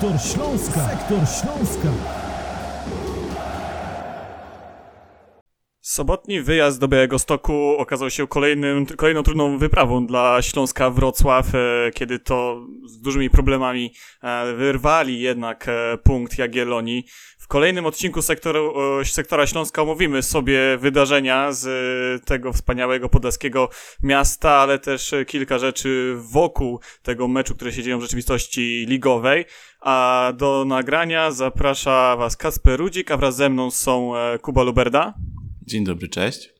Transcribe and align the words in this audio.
Sektor 0.00 0.20
Śląska. 0.20 0.88
Sektor 0.88 1.18
Śląska. 1.18 1.88
Sobotni 5.96 6.40
wyjazd 6.40 6.80
do 6.80 6.88
Białego 6.88 7.18
Stoku 7.18 7.76
okazał 7.78 8.10
się 8.10 8.26
kolejnym, 8.26 8.86
kolejną 8.86 9.22
trudną 9.22 9.58
wyprawą 9.58 10.06
dla 10.06 10.42
Śląska 10.42 10.90
Wrocław, 10.90 11.54
e, 11.54 11.90
kiedy 11.94 12.18
to 12.18 12.66
z 12.84 13.00
dużymi 13.00 13.30
problemami 13.30 13.92
e, 14.22 14.54
wyrwali 14.54 15.20
jednak 15.20 15.68
e, 15.68 15.98
punkt 16.04 16.38
Jagiellonii. 16.38 17.04
W 17.38 17.48
kolejnym 17.48 17.86
odcinku 17.86 18.22
sektoru, 18.22 18.74
sektora 19.04 19.46
Śląska 19.46 19.82
omówimy 19.82 20.22
sobie 20.22 20.78
wydarzenia 20.78 21.52
z 21.52 22.24
tego 22.24 22.52
wspaniałego 22.52 23.08
podlaskiego 23.08 23.68
miasta, 24.02 24.50
ale 24.50 24.78
też 24.78 25.14
kilka 25.26 25.58
rzeczy 25.58 26.14
wokół 26.16 26.80
tego 27.02 27.28
meczu, 27.28 27.54
które 27.54 27.72
się 27.72 27.82
dzieją 27.82 27.98
w 27.98 28.02
rzeczywistości 28.02 28.86
ligowej. 28.88 29.44
A 29.80 30.32
do 30.36 30.64
nagrania 30.66 31.30
zaprasza 31.30 32.16
Was 32.16 32.36
Kasper 32.36 32.78
Rudzik, 32.78 33.10
a 33.10 33.16
wraz 33.16 33.36
ze 33.36 33.48
mną 33.48 33.70
są 33.70 34.12
Kuba 34.42 34.62
Luberda. 34.62 35.14
Dzień 35.66 35.84
dobry, 35.84 36.08
cześć. 36.08 36.54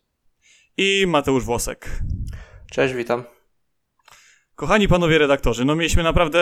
I 0.76 1.04
Mateusz 1.06 1.44
Włosek. 1.44 2.02
Cześć, 2.70 2.94
witam. 2.94 3.24
Kochani 4.54 4.88
panowie 4.88 5.18
redaktorzy, 5.18 5.64
no 5.64 5.76
mieliśmy 5.76 6.02
naprawdę 6.02 6.40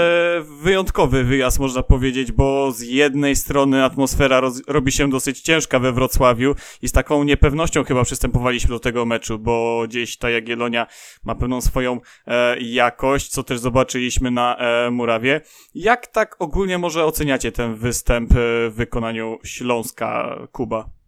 wyjątkowy 0.62 1.24
wyjazd, 1.24 1.58
można 1.58 1.82
powiedzieć, 1.82 2.32
bo 2.32 2.72
z 2.72 2.80
jednej 2.80 3.36
strony 3.36 3.84
atmosfera 3.84 4.40
roz, 4.40 4.62
robi 4.66 4.92
się 4.92 5.10
dosyć 5.10 5.40
ciężka 5.40 5.78
we 5.78 5.92
Wrocławiu 5.92 6.54
i 6.82 6.88
z 6.88 6.92
taką 6.92 7.24
niepewnością 7.24 7.84
chyba 7.84 8.04
przystępowaliśmy 8.04 8.70
do 8.70 8.80
tego 8.80 9.06
meczu, 9.06 9.38
bo 9.38 9.84
gdzieś 9.88 10.16
ta 10.16 10.30
Jagiellonia 10.30 10.86
ma 11.24 11.34
pewną 11.34 11.60
swoją 11.60 12.00
e, 12.26 12.60
jakość, 12.60 13.28
co 13.28 13.42
też 13.42 13.58
zobaczyliśmy 13.58 14.30
na 14.30 14.56
e, 14.56 14.90
Murawie. 14.90 15.40
Jak 15.74 16.06
tak 16.06 16.36
ogólnie 16.38 16.78
może 16.78 17.04
oceniacie 17.04 17.52
ten 17.52 17.74
występ 17.74 18.32
e, 18.32 18.34
w 18.70 18.72
wykonaniu 18.74 19.38
Śląska 19.44 20.38
Kuba? 20.52 21.03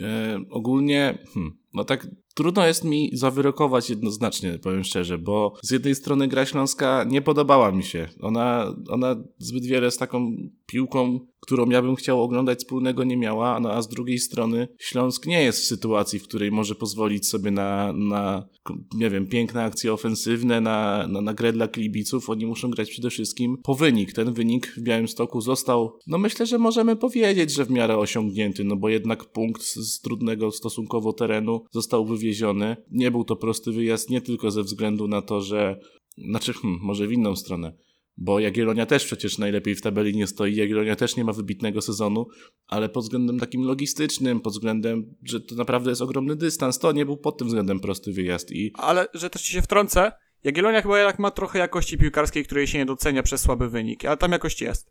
E, 0.00 0.38
ogólnie, 0.50 1.18
hmm, 1.34 1.58
no 1.74 1.84
tak 1.84 2.08
trudno 2.34 2.66
jest 2.66 2.84
mi 2.84 3.10
zawyrokować 3.12 3.90
jednoznacznie, 3.90 4.58
powiem 4.58 4.84
szczerze, 4.84 5.18
bo 5.18 5.54
z 5.62 5.70
jednej 5.70 5.94
strony 5.94 6.28
gra 6.28 6.46
śląska 6.46 7.04
nie 7.08 7.22
podobała 7.22 7.72
mi 7.72 7.82
się. 7.82 8.08
Ona, 8.20 8.74
ona 8.88 9.16
zbyt 9.38 9.64
wiele 9.64 9.90
z 9.90 9.96
taką 9.96 10.36
piłką, 10.66 11.20
którą 11.46 11.70
ja 11.70 11.82
bym 11.82 11.96
chciał 11.96 12.22
oglądać 12.22 12.58
wspólnego 12.58 13.04
nie 13.04 13.16
miała, 13.16 13.60
no 13.60 13.72
a 13.72 13.82
z 13.82 13.88
drugiej 13.88 14.18
strony 14.18 14.68
Śląsk 14.78 15.26
nie 15.26 15.42
jest 15.42 15.60
w 15.60 15.66
sytuacji, 15.66 16.18
w 16.18 16.24
której 16.28 16.50
może 16.50 16.74
pozwolić 16.74 17.28
sobie 17.28 17.50
na, 17.50 17.92
na 17.92 18.48
nie 18.94 19.10
wiem, 19.10 19.26
piękne 19.26 19.64
akcje 19.64 19.92
ofensywne, 19.92 20.60
na, 20.60 21.06
na, 21.06 21.20
na 21.20 21.34
grę 21.34 21.52
dla 21.52 21.68
klibiców. 21.68 22.30
Oni 22.30 22.46
muszą 22.46 22.70
grać 22.70 22.90
przede 22.90 23.10
wszystkim 23.10 23.56
po 23.62 23.74
wynik. 23.74 24.12
Ten 24.12 24.32
wynik 24.32 24.66
w 24.76 24.80
Białymstoku 24.80 25.40
został, 25.40 25.98
no 26.06 26.18
myślę, 26.18 26.46
że 26.46 26.58
możemy 26.58 26.96
powiedzieć, 26.96 27.54
że 27.54 27.64
w 27.64 27.70
miarę 27.70 27.98
osiągnięty, 27.98 28.64
no 28.64 28.76
bo 28.76 28.88
jednak 28.88 29.24
punkt 29.24 29.62
z 29.62 30.00
trudnego 30.00 30.50
stosunkowo 30.50 31.12
terenu 31.12 31.64
został 31.70 32.06
wywieziony. 32.06 32.76
Nie 32.90 33.10
był 33.10 33.24
to 33.24 33.36
prosty 33.36 33.72
wyjazd, 33.72 34.10
nie 34.10 34.20
tylko 34.20 34.50
ze 34.50 34.62
względu 34.62 35.08
na 35.08 35.22
to, 35.22 35.40
że 35.40 35.80
znaczy, 36.18 36.52
hmm, 36.52 36.80
może 36.82 37.06
w 37.06 37.12
inną 37.12 37.36
stronę 37.36 37.85
bo 38.16 38.40
Jagiellonia 38.40 38.86
też 38.86 39.04
przecież 39.04 39.38
najlepiej 39.38 39.74
w 39.74 39.82
tabeli 39.82 40.16
nie 40.16 40.26
stoi, 40.26 40.54
Jagiellonia 40.54 40.96
też 40.96 41.16
nie 41.16 41.24
ma 41.24 41.32
wybitnego 41.32 41.82
sezonu, 41.82 42.26
ale 42.66 42.88
pod 42.88 43.04
względem 43.04 43.40
takim 43.40 43.62
logistycznym, 43.62 44.40
pod 44.40 44.52
względem, 44.52 45.14
że 45.22 45.40
to 45.40 45.54
naprawdę 45.54 45.90
jest 45.90 46.02
ogromny 46.02 46.36
dystans, 46.36 46.78
to 46.78 46.92
nie 46.92 47.06
był 47.06 47.16
pod 47.16 47.38
tym 47.38 47.46
względem 47.46 47.80
prosty 47.80 48.12
wyjazd. 48.12 48.52
I... 48.52 48.72
Ale, 48.74 49.06
że 49.14 49.30
też 49.30 49.42
ci 49.42 49.52
się 49.52 49.62
wtrącę, 49.62 50.12
Jagiellonia 50.44 50.82
chyba 50.82 50.98
jednak 50.98 51.18
ma 51.18 51.30
trochę 51.30 51.58
jakości 51.58 51.98
piłkarskiej, 51.98 52.44
której 52.44 52.66
się 52.66 52.78
nie 52.78 52.86
docenia 52.86 53.22
przez 53.22 53.40
słaby 53.40 53.68
wyniki, 53.68 54.06
ale 54.06 54.16
tam 54.16 54.32
jakość 54.32 54.60
jest. 54.60 54.90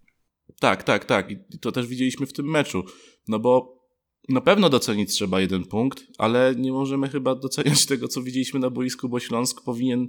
Tak, 0.60 0.84
tak, 0.84 1.06
tak. 1.06 1.32
I 1.32 1.38
to 1.62 1.72
też 1.72 1.88
widzieliśmy 1.88 2.26
w 2.26 2.34
tym 2.34 2.46
meczu. 2.46 2.84
No 3.28 3.40
bo 3.40 3.76
na 4.30 4.42
pewno 4.42 4.70
docenić 4.70 5.12
trzeba 5.12 5.42
jeden 5.42 5.66
punkt, 5.66 6.04
ale 6.18 6.56
nie 6.58 6.72
możemy 6.72 7.10
chyba 7.10 7.36
doceniać 7.36 7.86
tego, 7.86 8.08
co 8.08 8.22
widzieliśmy 8.22 8.60
na 8.60 8.70
boisku, 8.70 9.10
bo 9.10 9.20
Śląsk 9.20 9.64
powinien 9.64 10.08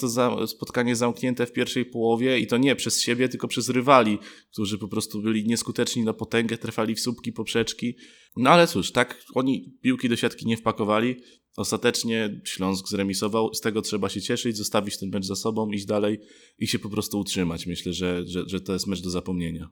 to 0.00 0.08
za, 0.08 0.46
spotkanie 0.46 0.96
zamknięte 0.96 1.46
w 1.46 1.52
pierwszej 1.52 1.84
połowie 1.84 2.38
i 2.38 2.46
to 2.46 2.56
nie 2.56 2.76
przez 2.76 3.00
siebie, 3.02 3.28
tylko 3.28 3.48
przez 3.48 3.68
rywali, 3.68 4.18
którzy 4.52 4.78
po 4.78 4.88
prostu 4.88 5.22
byli 5.22 5.46
nieskuteczni 5.46 6.04
na 6.04 6.12
potęgę, 6.12 6.58
trafali 6.58 6.94
w 6.94 7.00
słupki, 7.00 7.32
poprzeczki. 7.32 7.96
No 8.36 8.50
ale 8.50 8.66
cóż, 8.66 8.92
tak 8.92 9.24
oni 9.34 9.78
piłki 9.82 10.08
do 10.08 10.16
siatki 10.16 10.46
nie 10.46 10.56
wpakowali. 10.56 11.16
Ostatecznie 11.56 12.40
Śląsk 12.44 12.88
zremisował, 12.88 13.54
z 13.54 13.60
tego 13.60 13.82
trzeba 13.82 14.08
się 14.08 14.20
cieszyć, 14.20 14.56
zostawić 14.56 14.98
ten 14.98 15.10
mecz 15.10 15.24
za 15.24 15.36
sobą, 15.36 15.70
iść 15.70 15.86
dalej 15.86 16.18
i 16.58 16.66
się 16.66 16.78
po 16.78 16.90
prostu 16.90 17.18
utrzymać. 17.18 17.66
Myślę, 17.66 17.92
że, 17.92 18.22
że, 18.26 18.44
że 18.46 18.60
to 18.60 18.72
jest 18.72 18.86
mecz 18.86 19.00
do 19.00 19.10
zapomnienia. 19.10 19.70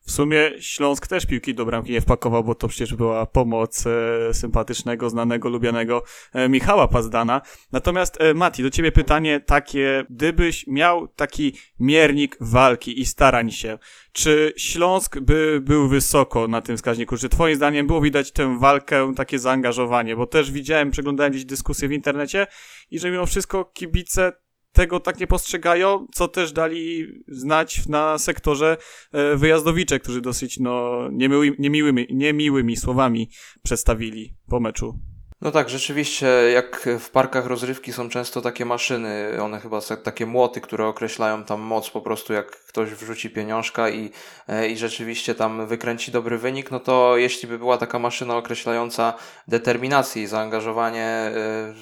W 0.00 0.12
sumie 0.12 0.50
Śląsk 0.60 1.06
też 1.06 1.26
piłki 1.26 1.54
do 1.54 1.64
bramki 1.64 1.92
nie 1.92 2.00
wpakował, 2.00 2.44
bo 2.44 2.54
to 2.54 2.68
przecież 2.68 2.94
była 2.94 3.26
pomoc 3.26 3.84
e, 3.86 4.34
sympatycznego, 4.34 5.10
znanego, 5.10 5.48
lubianego 5.48 6.02
e, 6.32 6.48
Michała 6.48 6.88
Pazdana. 6.88 7.40
Natomiast 7.72 8.20
e, 8.20 8.34
Mati, 8.34 8.62
do 8.62 8.70
ciebie 8.70 8.92
pytanie 8.92 9.40
takie, 9.40 10.04
gdybyś 10.10 10.66
miał 10.66 11.08
taki 11.08 11.58
miernik 11.80 12.36
walki 12.40 13.00
i 13.00 13.06
starań 13.06 13.50
się, 13.50 13.78
czy 14.12 14.52
Śląsk 14.56 15.20
by 15.20 15.60
był 15.62 15.88
wysoko 15.88 16.48
na 16.48 16.60
tym 16.62 16.76
wskaźniku? 16.76 17.16
Czy 17.16 17.28
twoim 17.28 17.56
zdaniem 17.56 17.86
było 17.86 18.00
widać 18.00 18.32
tę 18.32 18.58
walkę, 18.58 19.12
takie 19.16 19.38
zaangażowanie? 19.38 20.16
Bo 20.16 20.26
też 20.26 20.50
widziałem, 20.50 20.90
przeglądałem 20.90 21.32
gdzieś 21.32 21.44
dyskusje 21.44 21.88
w 21.88 21.92
internecie 21.92 22.46
i 22.90 22.98
że 22.98 23.10
mimo 23.10 23.26
wszystko 23.26 23.64
kibice 23.64 24.32
tego 24.72 25.00
tak 25.00 25.20
nie 25.20 25.26
postrzegają, 25.26 26.06
co 26.14 26.28
też 26.28 26.52
dali 26.52 27.06
znać 27.28 27.88
na 27.88 28.18
sektorze 28.18 28.76
e, 29.12 29.36
wyjazdowicze, 29.36 30.00
którzy 30.00 30.20
dosyć 30.20 30.58
no, 30.58 31.08
niemiłymi, 31.12 31.56
niemiłymi, 31.58 32.06
niemiłymi 32.10 32.76
słowami 32.76 33.30
przedstawili 33.62 34.34
po 34.48 34.60
meczu. 34.60 35.09
No 35.42 35.50
tak, 35.50 35.68
rzeczywiście, 35.68 36.26
jak 36.54 36.88
w 36.98 37.10
parkach 37.10 37.46
rozrywki 37.46 37.92
są 37.92 38.08
często 38.08 38.40
takie 38.40 38.64
maszyny, 38.64 39.38
one 39.42 39.60
chyba 39.60 39.80
są 39.80 39.96
takie 39.96 40.26
młoty, 40.26 40.60
które 40.60 40.86
określają 40.86 41.44
tam 41.44 41.60
moc, 41.60 41.90
po 41.90 42.00
prostu 42.00 42.32
jak 42.32 42.50
ktoś 42.70 42.90
wrzuci 42.90 43.30
pieniążka 43.30 43.88
i, 43.90 44.10
e, 44.48 44.68
i 44.68 44.76
rzeczywiście 44.76 45.34
tam 45.34 45.66
wykręci 45.66 46.12
dobry 46.12 46.38
wynik, 46.38 46.70
no 46.70 46.80
to 46.80 47.16
jeśli 47.16 47.48
by 47.48 47.58
była 47.58 47.78
taka 47.78 47.98
maszyna 47.98 48.36
określająca 48.36 49.14
determinację 49.48 50.22
i 50.22 50.26
zaangażowanie 50.26 51.04
e, 51.04 51.32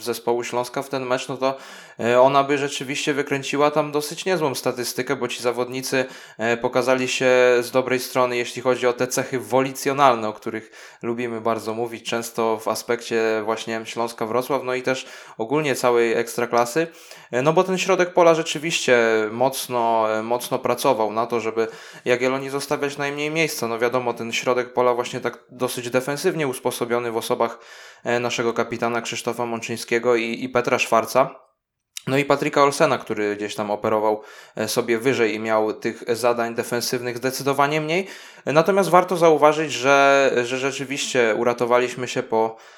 zespołu 0.01 0.45
Śląska 0.45 0.83
w 0.83 0.89
ten 0.89 1.07
mecz, 1.07 1.29
no 1.29 1.37
to 1.37 1.57
e, 2.01 2.21
ona 2.21 2.45
by 2.45 2.59
rzeczywiście 2.59 3.15
wykręciła 3.15 3.71
tam 3.71 3.93
dosyć 3.93 4.25
niezłą 4.25 4.55
statystykę, 4.55 5.17
bo 5.17 5.29
ci 5.29 5.43
zawodnicy 5.43 6.05
pokazali 6.61 7.09
się 7.09 7.31
z 7.61 7.71
dobrej 7.71 8.01
strony, 8.01 8.37
jeśli 8.37 8.63
chodzi 8.63 8.87
o 8.87 8.93
te 8.93 9.07
cechy 9.07 9.39
wolicjonalne, 9.39 10.29
o 10.29 10.33
których 10.33 10.99
lubimy 11.03 11.41
bardzo 11.41 11.75
mówić, 11.75 12.05
często 12.05 12.59
w 12.59 12.69
aspekcie 12.69 13.43
właśnie 13.49 13.81
Śląska-Wrocław, 13.85 14.65
no 14.65 14.75
i 14.75 14.83
też 14.83 15.07
ogólnie 15.39 15.75
całej 15.75 16.13
ekstraklasy, 16.13 16.87
no 17.33 17.53
bo 17.53 17.65
ten 17.65 17.79
środek 17.79 18.13
pola 18.13 18.35
rzeczywiście 18.35 18.99
mocno, 19.31 20.07
mocno 20.23 20.59
pracował 20.59 21.13
na 21.13 21.27
to, 21.27 21.41
żeby 21.41 21.69
Jagiellonii 22.05 22.51
zostawiać 22.51 22.97
najmniej 22.97 23.31
miejsca. 23.31 23.69
No 23.69 23.79
wiadomo, 23.79 24.15
ten 24.15 24.33
środek 24.33 24.73
pola 24.73 24.95
właśnie 24.95 25.21
tak 25.21 25.45
dosyć 25.51 25.91
defensywnie 25.91 26.49
usposobiony 26.49 27.13
w 27.13 27.17
osobach 27.17 27.59
e, 28.05 28.21
naszego 28.21 28.53
kapitana 28.53 29.03
Krzysztofa 29.03 29.47
Mączyńskiego 29.47 30.17
i, 30.17 30.45
i 30.45 30.49
Petra 30.49 30.79
Szwarca. 30.79 31.35
No 32.07 32.17
i 32.17 32.25
Patryka 32.25 32.63
Olsena, 32.63 32.99
który 32.99 33.37
gdzieś 33.37 33.55
tam 33.55 33.71
operował 33.71 34.23
e, 34.57 34.69
sobie 34.69 34.99
wyżej 34.99 35.35
i 35.35 35.41
miał 35.41 35.73
tych 35.73 36.05
zadań 36.17 36.55
defensywnych 36.55 37.17
zdecydowanie 37.17 37.81
mniej. 37.81 38.07
Natomiast 38.47 38.91
warto 38.91 39.17
zauważyć, 39.17 39.73
że, 39.73 40.31
że 40.45 40.59
rzeczywiście 40.59 41.35
uratowaliśmy 41.39 42.09
się 42.09 42.23
po 42.23 42.57
E, 42.57 42.78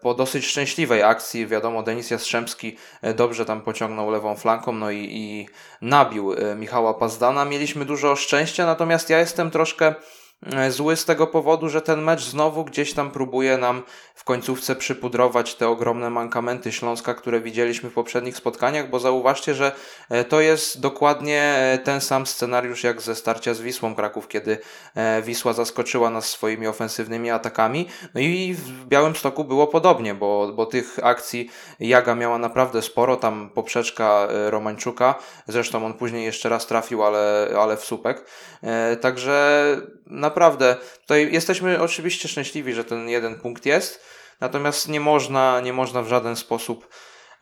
po 0.00 0.14
dosyć 0.14 0.46
szczęśliwej 0.46 1.02
akcji, 1.02 1.46
wiadomo, 1.46 1.82
Denis 1.82 2.10
Jastrzębski 2.10 2.76
e, 3.02 3.14
dobrze 3.14 3.44
tam 3.44 3.60
pociągnął 3.60 4.10
lewą 4.10 4.36
flanką, 4.36 4.72
no 4.72 4.90
i, 4.90 5.08
i 5.10 5.48
nabił 5.82 6.32
e, 6.32 6.54
Michała 6.54 6.94
Pazdana. 6.94 7.44
Mieliśmy 7.44 7.84
dużo 7.84 8.16
szczęścia, 8.16 8.66
natomiast 8.66 9.10
ja 9.10 9.18
jestem 9.18 9.50
troszkę 9.50 9.86
E, 9.88 9.94
zły 10.68 10.96
z 10.96 11.04
tego 11.04 11.26
powodu, 11.26 11.68
że 11.68 11.82
ten 11.82 12.02
mecz 12.02 12.24
znowu 12.24 12.64
gdzieś 12.64 12.94
tam 12.94 13.10
próbuje 13.10 13.58
nam 13.58 13.82
w 14.14 14.24
końcówce 14.24 14.76
przypudrować 14.76 15.54
te 15.54 15.68
ogromne 15.68 16.10
mankamenty 16.10 16.72
Śląska, 16.72 17.14
które 17.14 17.40
widzieliśmy 17.40 17.90
w 17.90 17.92
poprzednich 17.92 18.36
spotkaniach, 18.36 18.90
bo 18.90 18.98
zauważcie, 18.98 19.54
że 19.54 19.72
e, 20.10 20.24
to 20.24 20.40
jest 20.40 20.80
dokładnie 20.80 21.42
e, 21.42 21.78
ten 21.78 22.00
sam 22.00 22.26
scenariusz 22.26 22.84
jak 22.84 23.00
ze 23.00 23.14
starcia 23.14 23.54
z 23.54 23.60
Wisłą 23.60 23.94
Kraków, 23.94 24.28
kiedy 24.28 24.58
Wisła 25.22 25.52
zaskoczyła 25.52 26.10
nas 26.10 26.28
swoimi 26.28 26.66
ofensywnymi 26.66 27.30
atakami. 27.30 27.88
No 28.14 28.20
i 28.20 28.54
w 28.54 28.86
Białym 28.86 29.16
Stoku 29.16 29.44
było 29.44 29.66
podobnie, 29.66 30.14
bo, 30.14 30.52
bo 30.52 30.66
tych 30.66 30.98
akcji 31.02 31.50
Jaga 31.80 32.14
miała 32.14 32.38
naprawdę 32.38 32.82
sporo, 32.82 33.16
tam 33.16 33.50
poprzeczka 33.54 34.28
Romańczuka, 34.46 35.14
zresztą 35.48 35.86
on 35.86 35.94
później 35.94 36.24
jeszcze 36.24 36.48
raz 36.48 36.66
trafił, 36.66 37.04
ale, 37.04 37.48
ale 37.60 37.76
w 37.76 37.84
słupek. 37.84 38.24
Także 39.00 39.76
na 40.06 40.27
naprawdę, 40.28 40.76
tutaj 41.00 41.32
jesteśmy 41.32 41.80
oczywiście 41.80 42.28
szczęśliwi, 42.28 42.72
że 42.74 42.84
ten 42.84 43.08
jeden 43.08 43.40
punkt 43.40 43.66
jest, 43.66 44.00
natomiast 44.40 44.88
nie 44.88 45.00
można, 45.00 45.60
nie 45.60 45.72
można 45.72 46.02
w 46.02 46.08
żaden 46.08 46.36
sposób 46.36 46.88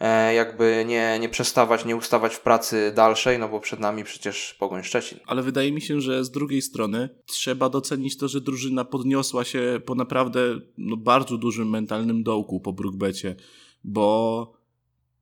e, 0.00 0.34
jakby 0.34 0.84
nie, 0.88 1.18
nie 1.18 1.28
przestawać, 1.28 1.84
nie 1.84 1.96
ustawać 1.96 2.34
w 2.34 2.40
pracy 2.40 2.92
dalszej, 2.96 3.38
no 3.38 3.48
bo 3.48 3.60
przed 3.60 3.80
nami 3.80 4.04
przecież 4.04 4.54
Pogoń 4.54 4.82
Szczecin. 4.82 5.18
Ale 5.26 5.42
wydaje 5.42 5.72
mi 5.72 5.80
się, 5.80 6.00
że 6.00 6.24
z 6.24 6.30
drugiej 6.30 6.62
strony 6.62 7.08
trzeba 7.26 7.68
docenić 7.68 8.18
to, 8.18 8.28
że 8.28 8.40
drużyna 8.40 8.84
podniosła 8.84 9.44
się 9.44 9.80
po 9.86 9.94
naprawdę 9.94 10.40
no, 10.78 10.96
bardzo 10.96 11.36
dużym 11.36 11.70
mentalnym 11.70 12.22
dołku 12.22 12.60
po 12.60 12.72
Brookbecie, 12.72 13.36
bo 13.84 14.55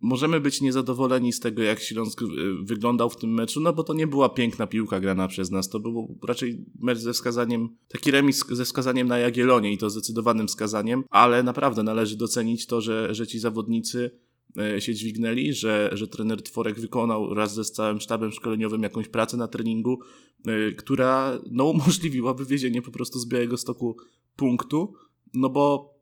możemy 0.05 0.41
być 0.41 0.61
niezadowoleni 0.61 1.33
z 1.33 1.41
tego, 1.41 1.63
jak 1.63 1.81
Śląsk 1.81 2.23
y, 2.23 2.27
wyglądał 2.63 3.11
w 3.11 3.17
tym 3.17 3.35
meczu, 3.35 3.61
no 3.61 3.73
bo 3.73 3.83
to 3.85 3.95
nie 3.95 4.07
była 4.07 4.29
piękna 4.29 4.67
piłka 4.67 5.01
grana 5.01 5.29
przez 5.29 5.51
nas, 5.51 5.69
to 5.69 5.81
był 5.81 6.19
raczej 6.29 6.65
mecz 6.81 6.99
ze 6.99 7.13
wskazaniem, 7.13 7.69
taki 7.89 8.11
remis 8.11 8.45
ze 8.51 8.65
wskazaniem 8.65 9.09
na 9.09 9.19
Jagiellonie 9.19 9.73
i 9.73 9.79
to 9.79 9.91
zdecydowanym 9.91 10.47
wskazaniem, 10.47 11.05
ale 11.11 11.43
naprawdę 11.43 11.83
należy 11.83 12.17
docenić 12.17 12.67
to, 12.67 12.81
że, 12.81 13.15
że 13.15 13.27
ci 13.27 13.39
zawodnicy 13.39 14.11
y, 14.77 14.81
się 14.81 14.95
dźwignęli, 14.95 15.53
że, 15.53 15.91
że 15.93 16.09
trener 16.09 16.43
Tworek 16.43 16.81
wykonał 16.81 17.35
raz 17.35 17.55
ze 17.55 17.65
całym 17.65 18.01
sztabem 18.01 18.33
szkoleniowym 18.33 18.83
jakąś 18.83 19.09
pracę 19.09 19.37
na 19.37 19.49
treningu, 19.49 19.99
y, 20.49 20.75
która 20.75 21.39
no, 21.51 21.65
umożliwiła 21.65 22.35
wywiezienie 22.35 22.83
po 22.83 22.91
prostu 22.91 23.19
z 23.19 23.27
Białego 23.27 23.57
Stoku 23.57 23.97
punktu, 24.37 24.95
no 25.35 25.51
bo 25.51 25.94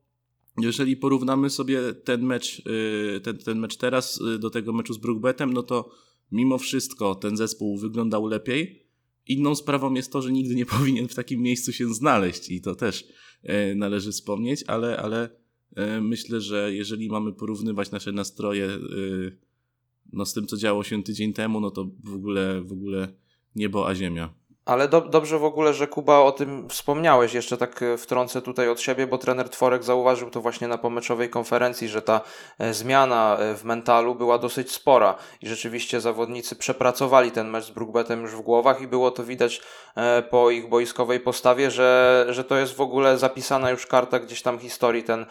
jeżeli 0.57 0.97
porównamy 0.97 1.49
sobie 1.49 1.93
ten 1.93 2.23
mecz, 2.23 2.59
y, 2.59 3.21
ten, 3.23 3.37
ten 3.37 3.59
mecz 3.59 3.77
teraz 3.77 4.21
y, 4.21 4.39
do 4.39 4.49
tego 4.49 4.73
meczu 4.73 4.93
z 4.93 4.97
Brookbetem, 4.97 5.53
no 5.53 5.63
to 5.63 5.89
mimo 6.31 6.57
wszystko 6.57 7.15
ten 7.15 7.37
zespół 7.37 7.77
wyglądał 7.77 8.27
lepiej. 8.27 8.83
Inną 9.27 9.55
sprawą 9.55 9.93
jest 9.93 10.11
to, 10.11 10.21
że 10.21 10.31
nigdy 10.31 10.55
nie 10.55 10.65
powinien 10.75 11.07
w 11.07 11.15
takim 11.15 11.41
miejscu 11.41 11.71
się 11.71 11.93
znaleźć 11.93 12.49
i 12.49 12.61
to 12.61 12.75
też 12.75 13.03
y, 13.43 13.75
należy 13.75 14.11
wspomnieć, 14.11 14.63
ale, 14.67 14.97
ale 14.97 15.43
myślę, 16.01 16.41
że 16.41 16.73
jeżeli 16.73 17.09
mamy 17.09 17.33
porównywać 17.33 17.91
nasze 17.91 18.11
nastroje 18.11 18.69
no, 20.11 20.25
z 20.25 20.33
tym, 20.33 20.47
co 20.47 20.57
działo 20.57 20.83
się 20.83 21.03
tydzień 21.03 21.33
temu, 21.33 21.61
no 21.61 21.71
to 21.71 21.91
w 22.03 22.13
ogóle, 22.13 22.61
w 22.61 22.71
ogóle 22.71 23.13
niebo 23.55 23.87
a 23.87 23.95
ziemia. 23.95 24.33
Ale 24.65 24.87
do, 24.87 25.01
dobrze 25.01 25.39
w 25.39 25.43
ogóle, 25.43 25.73
że 25.73 25.87
Kuba 25.87 26.19
o 26.19 26.31
tym 26.31 26.69
wspomniałeś. 26.69 27.33
Jeszcze 27.33 27.57
tak 27.57 27.83
e, 27.83 27.97
wtrącę 27.97 28.41
tutaj 28.41 28.69
od 28.69 28.81
siebie, 28.81 29.07
bo 29.07 29.17
trener 29.17 29.49
Tworek 29.49 29.83
zauważył 29.83 30.29
to 30.29 30.41
właśnie 30.41 30.67
na 30.67 30.77
pomeczowej 30.77 31.29
konferencji, 31.29 31.87
że 31.87 32.01
ta 32.01 32.21
e, 32.59 32.73
zmiana 32.73 33.37
e, 33.37 33.55
w 33.55 33.63
mentalu 33.63 34.15
była 34.15 34.37
dosyć 34.37 34.71
spora 34.71 35.15
i 35.41 35.47
rzeczywiście 35.47 36.01
zawodnicy 36.01 36.55
przepracowali 36.55 37.31
ten 37.31 37.49
mecz 37.49 37.65
z 37.65 37.69
Brookbetem 37.69 38.21
już 38.21 38.31
w 38.31 38.41
głowach 38.41 38.81
i 38.81 38.87
było 38.87 39.11
to 39.11 39.23
widać 39.23 39.61
po 40.29 40.49
ich 40.49 40.69
boiskowej 40.69 41.19
postawie, 41.19 41.71
że, 41.71 42.25
że 42.29 42.43
to 42.43 42.57
jest 42.57 42.75
w 42.75 42.81
ogóle 42.81 43.17
zapisana 43.17 43.71
już 43.71 43.87
karta 43.87 44.19
gdzieś 44.19 44.41
tam 44.41 44.59
historii, 44.59 45.03
ten 45.03 45.25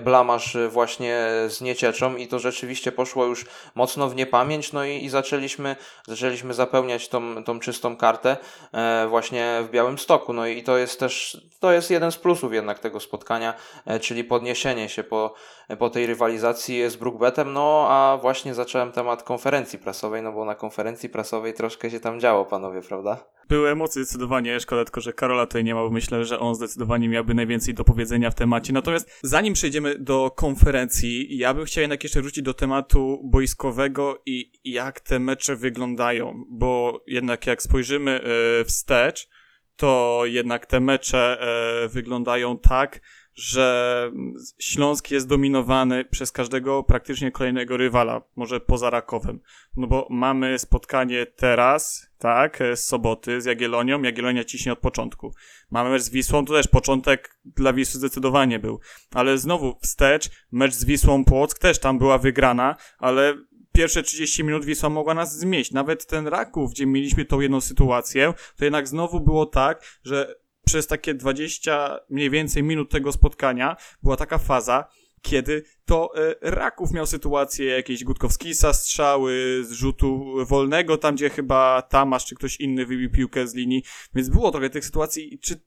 blamasz 0.00 0.56
właśnie 0.68 1.28
z 1.48 1.60
niecieczą 1.60 2.16
i 2.16 2.28
to 2.28 2.38
rzeczywiście 2.38 2.92
poszło 2.92 3.24
już 3.24 3.46
mocno 3.74 4.08
w 4.08 4.16
niepamięć, 4.16 4.72
no 4.72 4.84
i, 4.84 5.04
i 5.04 5.08
zaczęliśmy, 5.08 5.76
zaczęliśmy 6.06 6.54
zapełniać 6.54 7.08
tą, 7.08 7.44
tą 7.44 7.60
czystą 7.60 7.96
kartę. 7.96 8.36
E, 8.76 9.06
właśnie 9.08 9.60
w 9.62 9.70
Białym 9.70 9.98
Stoku. 9.98 10.32
No 10.32 10.46
i 10.46 10.62
to 10.62 10.76
jest 10.76 11.00
też, 11.00 11.40
to 11.60 11.72
jest 11.72 11.90
jeden 11.90 12.12
z 12.12 12.18
plusów 12.18 12.52
jednak 12.52 12.78
tego 12.78 13.00
spotkania, 13.00 13.54
e, 13.86 14.00
czyli 14.00 14.24
podniesienie 14.24 14.88
się 14.88 15.04
po, 15.04 15.34
po 15.78 15.90
tej 15.90 16.06
rywalizacji 16.06 16.90
z 16.90 16.96
Brookbetem. 16.96 17.52
No 17.52 17.86
a 17.88 18.18
właśnie 18.22 18.54
zacząłem 18.54 18.92
temat 18.92 19.22
konferencji 19.22 19.78
prasowej, 19.78 20.22
no 20.22 20.32
bo 20.32 20.44
na 20.44 20.54
konferencji 20.54 21.08
prasowej 21.08 21.54
troszkę 21.54 21.90
się 21.90 22.00
tam 22.00 22.20
działo, 22.20 22.44
panowie, 22.44 22.80
prawda? 22.82 23.24
Były 23.48 23.70
emocje 23.70 24.04
zdecydowanie, 24.04 24.60
szkoda 24.60 24.84
tylko, 24.84 25.00
że 25.00 25.12
Karola 25.12 25.46
tutaj 25.46 25.64
nie 25.64 25.74
ma, 25.74 25.80
bo 25.80 25.90
myślę, 25.90 26.24
że 26.24 26.38
on 26.38 26.54
zdecydowanie 26.54 27.08
miałby 27.08 27.34
najwięcej 27.34 27.74
do 27.74 27.84
powiedzenia 27.84 28.30
w 28.30 28.34
temacie. 28.34 28.72
Natomiast 28.72 29.20
zanim 29.22 29.54
przejdziemy 29.54 29.98
do 29.98 30.30
konferencji, 30.30 31.38
ja 31.38 31.54
bym 31.54 31.64
chciał 31.64 31.82
jednak 31.82 32.02
jeszcze 32.02 32.22
wrócić 32.22 32.44
do 32.44 32.54
tematu 32.54 33.20
boiskowego 33.24 34.22
i 34.26 34.52
jak 34.64 35.00
te 35.00 35.18
mecze 35.18 35.56
wyglądają, 35.56 36.44
bo 36.50 37.00
jednak 37.06 37.46
jak 37.46 37.62
spojrzymy 37.62 38.20
e, 38.20 38.64
wstecz, 38.64 39.28
to 39.76 40.22
jednak 40.24 40.66
te 40.66 40.80
mecze 40.80 41.40
e, 41.40 41.88
wyglądają 41.88 42.58
tak, 42.58 43.00
że 43.36 44.10
Śląsk 44.58 45.10
jest 45.10 45.28
dominowany 45.28 46.04
przez 46.04 46.32
każdego 46.32 46.82
praktycznie 46.82 47.30
kolejnego 47.30 47.76
rywala, 47.76 48.22
może 48.36 48.60
poza 48.60 48.90
Rakowem. 48.90 49.40
No 49.76 49.86
bo 49.86 50.06
mamy 50.10 50.58
spotkanie 50.58 51.26
teraz, 51.26 52.10
tak, 52.18 52.58
z 52.74 52.84
soboty 52.84 53.40
z 53.40 53.44
Jagiellonią. 53.44 54.02
Jagiellonia 54.02 54.44
ciśnie 54.44 54.72
od 54.72 54.78
początku. 54.78 55.34
Mamy 55.70 55.90
mecz 55.90 56.02
z 56.02 56.10
Wisłą, 56.10 56.44
to 56.44 56.52
też 56.52 56.68
początek 56.68 57.38
dla 57.44 57.72
Wisły 57.72 57.98
zdecydowanie 57.98 58.58
był. 58.58 58.80
Ale 59.14 59.38
znowu 59.38 59.78
wstecz, 59.82 60.30
mecz 60.52 60.74
z 60.74 60.84
Wisłą 60.84 61.24
Płock 61.24 61.58
też 61.58 61.78
tam 61.78 61.98
była 61.98 62.18
wygrana, 62.18 62.76
ale 62.98 63.34
pierwsze 63.72 64.02
30 64.02 64.44
minut 64.44 64.64
Wisła 64.64 64.88
mogła 64.88 65.14
nas 65.14 65.38
zmieść. 65.38 65.72
Nawet 65.72 66.06
ten 66.06 66.26
Raków, 66.28 66.70
gdzie 66.70 66.86
mieliśmy 66.86 67.24
tą 67.24 67.40
jedną 67.40 67.60
sytuację, 67.60 68.34
to 68.56 68.64
jednak 68.64 68.88
znowu 68.88 69.20
było 69.20 69.46
tak, 69.46 69.84
że 70.04 70.34
przez 70.66 70.86
takie 70.86 71.14
20 71.14 72.00
mniej 72.10 72.30
więcej 72.30 72.62
minut 72.62 72.90
tego 72.90 73.12
spotkania 73.12 73.76
była 74.02 74.16
taka 74.16 74.38
faza, 74.38 74.88
kiedy 75.22 75.64
to 75.84 76.10
e, 76.16 76.34
Raków 76.40 76.92
miał 76.92 77.06
sytuację 77.06 77.66
jakieś 77.66 78.04
Gutkowskisa 78.04 78.72
strzały 78.72 79.62
z 79.64 79.72
rzutu 79.72 80.34
wolnego, 80.46 80.98
tam 80.98 81.14
gdzie 81.14 81.30
chyba 81.30 81.82
Tamasz 81.82 82.26
czy 82.26 82.34
ktoś 82.34 82.60
inny 82.60 82.86
wybił 82.86 83.10
piłkę 83.10 83.48
z 83.48 83.54
linii, 83.54 83.82
więc 84.14 84.28
było 84.28 84.50
trochę 84.50 84.70
tych 84.70 84.84
sytuacji. 84.84 85.38
Czy 85.38 85.60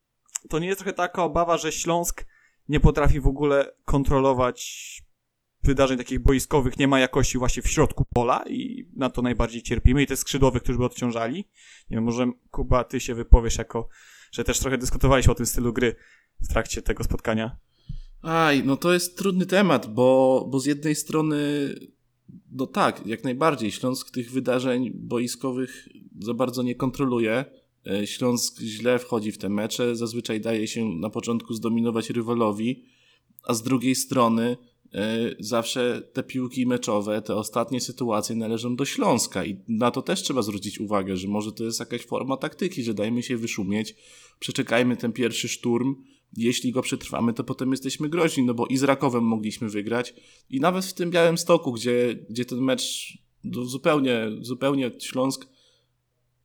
to 0.49 0.59
nie 0.59 0.67
jest 0.67 0.79
trochę 0.79 0.93
taka 0.93 1.23
obawa, 1.23 1.57
że 1.57 1.71
Śląsk 1.71 2.25
nie 2.69 2.79
potrafi 2.79 3.19
w 3.19 3.27
ogóle 3.27 3.71
kontrolować 3.85 4.89
wydarzeń 5.63 5.97
takich 5.97 6.19
boiskowych, 6.19 6.77
nie 6.77 6.87
ma 6.87 6.99
jakości 6.99 7.37
właśnie 7.37 7.63
w 7.63 7.67
środku 7.67 8.05
pola 8.13 8.43
i 8.47 8.89
na 8.95 9.09
to 9.09 9.21
najbardziej 9.21 9.61
cierpimy 9.61 10.03
i 10.03 10.07
te 10.07 10.17
skrzydłowych, 10.17 10.63
którzy 10.63 10.77
by 10.77 10.85
odciążali. 10.85 11.37
Nie 11.89 11.97
wiem, 11.97 12.03
może 12.03 12.31
Kuba, 12.51 12.83
ty 12.83 12.99
się 12.99 13.15
wypowiesz 13.15 13.57
jako 13.57 13.89
że 14.31 14.43
też 14.43 14.59
trochę 14.59 14.77
dyskutowaliśmy 14.77 15.31
o 15.31 15.35
tym 15.35 15.45
stylu 15.45 15.73
gry 15.73 15.95
w 16.41 16.47
trakcie 16.47 16.81
tego 16.81 17.03
spotkania. 17.03 17.57
Aj, 18.21 18.63
no 18.65 18.77
to 18.77 18.93
jest 18.93 19.17
trudny 19.17 19.45
temat, 19.45 19.93
bo, 19.93 20.47
bo 20.51 20.59
z 20.59 20.65
jednej 20.65 20.95
strony, 20.95 21.37
no 22.51 22.67
tak, 22.67 23.07
jak 23.07 23.23
najbardziej, 23.23 23.71
Śląsk 23.71 24.11
tych 24.11 24.31
wydarzeń 24.31 24.91
boiskowych 24.95 25.87
za 26.19 26.33
bardzo 26.33 26.63
nie 26.63 26.75
kontroluje. 26.75 27.45
E, 27.87 28.07
Śląsk 28.07 28.61
źle 28.61 28.99
wchodzi 28.99 29.31
w 29.31 29.37
te 29.37 29.49
mecze, 29.49 29.95
zazwyczaj 29.95 30.41
daje 30.41 30.67
się 30.67 30.85
na 30.85 31.09
początku 31.09 31.53
zdominować 31.53 32.09
rywalowi, 32.09 32.83
a 33.44 33.54
z 33.54 33.63
drugiej 33.63 33.95
strony 33.95 34.57
zawsze 35.39 36.01
te 36.13 36.23
piłki 36.23 36.65
meczowe, 36.65 37.21
te 37.21 37.35
ostatnie 37.35 37.81
sytuacje 37.81 38.35
należą 38.35 38.75
do 38.75 38.85
Śląska 38.85 39.45
i 39.45 39.57
na 39.67 39.91
to 39.91 40.01
też 40.01 40.23
trzeba 40.23 40.41
zwrócić 40.41 40.79
uwagę, 40.79 41.17
że 41.17 41.27
może 41.27 41.51
to 41.51 41.63
jest 41.63 41.79
jakaś 41.79 42.05
forma 42.05 42.37
taktyki, 42.37 42.83
że 42.83 42.93
dajmy 42.93 43.23
się 43.23 43.37
wyszumieć, 43.37 43.95
przeczekajmy 44.39 44.97
ten 44.97 45.11
pierwszy 45.11 45.49
szturm, 45.49 45.95
jeśli 46.37 46.71
go 46.71 46.81
przetrwamy, 46.81 47.33
to 47.33 47.43
potem 47.43 47.71
jesteśmy 47.71 48.09
groźni, 48.09 48.43
no 48.43 48.53
bo 48.53 48.67
i 48.67 48.77
z 48.77 48.83
Rakowem 48.83 49.23
mogliśmy 49.23 49.69
wygrać 49.69 50.13
i 50.49 50.59
nawet 50.59 50.85
w 50.85 50.93
tym 50.93 51.11
Białym 51.11 51.37
Stoku, 51.37 51.71
gdzie, 51.71 52.25
gdzie 52.29 52.45
ten 52.45 52.59
mecz 52.59 53.17
no 53.43 53.65
zupełnie, 53.65 54.27
zupełnie 54.41 54.91
Śląsk 54.99 55.47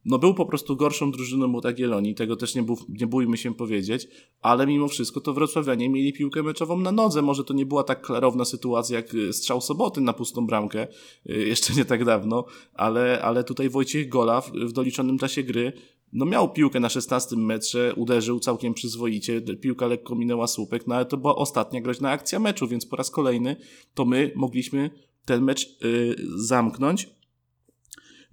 no 0.05 0.19
był 0.19 0.35
po 0.35 0.47
prostu 0.47 0.77
gorszą 0.77 1.11
drużyną 1.11 1.57
od 1.57 1.65
Jagiellonii, 1.65 2.15
tego 2.15 2.37
też 2.37 2.55
nie, 2.55 2.65
nie 2.89 3.07
bójmy 3.07 3.37
się 3.37 3.55
powiedzieć, 3.55 4.09
ale 4.41 4.67
mimo 4.67 4.89
wszystko 4.89 5.21
to 5.21 5.35
wrocławianie 5.35 5.89
mieli 5.89 6.13
piłkę 6.13 6.43
meczową 6.43 6.81
na 6.81 6.93
nodze. 6.93 7.23
Może 7.23 7.45
to 7.45 7.55
nie 7.55 7.67
była 7.67 7.85
tak 7.85 8.07
klarowna 8.07 8.45
sytuacja 8.45 8.97
jak 8.97 9.15
y, 9.15 9.33
strzał 9.33 9.61
soboty 9.61 10.01
na 10.01 10.13
pustą 10.13 10.47
bramkę, 10.47 10.87
y, 11.31 11.49
jeszcze 11.49 11.75
nie 11.75 11.85
tak 11.85 12.05
dawno, 12.05 12.45
ale, 12.75 13.23
ale 13.23 13.45
tutaj 13.45 13.69
Wojciech 13.69 14.09
Gola 14.09 14.41
w, 14.41 14.51
w 14.53 14.73
doliczonym 14.73 15.19
czasie 15.19 15.43
gry 15.43 15.73
no 16.15 16.25
miał 16.25 16.53
piłkę 16.53 16.81
na 16.81 16.89
16 16.89 17.37
metrze, 17.37 17.95
uderzył 17.97 18.41
całkiem 18.41 18.75
przyzwoicie, 18.75 19.41
piłka 19.41 19.87
lekko 19.87 20.15
minęła 20.15 20.47
słupek, 20.47 20.87
no 20.87 20.95
ale 20.95 21.05
to 21.05 21.17
była 21.17 21.37
ostatnia 21.37 21.81
groźna 21.81 22.11
akcja 22.11 22.39
meczu, 22.39 22.69
więc 22.69 22.87
po 22.87 22.97
raz 22.97 23.11
kolejny 23.11 23.57
to 23.95 24.05
my 24.05 24.33
mogliśmy 24.37 24.91
ten 25.25 25.45
mecz 25.45 25.81
yy, 25.81 26.17
zamknąć 26.37 27.09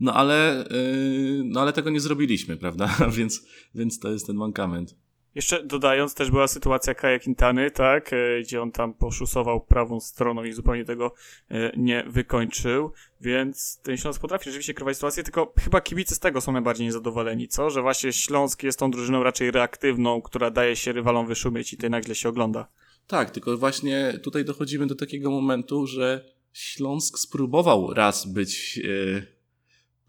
no 0.01 0.13
ale, 0.13 0.65
yy, 0.71 1.43
no 1.45 1.61
ale 1.61 1.73
tego 1.73 1.89
nie 1.89 1.99
zrobiliśmy, 1.99 2.57
prawda? 2.57 2.95
więc, 3.17 3.45
więc 3.75 3.99
to 3.99 4.11
jest 4.11 4.27
ten 4.27 4.35
mankament. 4.35 4.95
Jeszcze 5.35 5.63
dodając, 5.63 6.15
też 6.15 6.31
była 6.31 6.47
sytuacja 6.47 6.95
Kaja 6.95 7.19
Quintany, 7.19 7.71
tak, 7.71 8.13
e, 8.13 8.41
gdzie 8.41 8.61
on 8.61 8.71
tam 8.71 8.93
poszusował 8.93 9.61
prawą 9.61 9.99
stroną 9.99 10.43
i 10.43 10.51
zupełnie 10.51 10.85
tego 10.85 11.13
e, 11.49 11.71
nie 11.77 12.03
wykończył, 12.07 12.91
więc 13.21 13.79
ten 13.83 13.97
Śląsk 13.97 14.21
potrafi 14.21 14.45
rzeczywiście 14.45 14.73
kierować 14.73 14.95
sytuację, 14.95 15.23
tylko 15.23 15.53
chyba 15.59 15.81
kibice 15.81 16.15
z 16.15 16.19
tego 16.19 16.41
są 16.41 16.51
najbardziej 16.51 16.85
niezadowoleni, 16.85 17.47
co? 17.47 17.69
Że 17.69 17.81
właśnie 17.81 18.13
Śląsk 18.13 18.63
jest 18.63 18.79
tą 18.79 18.91
drużyną 18.91 19.23
raczej 19.23 19.51
reaktywną, 19.51 20.21
która 20.21 20.51
daje 20.51 20.75
się 20.75 20.91
rywalom 20.91 21.27
wyszumieć 21.27 21.73
i 21.73 21.77
to 21.77 21.89
nagle 21.89 22.15
się 22.15 22.29
ogląda. 22.29 22.67
Tak, 23.07 23.31
tylko 23.31 23.57
właśnie 23.57 24.19
tutaj 24.23 24.45
dochodzimy 24.45 24.87
do 24.87 24.95
takiego 24.95 25.31
momentu, 25.31 25.87
że 25.87 26.25
Śląsk 26.53 27.19
spróbował 27.19 27.93
raz 27.93 28.33
być... 28.33 28.77
Yy 28.77 29.40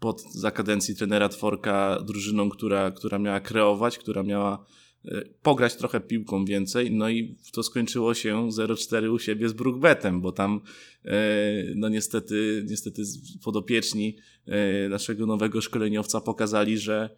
pod 0.03 0.21
za 0.21 0.51
kadencji 0.51 0.95
trenera 0.95 1.29
Tworka 1.29 1.99
drużyną, 2.05 2.49
która, 2.49 2.91
która 2.91 3.19
miała 3.19 3.39
kreować, 3.39 3.97
która 3.97 4.23
miała 4.23 4.65
e, 5.05 5.21
pograć 5.41 5.75
trochę 5.75 5.99
piłką 5.99 6.45
więcej, 6.45 6.91
no 6.91 7.09
i 7.09 7.37
to 7.51 7.63
skończyło 7.63 8.13
się 8.13 8.49
0-4 8.49 9.13
u 9.13 9.19
siebie 9.19 9.49
z 9.49 9.53
Brookbetem, 9.53 10.21
bo 10.21 10.31
tam 10.31 10.61
no 11.75 11.89
niestety, 11.89 12.65
niestety 12.69 13.01
podopieczni 13.43 14.17
naszego 14.89 15.25
nowego 15.25 15.61
szkoleniowca 15.61 16.21
pokazali, 16.21 16.77
że 16.77 17.09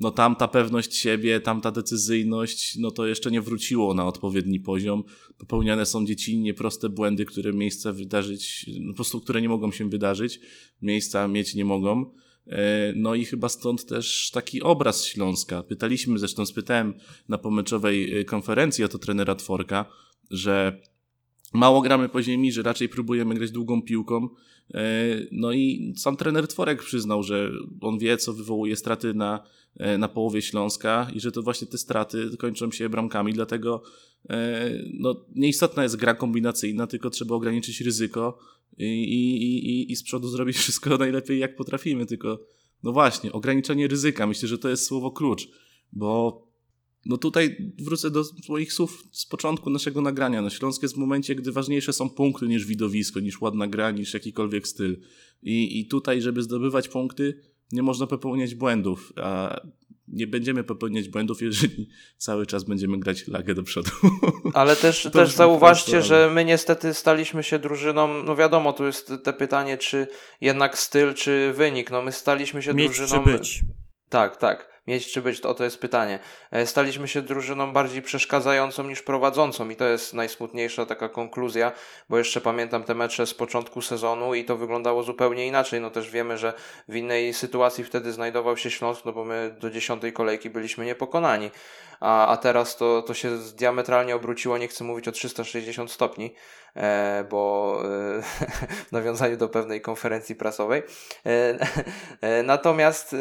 no 0.00 0.10
tam 0.10 0.36
ta 0.36 0.48
pewność 0.48 0.96
siebie, 0.96 1.40
tam 1.40 1.60
ta 1.60 1.70
decyzyjność, 1.70 2.76
no 2.78 2.90
to 2.90 3.06
jeszcze 3.06 3.30
nie 3.30 3.40
wróciło 3.40 3.94
na 3.94 4.06
odpowiedni 4.06 4.60
poziom. 4.60 5.04
Popełniane 5.38 5.86
są 5.86 6.06
dziecinnie 6.06 6.54
proste 6.54 6.88
błędy, 6.88 7.24
które 7.24 7.52
miejsca 7.52 7.92
wydarzyć, 7.92 8.70
no 8.80 8.92
po 8.92 8.96
prostu 8.96 9.20
które 9.20 9.42
nie 9.42 9.48
mogą 9.48 9.72
się 9.72 9.88
wydarzyć, 9.88 10.40
miejsca 10.82 11.28
mieć 11.28 11.54
nie 11.54 11.64
mogą. 11.64 12.12
E, 12.50 12.92
no 12.96 13.14
i 13.14 13.24
chyba 13.24 13.48
stąd 13.48 13.86
też 13.86 14.30
taki 14.34 14.62
obraz 14.62 15.04
Śląska. 15.04 15.62
Pytaliśmy, 15.62 16.18
zresztą 16.18 16.46
spytałem 16.46 16.94
na 17.28 17.38
pomeczowej 17.38 18.20
e, 18.20 18.24
konferencji 18.24 18.84
o 18.84 18.88
to 18.88 18.98
trenera 18.98 19.34
Tworka, 19.34 19.84
że 20.30 20.80
mało 21.52 21.80
gramy 21.80 22.08
po 22.08 22.22
ziemi, 22.22 22.52
że 22.52 22.62
raczej 22.62 22.88
próbujemy 22.88 23.34
grać 23.34 23.50
długą 23.50 23.82
piłką. 23.82 24.28
E, 24.74 24.80
no 25.32 25.52
i 25.52 25.94
sam 25.96 26.16
trener 26.16 26.48
Tworek 26.48 26.82
przyznał, 26.82 27.22
że 27.22 27.50
on 27.80 27.98
wie, 27.98 28.16
co 28.16 28.32
wywołuje 28.32 28.76
straty 28.76 29.14
na, 29.14 29.42
e, 29.76 29.98
na 29.98 30.08
połowie 30.08 30.42
Śląska 30.42 31.10
i 31.14 31.20
że 31.20 31.32
to 31.32 31.42
właśnie 31.42 31.66
te 31.66 31.78
straty 31.78 32.36
kończą 32.38 32.70
się 32.70 32.88
bramkami, 32.88 33.32
dlatego 33.32 33.82
e, 34.30 34.70
no, 34.94 35.24
nieistotna 35.34 35.82
jest 35.82 35.96
gra 35.96 36.14
kombinacyjna, 36.14 36.86
tylko 36.86 37.10
trzeba 37.10 37.34
ograniczyć 37.34 37.80
ryzyko 37.80 38.38
i, 38.78 38.84
i, 38.84 39.68
i, 39.70 39.92
i 39.92 39.96
z 39.96 40.02
przodu 40.02 40.28
zrobić 40.28 40.56
wszystko 40.66 40.98
najlepiej, 40.98 41.38
jak 41.38 41.56
potrafimy. 41.56 42.06
Tylko, 42.06 42.40
no 42.82 42.92
właśnie, 42.92 43.32
ograniczenie 43.32 43.88
ryzyka, 43.88 44.26
myślę, 44.26 44.48
że 44.48 44.58
to 44.58 44.68
jest 44.68 44.86
słowo 44.86 45.10
klucz, 45.10 45.48
bo 45.92 46.49
no 47.06 47.16
tutaj 47.16 47.72
wrócę 47.78 48.10
do 48.10 48.24
swoich 48.24 48.72
słów 48.72 49.04
z 49.12 49.26
początku 49.26 49.70
naszego 49.70 50.00
nagrania. 50.00 50.42
No 50.42 50.50
Śląsk 50.50 50.82
jest 50.82 50.94
w 50.94 50.98
momencie, 50.98 51.34
gdy 51.34 51.52
ważniejsze 51.52 51.92
są 51.92 52.10
punkty 52.10 52.48
niż 52.48 52.66
widowisko, 52.66 53.20
niż 53.20 53.40
ładna 53.40 53.66
gra, 53.66 53.90
niż 53.90 54.14
jakikolwiek 54.14 54.68
styl. 54.68 55.00
I, 55.42 55.80
I 55.80 55.86
tutaj, 55.86 56.22
żeby 56.22 56.42
zdobywać 56.42 56.88
punkty, 56.88 57.40
nie 57.72 57.82
można 57.82 58.06
popełniać 58.06 58.54
błędów, 58.54 59.12
a 59.16 59.60
nie 60.08 60.26
będziemy 60.26 60.64
popełniać 60.64 61.08
błędów, 61.08 61.42
jeżeli 61.42 61.88
cały 62.16 62.46
czas 62.46 62.64
będziemy 62.64 62.98
grać 62.98 63.28
lagę 63.28 63.54
do 63.54 63.62
przodu. 63.62 63.90
Ale 64.54 64.76
też, 64.76 65.08
też 65.12 65.30
zauważcie, 65.30 66.02
że 66.02 66.30
my 66.34 66.44
niestety 66.44 66.94
staliśmy 66.94 67.42
się 67.42 67.58
drużyną, 67.58 68.22
no 68.22 68.36
wiadomo, 68.36 68.72
tu 68.72 68.86
jest 68.86 69.12
te 69.24 69.32
pytanie, 69.32 69.78
czy 69.78 70.06
jednak 70.40 70.78
styl, 70.78 71.14
czy 71.14 71.52
wynik. 71.56 71.90
No 71.90 72.02
my 72.02 72.12
staliśmy 72.12 72.62
się 72.62 72.74
Mieć 72.74 72.96
drużyną... 72.96 73.24
czy 73.24 73.30
być. 73.30 73.62
Tak, 74.08 74.36
tak 74.36 74.70
mieć 74.90 75.12
czy 75.12 75.22
być, 75.22 75.40
to, 75.40 75.54
to 75.54 75.64
jest 75.64 75.78
pytanie. 75.78 76.18
E, 76.50 76.66
staliśmy 76.66 77.08
się 77.08 77.22
drużyną 77.22 77.72
bardziej 77.72 78.02
przeszkadzającą 78.02 78.82
niż 78.82 79.02
prowadzącą 79.02 79.68
i 79.68 79.76
to 79.76 79.84
jest 79.84 80.14
najsmutniejsza 80.14 80.86
taka 80.86 81.08
konkluzja, 81.08 81.72
bo 82.08 82.18
jeszcze 82.18 82.40
pamiętam 82.40 82.84
te 82.84 82.94
mecze 82.94 83.26
z 83.26 83.34
początku 83.34 83.82
sezonu 83.82 84.34
i 84.34 84.44
to 84.44 84.56
wyglądało 84.56 85.02
zupełnie 85.02 85.46
inaczej. 85.46 85.80
No 85.80 85.90
też 85.90 86.10
wiemy, 86.10 86.38
że 86.38 86.52
w 86.88 86.96
innej 86.96 87.34
sytuacji 87.34 87.84
wtedy 87.84 88.12
znajdował 88.12 88.56
się 88.56 88.70
Śląsk, 88.70 89.04
no 89.04 89.12
bo 89.12 89.24
my 89.24 89.56
do 89.60 89.70
dziesiątej 89.70 90.12
kolejki 90.12 90.50
byliśmy 90.50 90.84
niepokonani, 90.84 91.50
a, 92.00 92.26
a 92.26 92.36
teraz 92.36 92.76
to, 92.76 93.02
to 93.02 93.14
się 93.14 93.38
diametralnie 93.38 94.16
obróciło, 94.16 94.58
nie 94.58 94.68
chcę 94.68 94.84
mówić 94.84 95.08
o 95.08 95.12
360 95.12 95.90
stopni, 95.90 96.34
bo 97.30 97.76
e, 97.84 98.22
w 98.88 98.92
nawiązaniu 98.92 99.36
do 99.36 99.48
pewnej 99.48 99.80
konferencji 99.80 100.34
prasowej. 100.34 100.82
E, 101.26 101.58
e 102.20 102.42
natomiast 102.42 103.12
e, 103.12 103.16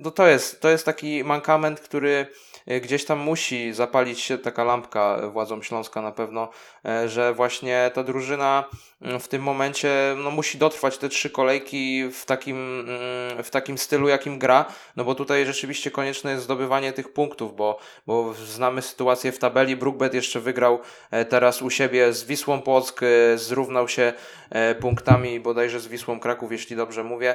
no 0.00 0.10
to 0.10 0.26
jest, 0.26 0.60
to 0.60 0.68
jest 0.68 0.84
taki 0.84 1.24
mankament, 1.24 1.80
który 1.80 2.26
E, 2.26 2.53
gdzieś 2.66 3.04
tam 3.04 3.18
musi 3.18 3.72
zapalić 3.72 4.20
się 4.20 4.38
taka 4.38 4.64
lampka 4.64 5.28
władzom 5.28 5.62
Śląska 5.62 6.02
na 6.02 6.12
pewno, 6.12 6.48
e, 6.84 7.08
że 7.08 7.34
właśnie 7.34 7.90
ta 7.94 8.02
drużyna 8.02 8.64
mm, 9.02 9.20
w 9.20 9.28
tym 9.28 9.42
momencie 9.42 10.14
no, 10.16 10.30
musi 10.30 10.58
dotrwać 10.58 10.98
te 10.98 11.08
trzy 11.08 11.30
kolejki 11.30 12.08
w 12.12 12.24
takim, 12.24 12.56
mm, 12.80 13.42
w 13.42 13.50
takim 13.50 13.78
stylu, 13.78 14.08
jakim 14.08 14.38
gra, 14.38 14.64
no 14.96 15.04
bo 15.04 15.14
tutaj 15.14 15.46
rzeczywiście 15.46 15.90
konieczne 15.90 16.30
jest 16.30 16.44
zdobywanie 16.44 16.92
tych 16.92 17.12
punktów, 17.12 17.56
bo, 17.56 17.78
bo 18.06 18.34
znamy 18.34 18.82
sytuację 18.82 19.32
w 19.32 19.38
tabeli. 19.38 19.76
Brookbet 19.76 20.14
jeszcze 20.14 20.40
wygrał 20.40 20.80
e, 21.10 21.24
teraz 21.24 21.62
u 21.62 21.70
siebie 21.70 22.12
z 22.12 22.24
Wisłą 22.24 22.62
Płock, 22.62 23.00
zrównał 23.34 23.88
się 23.88 24.12
punktami 24.80 25.40
bodajże 25.40 25.80
z 25.80 25.86
Wisłą 25.86 26.20
Kraków, 26.20 26.52
jeśli 26.52 26.76
dobrze 26.76 27.04
mówię. 27.04 27.34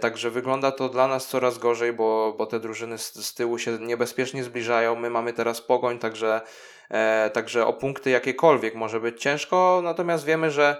Także 0.00 0.30
wygląda 0.30 0.72
to 0.72 0.88
dla 0.88 1.08
nas 1.08 1.28
coraz 1.28 1.58
gorzej, 1.58 1.92
bo, 1.92 2.34
bo 2.38 2.46
te 2.46 2.60
drużyny 2.60 2.98
z, 2.98 3.14
z 3.14 3.34
tyłu 3.34 3.58
się 3.58 3.78
niebezpiecznie 3.78 4.44
zbliżają 4.44 4.53
zbliżają. 4.54 4.96
My 4.96 5.10
mamy 5.10 5.32
teraz 5.32 5.60
pogoń, 5.60 5.98
także, 5.98 6.40
e, 6.90 7.30
także 7.30 7.66
o 7.66 7.72
punkty 7.72 8.10
jakiekolwiek 8.10 8.74
może 8.74 9.00
być 9.00 9.22
ciężko, 9.22 9.80
natomiast 9.84 10.24
wiemy, 10.24 10.50
że 10.50 10.76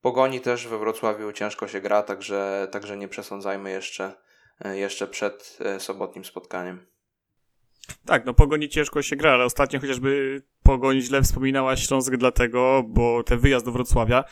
pogoni 0.00 0.40
też 0.40 0.68
we 0.68 0.78
Wrocławiu 0.78 1.32
ciężko 1.32 1.68
się 1.68 1.80
gra, 1.80 2.02
także, 2.02 2.68
także 2.70 2.96
nie 2.96 3.08
przesądzajmy 3.08 3.70
jeszcze, 3.70 4.12
e, 4.64 4.78
jeszcze 4.78 5.06
przed 5.06 5.58
e, 5.60 5.80
sobotnim 5.80 6.24
spotkaniem. 6.24 6.86
Tak, 8.06 8.26
no 8.26 8.34
Pogoni 8.34 8.68
ciężko 8.68 9.02
się 9.02 9.16
gra, 9.16 9.32
ale 9.32 9.44
ostatnio 9.44 9.80
chociażby 9.80 10.42
Pogoni 10.62 11.02
źle 11.02 11.22
wspominała 11.22 11.76
Śląsk 11.76 12.16
dlatego, 12.16 12.82
bo 12.88 13.22
ten 13.22 13.38
wyjazd 13.38 13.64
do 13.64 13.72
Wrocławia, 13.72 14.24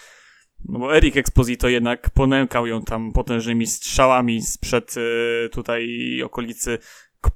no 0.69 0.79
bo 0.79 0.97
Erik 0.97 1.17
Exposito 1.17 1.69
jednak 1.69 2.11
ponękał 2.11 2.67
ją 2.67 2.83
tam 2.83 3.13
potężnymi 3.13 3.67
strzałami 3.67 4.43
sprzed 4.43 4.97
y, 4.97 5.49
tutaj 5.53 5.89
okolicy 6.25 6.79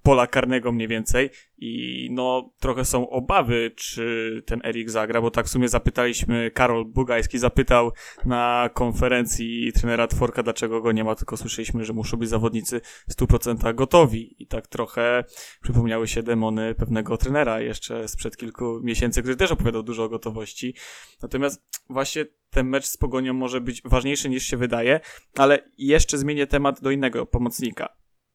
pola 0.03 0.27
karnego 0.27 0.73
mniej 0.73 0.89
więcej 0.89 1.31
i 1.59 2.09
no 2.13 2.53
trochę 2.61 2.85
są 2.85 3.11
obawy, 3.11 3.73
czy 3.77 4.43
ten 4.47 4.61
Erik 4.65 4.91
zagra, 4.91 5.21
bo 5.21 5.31
tak 5.31 5.47
w 5.47 5.49
sumie 5.49 5.69
zapytaliśmy, 5.69 6.51
Karol 6.51 6.85
Bugajski 6.85 7.39
zapytał 7.39 7.93
na 8.25 8.71
konferencji 8.75 9.73
trenera 9.73 10.07
Tworka, 10.07 10.43
dlaczego 10.43 10.81
go 10.81 10.93
nie 10.93 11.05
ma, 11.05 11.15
tylko 11.15 11.37
słyszeliśmy, 11.37 11.85
że 11.85 11.93
muszą 11.93 12.17
być 12.17 12.29
zawodnicy 12.29 12.81
w 13.09 13.15
100% 13.15 13.75
gotowi 13.75 14.43
i 14.43 14.47
tak 14.47 14.67
trochę 14.67 15.25
przypomniały 15.63 16.09
się 16.09 16.23
demony 16.23 16.75
pewnego 16.75 17.17
trenera 17.17 17.61
jeszcze 17.61 18.09
sprzed 18.09 18.37
kilku 18.37 18.81
miesięcy, 18.83 19.23
który 19.23 19.37
też 19.37 19.53
opowiadał 19.53 19.83
dużo 19.83 20.05
o 20.05 20.09
gotowości. 20.09 20.75
Natomiast 21.23 21.63
właśnie 21.91 22.25
ten 22.51 22.69
mecz 22.69 22.87
z 22.87 22.97
Pogonią 22.97 23.33
może 23.33 23.61
być 23.61 23.83
ważniejszy 23.85 24.29
niż 24.29 24.47
się 24.47 24.57
wydaje, 24.57 25.01
ale 25.37 25.71
jeszcze 25.79 26.19
zmienię 26.19 26.47
temat 26.47 26.81
do 26.81 26.91
innego 26.91 27.27
pomocnika. 27.27 27.89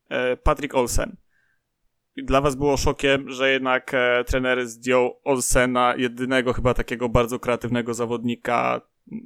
E, 0.09 0.37
Patrick 0.37 0.75
Olsen 0.75 1.17
dla 2.23 2.41
was 2.41 2.55
było 2.55 2.77
szokiem, 2.77 3.29
że 3.29 3.51
jednak 3.51 3.93
e, 3.93 4.23
trener 4.23 4.67
zdjął 4.67 5.19
Olsena, 5.23 5.93
jedynego 5.97 6.53
chyba 6.53 6.73
takiego 6.73 7.09
bardzo 7.09 7.39
kreatywnego 7.39 7.93
zawodnika 7.93 8.81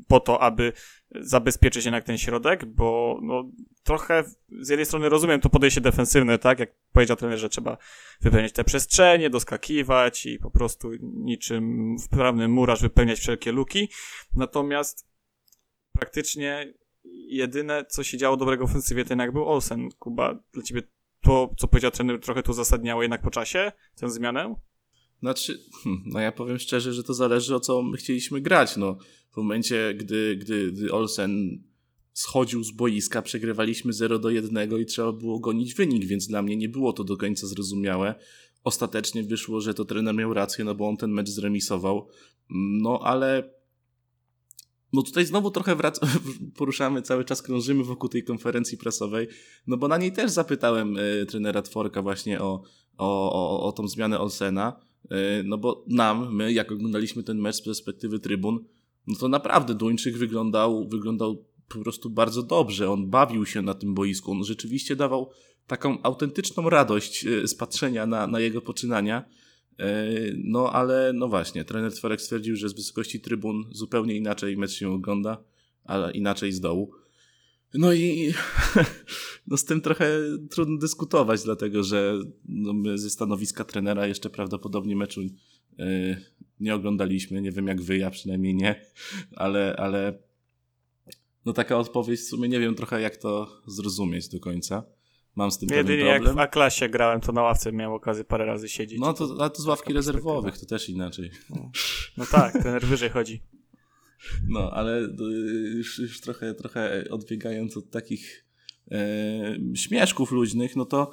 po 0.07 0.19
to, 0.19 0.41
aby 0.41 0.73
zabezpieczyć 1.11 1.85
jednak 1.85 2.03
ten 2.03 2.17
środek, 2.17 2.65
bo 2.65 3.19
no, 3.21 3.49
trochę 3.83 4.23
z 4.59 4.69
jednej 4.69 4.85
strony 4.85 5.09
rozumiem 5.09 5.41
to 5.41 5.49
podejście 5.49 5.81
defensywne, 5.81 6.39
tak? 6.39 6.59
Jak 6.59 6.71
powiedział 6.91 7.17
trener, 7.17 7.39
że 7.39 7.49
trzeba 7.49 7.77
wypełniać 8.21 8.51
te 8.51 8.63
przestrzenie, 8.63 9.29
doskakiwać 9.29 10.25
i 10.25 10.39
po 10.39 10.51
prostu 10.51 10.91
niczym 11.01 11.95
wprawny 11.99 12.47
murarz 12.47 12.81
wypełniać 12.81 13.19
wszelkie 13.19 13.51
luki. 13.51 13.89
Natomiast 14.35 15.07
praktycznie 15.93 16.73
jedyne, 17.27 17.85
co 17.85 18.03
się 18.03 18.17
działo 18.17 18.37
dobrego 18.37 18.67
w 18.67 18.69
ofensywie, 18.69 19.05
to 19.05 19.09
jednak 19.09 19.31
był 19.31 19.49
Olsen. 19.49 19.89
Kuba, 19.99 20.39
dla 20.53 20.63
ciebie 20.63 20.81
to, 21.23 21.53
co 21.57 21.67
powiedział 21.67 21.91
trener, 21.91 22.19
trochę 22.19 22.43
to 22.43 22.51
uzasadniało 22.51 23.01
jednak 23.01 23.21
po 23.21 23.31
czasie, 23.31 23.71
tę 23.95 24.09
zmianę? 24.09 24.55
Znaczy, 25.19 25.59
hmm, 25.83 26.03
no 26.05 26.19
ja 26.19 26.31
powiem 26.31 26.59
szczerze, 26.59 26.93
że 26.93 27.03
to 27.03 27.13
zależy 27.13 27.55
o 27.55 27.59
co 27.59 27.81
my 27.81 27.97
chcieliśmy 27.97 28.41
grać. 28.41 28.77
No, 28.77 28.97
w 29.33 29.37
momencie, 29.37 29.93
gdy, 29.93 30.35
gdy, 30.35 30.71
gdy 30.71 30.91
Olsen 30.91 31.63
schodził 32.13 32.63
z 32.63 32.71
boiska, 32.71 33.21
przegrywaliśmy 33.21 33.93
0 33.93 34.19
do 34.19 34.29
1 34.29 34.81
i 34.81 34.85
trzeba 34.85 35.11
było 35.11 35.39
gonić 35.39 35.73
wynik, 35.73 36.05
więc 36.05 36.27
dla 36.27 36.41
mnie 36.41 36.57
nie 36.57 36.69
było 36.69 36.93
to 36.93 37.03
do 37.03 37.17
końca 37.17 37.47
zrozumiałe. 37.47 38.15
Ostatecznie 38.63 39.23
wyszło, 39.23 39.61
że 39.61 39.73
to 39.73 39.85
trener 39.85 40.15
miał 40.15 40.33
rację, 40.33 40.65
no 40.65 40.75
bo 40.75 40.89
on 40.89 40.97
ten 40.97 41.11
mecz 41.11 41.29
zremisował. 41.29 42.07
No 42.49 42.99
ale 43.03 43.53
no 44.93 45.01
tutaj 45.03 45.25
znowu 45.25 45.51
trochę 45.51 45.75
wrac- 45.75 45.99
poruszamy, 46.57 47.01
cały 47.01 47.25
czas 47.25 47.41
krążymy 47.41 47.83
wokół 47.83 48.09
tej 48.09 48.23
konferencji 48.23 48.77
prasowej, 48.77 49.27
no 49.67 49.77
bo 49.77 49.87
na 49.87 49.97
niej 49.97 50.11
też 50.11 50.31
zapytałem 50.31 50.97
y, 50.97 51.25
trenera 51.25 51.61
Tworka 51.61 52.01
właśnie 52.01 52.41
o, 52.41 52.63
o, 52.97 53.33
o, 53.33 53.67
o 53.67 53.71
tą 53.71 53.87
zmianę 53.87 54.19
Olsena, 54.19 54.79
y, 55.05 55.07
no 55.45 55.57
bo 55.57 55.85
nam, 55.87 56.35
my 56.35 56.53
jak 56.53 56.71
oglądaliśmy 56.71 57.23
ten 57.23 57.37
mecz 57.37 57.55
z 57.55 57.61
perspektywy 57.61 58.19
trybun, 58.19 58.59
no 59.07 59.15
to 59.15 59.27
naprawdę 59.27 59.75
Duńczyk 59.75 60.17
wyglądał, 60.17 60.87
wyglądał 60.87 61.45
po 61.67 61.79
prostu 61.79 62.09
bardzo 62.09 62.43
dobrze, 62.43 62.91
on 62.91 63.09
bawił 63.09 63.45
się 63.45 63.61
na 63.61 63.73
tym 63.73 63.93
boisku, 63.93 64.31
on 64.31 64.43
rzeczywiście 64.43 64.95
dawał 64.95 65.29
taką 65.67 66.01
autentyczną 66.03 66.69
radość 66.69 67.25
y, 67.25 67.47
z 67.47 67.55
patrzenia 67.55 68.05
na, 68.05 68.27
na 68.27 68.39
jego 68.39 68.61
poczynania, 68.61 69.25
no 70.37 70.73
ale 70.73 71.13
no 71.13 71.27
właśnie, 71.27 71.65
trener 71.65 71.93
Tworek 71.93 72.21
stwierdził, 72.21 72.55
że 72.55 72.69
z 72.69 72.73
wysokości 72.73 73.19
trybun 73.19 73.63
zupełnie 73.71 74.15
inaczej 74.15 74.57
mecz 74.57 74.71
się 74.71 74.89
ogląda, 74.89 75.43
ale 75.83 76.11
inaczej 76.11 76.51
z 76.51 76.59
dołu. 76.59 76.93
No 77.73 77.93
i 77.93 78.33
no 79.47 79.57
z 79.57 79.65
tym 79.65 79.81
trochę 79.81 80.19
trudno 80.49 80.77
dyskutować, 80.77 81.43
dlatego 81.43 81.83
że 81.83 82.19
no 82.45 82.73
my 82.73 82.97
ze 82.97 83.09
stanowiska 83.09 83.63
trenera 83.63 84.07
jeszcze 84.07 84.29
prawdopodobnie 84.29 84.95
meczu 84.95 85.21
yy, 85.21 86.17
nie 86.59 86.75
oglądaliśmy. 86.75 87.41
Nie 87.41 87.51
wiem 87.51 87.67
jak 87.67 87.81
wy, 87.81 87.97
ja 87.97 88.09
przynajmniej 88.09 88.55
nie, 88.55 88.85
ale, 89.35 89.75
ale 89.75 90.19
no 91.45 91.53
taka 91.53 91.77
odpowiedź 91.77 92.19
w 92.19 92.27
sumie 92.27 92.49
nie 92.49 92.59
wiem 92.59 92.75
trochę 92.75 93.01
jak 93.01 93.17
to 93.17 93.61
zrozumieć 93.67 94.27
do 94.27 94.39
końca. 94.39 94.83
Mam 95.35 95.51
z 95.51 95.57
tym 95.57 95.69
pewien 95.69 95.87
Jedynie 95.87 96.09
jak 96.09 96.23
problem. 96.23 96.35
w 96.35 96.39
A-klasie 96.39 96.89
grałem, 96.89 97.21
to 97.21 97.31
na 97.31 97.41
ławce 97.41 97.71
miałem 97.71 97.93
okazję 97.93 98.23
parę 98.23 98.45
razy 98.45 98.69
siedzieć. 98.69 98.99
No 98.99 99.13
to, 99.13 99.35
ale 99.39 99.49
to 99.49 99.61
z 99.61 99.65
ławki 99.65 99.93
rezerwowych, 99.93 100.57
to 100.57 100.65
też 100.65 100.89
inaczej. 100.89 101.31
No 102.17 102.25
tak, 102.31 102.63
ten 102.63 102.79
wyżej 102.79 103.09
chodzi. 103.09 103.41
No, 104.47 104.71
ale 104.71 105.01
y, 105.01 105.09
już, 105.77 105.99
już 105.99 106.21
trochę, 106.21 106.53
trochę 106.53 107.03
odbiegając 107.09 107.77
od 107.77 107.89
takich 107.89 108.45
e, 108.91 109.57
śmieszków 109.75 110.31
luźnych, 110.31 110.75
no 110.75 110.85
to 110.85 111.11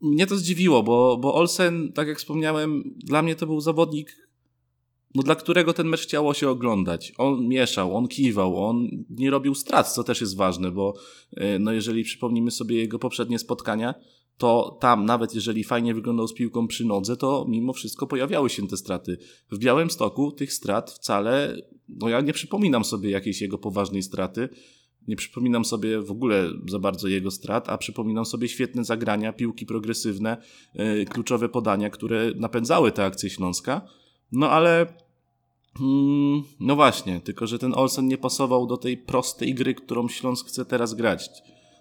mnie 0.00 0.26
to 0.26 0.36
zdziwiło, 0.36 0.82
bo, 0.82 1.16
bo 1.16 1.34
Olsen, 1.34 1.92
tak 1.92 2.08
jak 2.08 2.18
wspomniałem, 2.18 2.82
dla 2.96 3.22
mnie 3.22 3.36
to 3.36 3.46
był 3.46 3.60
zawodnik, 3.60 4.29
no, 5.14 5.22
dla 5.22 5.34
którego 5.34 5.72
ten 5.72 5.86
mecz 5.86 6.00
chciało 6.00 6.34
się 6.34 6.48
oglądać. 6.48 7.12
On 7.18 7.48
mieszał, 7.48 7.96
on 7.96 8.08
kiwał, 8.08 8.64
on 8.64 8.88
nie 9.10 9.30
robił 9.30 9.54
strat, 9.54 9.92
co 9.92 10.04
też 10.04 10.20
jest 10.20 10.36
ważne, 10.36 10.70
bo 10.70 10.94
e, 11.36 11.58
no, 11.58 11.72
jeżeli 11.72 12.04
przypomnimy 12.04 12.50
sobie 12.50 12.76
jego 12.76 12.98
poprzednie 12.98 13.38
spotkania, 13.38 13.94
to 14.36 14.78
tam, 14.80 15.04
nawet 15.04 15.34
jeżeli 15.34 15.64
fajnie 15.64 15.94
wyglądał 15.94 16.28
z 16.28 16.34
piłką 16.34 16.66
przy 16.66 16.84
nodze, 16.84 17.16
to 17.16 17.46
mimo 17.48 17.72
wszystko 17.72 18.06
pojawiały 18.06 18.50
się 18.50 18.68
te 18.68 18.76
straty. 18.76 19.18
W 19.50 19.58
Białymstoku 19.58 20.32
tych 20.32 20.52
strat 20.52 20.90
wcale, 20.90 21.56
no 21.88 22.08
ja 22.08 22.20
nie 22.20 22.32
przypominam 22.32 22.84
sobie 22.84 23.10
jakiejś 23.10 23.40
jego 23.40 23.58
poważnej 23.58 24.02
straty, 24.02 24.48
nie 25.08 25.16
przypominam 25.16 25.64
sobie 25.64 26.00
w 26.00 26.10
ogóle 26.10 26.50
za 26.68 26.78
bardzo 26.78 27.08
jego 27.08 27.30
strat, 27.30 27.68
a 27.68 27.78
przypominam 27.78 28.24
sobie 28.24 28.48
świetne 28.48 28.84
zagrania, 28.84 29.32
piłki 29.32 29.66
progresywne, 29.66 30.36
yy, 30.74 31.04
kluczowe 31.04 31.48
podania, 31.48 31.90
które 31.90 32.32
napędzały 32.36 32.92
tę 32.92 33.04
akcję 33.04 33.30
Śląska. 33.30 33.88
No 34.32 34.50
ale 34.50 34.86
mm, 35.80 36.42
no 36.60 36.76
właśnie, 36.76 37.20
tylko 37.20 37.46
że 37.46 37.58
ten 37.58 37.74
Olsen 37.74 38.08
nie 38.08 38.18
pasował 38.18 38.66
do 38.66 38.76
tej 38.76 38.96
prostej 38.96 39.54
gry, 39.54 39.74
którą 39.74 40.08
Śląsk 40.08 40.46
chce 40.46 40.64
teraz 40.64 40.94
grać. 40.94 41.30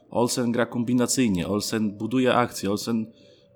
Olsen 0.10 0.52
gra 0.52 0.66
kombinacyjnie, 0.66 1.48
Olsen 1.48 1.98
buduje 1.98 2.36
akcję, 2.36 2.72
Olsen 2.72 3.06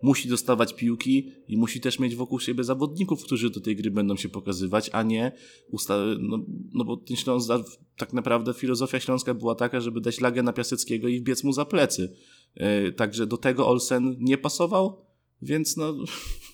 musi 0.03 0.29
dostawać 0.29 0.73
piłki 0.73 1.31
i 1.47 1.57
musi 1.57 1.81
też 1.81 1.99
mieć 1.99 2.15
wokół 2.15 2.39
siebie 2.39 2.63
zawodników, 2.63 3.23
którzy 3.23 3.49
do 3.49 3.61
tej 3.61 3.75
gry 3.75 3.91
będą 3.91 4.15
się 4.15 4.29
pokazywać, 4.29 4.89
a 4.93 5.03
nie 5.03 5.31
usta- 5.71 6.17
no, 6.19 6.37
no 6.73 6.85
bo 6.85 6.97
ten 6.97 7.17
Śląsk, 7.17 7.49
tak 7.97 8.13
naprawdę 8.13 8.53
filozofia 8.53 8.99
Śląska 8.99 9.33
była 9.33 9.55
taka, 9.55 9.81
żeby 9.81 10.01
dać 10.01 10.21
lagę 10.21 10.43
na 10.43 10.53
Piaseckiego 10.53 11.07
i 11.07 11.19
wbiec 11.19 11.43
mu 11.43 11.53
za 11.53 11.65
plecy. 11.65 12.15
Yy, 12.55 12.91
także 12.91 13.27
do 13.27 13.37
tego 13.37 13.67
Olsen 13.67 14.15
nie 14.19 14.37
pasował, 14.37 15.05
więc 15.41 15.77
no 15.77 15.93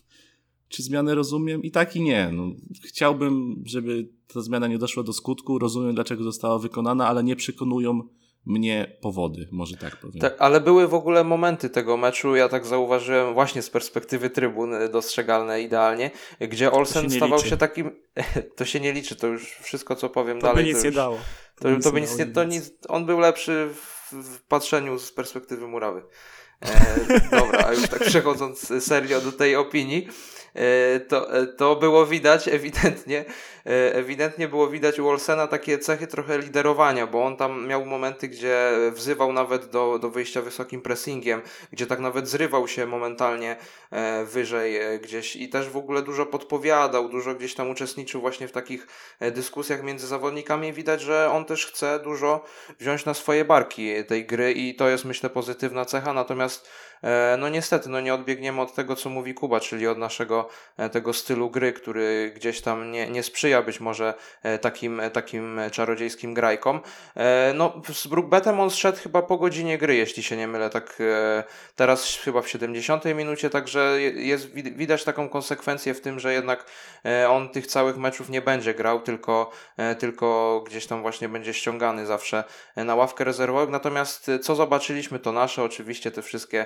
czy 0.69 0.83
zmianę 0.83 1.15
rozumiem? 1.15 1.63
I 1.63 1.71
tak 1.71 1.95
i 1.95 2.01
nie. 2.01 2.29
No, 2.33 2.43
chciałbym, 2.85 3.63
żeby 3.65 4.09
ta 4.33 4.41
zmiana 4.41 4.67
nie 4.67 4.77
doszła 4.77 5.03
do 5.03 5.13
skutku, 5.13 5.59
rozumiem 5.59 5.95
dlaczego 5.95 6.23
została 6.23 6.59
wykonana, 6.59 7.07
ale 7.07 7.23
nie 7.23 7.35
przekonują 7.35 8.01
mnie 8.45 8.97
powody, 9.01 9.47
może 9.51 9.77
tak 9.77 9.99
powiem. 9.99 10.21
Tak, 10.21 10.35
ale 10.39 10.61
były 10.61 10.87
w 10.87 10.93
ogóle 10.93 11.23
momenty 11.23 11.69
tego 11.69 11.97
meczu, 11.97 12.35
ja 12.35 12.49
tak 12.49 12.65
zauważyłem 12.65 13.33
właśnie 13.33 13.61
z 13.61 13.69
perspektywy 13.69 14.29
trybun 14.29 14.71
dostrzegalne 14.91 15.61
idealnie, 15.61 16.11
gdzie 16.39 16.71
Olsen 16.71 17.03
się 17.03 17.09
nie 17.09 17.15
stawał 17.17 17.37
liczy. 17.37 17.49
się 17.49 17.57
takim, 17.57 17.91
to 18.57 18.65
się 18.65 18.79
nie 18.79 18.93
liczy, 18.93 19.15
to 19.15 19.27
już 19.27 19.51
wszystko 19.51 19.95
co 19.95 20.09
powiem 20.09 20.39
To 20.39 20.47
dalej. 20.47 20.63
by 20.63 20.69
nic 20.69 20.77
to 20.77 20.83
nie 20.83 20.87
już, 20.87 20.95
dało. 20.95 21.17
To, 21.55 21.79
to, 21.83 21.91
by 21.91 22.01
nie 22.01 22.07
nic 22.07 22.17
dało 22.17 22.27
nie, 22.27 22.33
to 22.33 22.43
nic. 22.43 22.53
nic, 22.71 22.73
on 22.87 23.05
był 23.05 23.19
lepszy 23.19 23.69
w, 23.73 24.13
w 24.13 24.41
patrzeniu 24.47 24.99
z 24.99 25.11
perspektywy 25.11 25.67
murawy. 25.67 26.01
E, 26.61 26.95
dobra, 27.39 27.65
a 27.67 27.73
już 27.73 27.87
tak 27.87 28.03
przechodząc 28.03 28.73
serio 28.83 29.21
do 29.21 29.31
tej 29.31 29.55
opinii, 29.55 30.07
e, 30.07 30.11
to, 31.07 31.33
e, 31.33 31.47
to 31.47 31.75
było 31.75 32.05
widać 32.05 32.47
ewidentnie, 32.47 33.25
e, 33.65 33.95
ewidentnie 33.95 34.47
było 34.47 34.67
widać 34.67 34.99
u 34.99 35.07
Olsena 35.07 35.47
takie 35.47 35.77
cechy 35.77 36.07
trochę 36.07 36.37
liderowania, 36.37 37.07
bo 37.07 37.25
on 37.25 37.37
tam 37.37 37.67
miał 37.67 37.85
momenty, 37.85 38.27
gdzie 38.27 38.71
wzywał 38.91 39.33
nawet 39.33 39.65
do, 39.65 39.99
do 39.99 40.09
wyjścia 40.09 40.41
wysokim 40.41 40.81
pressingiem, 40.81 41.41
gdzie 41.71 41.87
tak 41.87 41.99
nawet 41.99 42.27
zrywał 42.27 42.67
się 42.67 42.85
momentalnie 42.85 43.55
e, 43.91 44.25
wyżej 44.25 44.77
e, 44.77 44.99
gdzieś 44.99 45.35
i 45.35 45.49
też 45.49 45.69
w 45.69 45.77
ogóle 45.77 46.01
dużo 46.01 46.25
podpowiadał, 46.25 47.09
dużo 47.09 47.35
gdzieś 47.35 47.55
tam 47.55 47.69
uczestniczył 47.69 48.21
właśnie 48.21 48.47
w 48.47 48.51
takich 48.51 48.87
e, 49.19 49.31
dyskusjach 49.31 49.83
między 49.83 50.07
zawodnikami. 50.07 50.73
Widać, 50.73 51.01
że 51.01 51.31
on 51.31 51.45
też 51.45 51.65
chce 51.65 51.99
dużo 51.99 52.45
wziąć 52.79 53.05
na 53.05 53.13
swoje 53.13 53.45
barki 53.45 54.05
tej 54.05 54.25
gry 54.25 54.51
i 54.51 54.75
to 54.75 54.89
jest 54.89 55.05
myślę 55.05 55.29
pozytywna 55.29 55.85
cecha, 55.85 56.13
natomiast 56.13 56.67
e, 56.67 56.69
no 57.37 57.49
niestety 57.49 57.89
no 57.89 58.01
nie 58.01 58.13
odbiegniemy 58.13 58.61
od 58.61 58.73
tego, 58.75 58.95
co 58.95 59.09
mówi 59.09 59.33
Kuba, 59.33 59.59
czyli 59.59 59.87
od 59.87 59.97
naszego 59.97 60.49
e, 60.77 60.89
tego 60.89 61.13
stylu 61.13 61.49
gry, 61.49 61.73
który 61.73 62.31
gdzieś 62.35 62.61
tam 62.61 62.91
nie, 62.91 63.09
nie 63.09 63.23
sprzyja 63.23 63.61
być 63.61 63.79
może 63.79 64.13
e, 64.43 64.57
takim, 64.59 64.99
e, 64.99 65.09
takim 65.11 65.59
czarodziejskim 65.71 66.33
grajkom. 66.33 66.79
E, 67.17 67.53
No 67.55 67.81
z 67.93 68.07
Brookbetem 68.07 68.59
on 68.59 68.69
zszedł 68.69 68.97
chyba 68.97 69.21
po 69.21 69.37
godzinie 69.37 69.77
gry, 69.77 69.95
jeśli 69.95 70.23
się 70.23 70.37
nie 70.37 70.47
mylę, 70.47 70.69
tak 70.69 70.97
e, 71.01 71.43
teraz 71.75 72.17
chyba 72.23 72.41
w 72.41 72.49
70 72.49 73.05
minucie, 73.05 73.49
także 73.49 74.01
je- 74.01 74.11
jest 74.27 74.53
wid- 74.53 74.75
widać 74.77 75.03
taką 75.03 75.29
konsekwencję 75.29 75.93
w 75.93 76.01
tym, 76.01 76.19
że 76.19 76.33
jednak 76.33 76.65
e, 77.05 77.29
on 77.29 77.49
tych 77.49 77.67
całych 77.67 77.97
meczów 77.97 78.29
nie 78.29 78.41
będzie 78.41 78.73
grał, 78.73 78.99
tylko, 79.01 79.51
e, 79.77 79.95
tylko 79.95 80.63
gdzieś 80.67 80.85
tam 80.87 81.01
właśnie 81.01 81.29
będzie 81.29 81.53
ściągany 81.53 82.05
zawsze 82.05 82.43
e, 82.75 82.83
na 82.83 82.95
ławkę 82.95 83.23
rezerwowych. 83.23 83.69
Natomiast 83.69 84.29
e, 84.29 84.39
co 84.39 84.55
zobaczyliśmy, 84.55 85.19
to 85.19 85.31
nasze, 85.31 85.63
oczywiście 85.63 86.11
te 86.11 86.21
wszystkie, 86.21 86.61
e, 86.61 86.65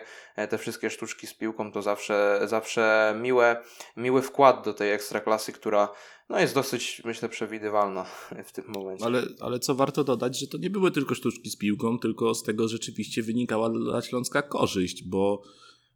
te 0.49 0.57
wszystkie 0.57 0.89
sztuczki 0.89 1.27
z 1.27 1.33
piłką 1.33 1.71
to 1.71 1.81
zawsze, 1.81 2.41
zawsze 2.45 3.15
miłe, 3.21 3.63
miły 3.97 4.21
wkład 4.21 4.65
do 4.65 4.73
tej 4.73 4.91
ekstraklasy, 4.91 5.51
która 5.51 5.89
no, 6.29 6.39
jest 6.39 6.53
dosyć, 6.53 7.01
myślę, 7.05 7.29
przewidywalna 7.29 8.05
w 8.47 8.51
tym 8.51 8.65
momencie. 8.67 9.05
Ale, 9.05 9.23
ale 9.39 9.59
co 9.59 9.75
warto 9.75 10.03
dodać, 10.03 10.39
że 10.39 10.47
to 10.47 10.57
nie 10.57 10.69
były 10.69 10.91
tylko 10.91 11.15
sztuczki 11.15 11.49
z 11.49 11.55
piłką, 11.55 11.99
tylko 11.99 12.35
z 12.35 12.43
tego 12.43 12.67
rzeczywiście 12.67 13.23
wynikała 13.23 13.69
dla 13.69 14.01
Śląska 14.01 14.41
korzyść, 14.41 15.03
bo 15.03 15.41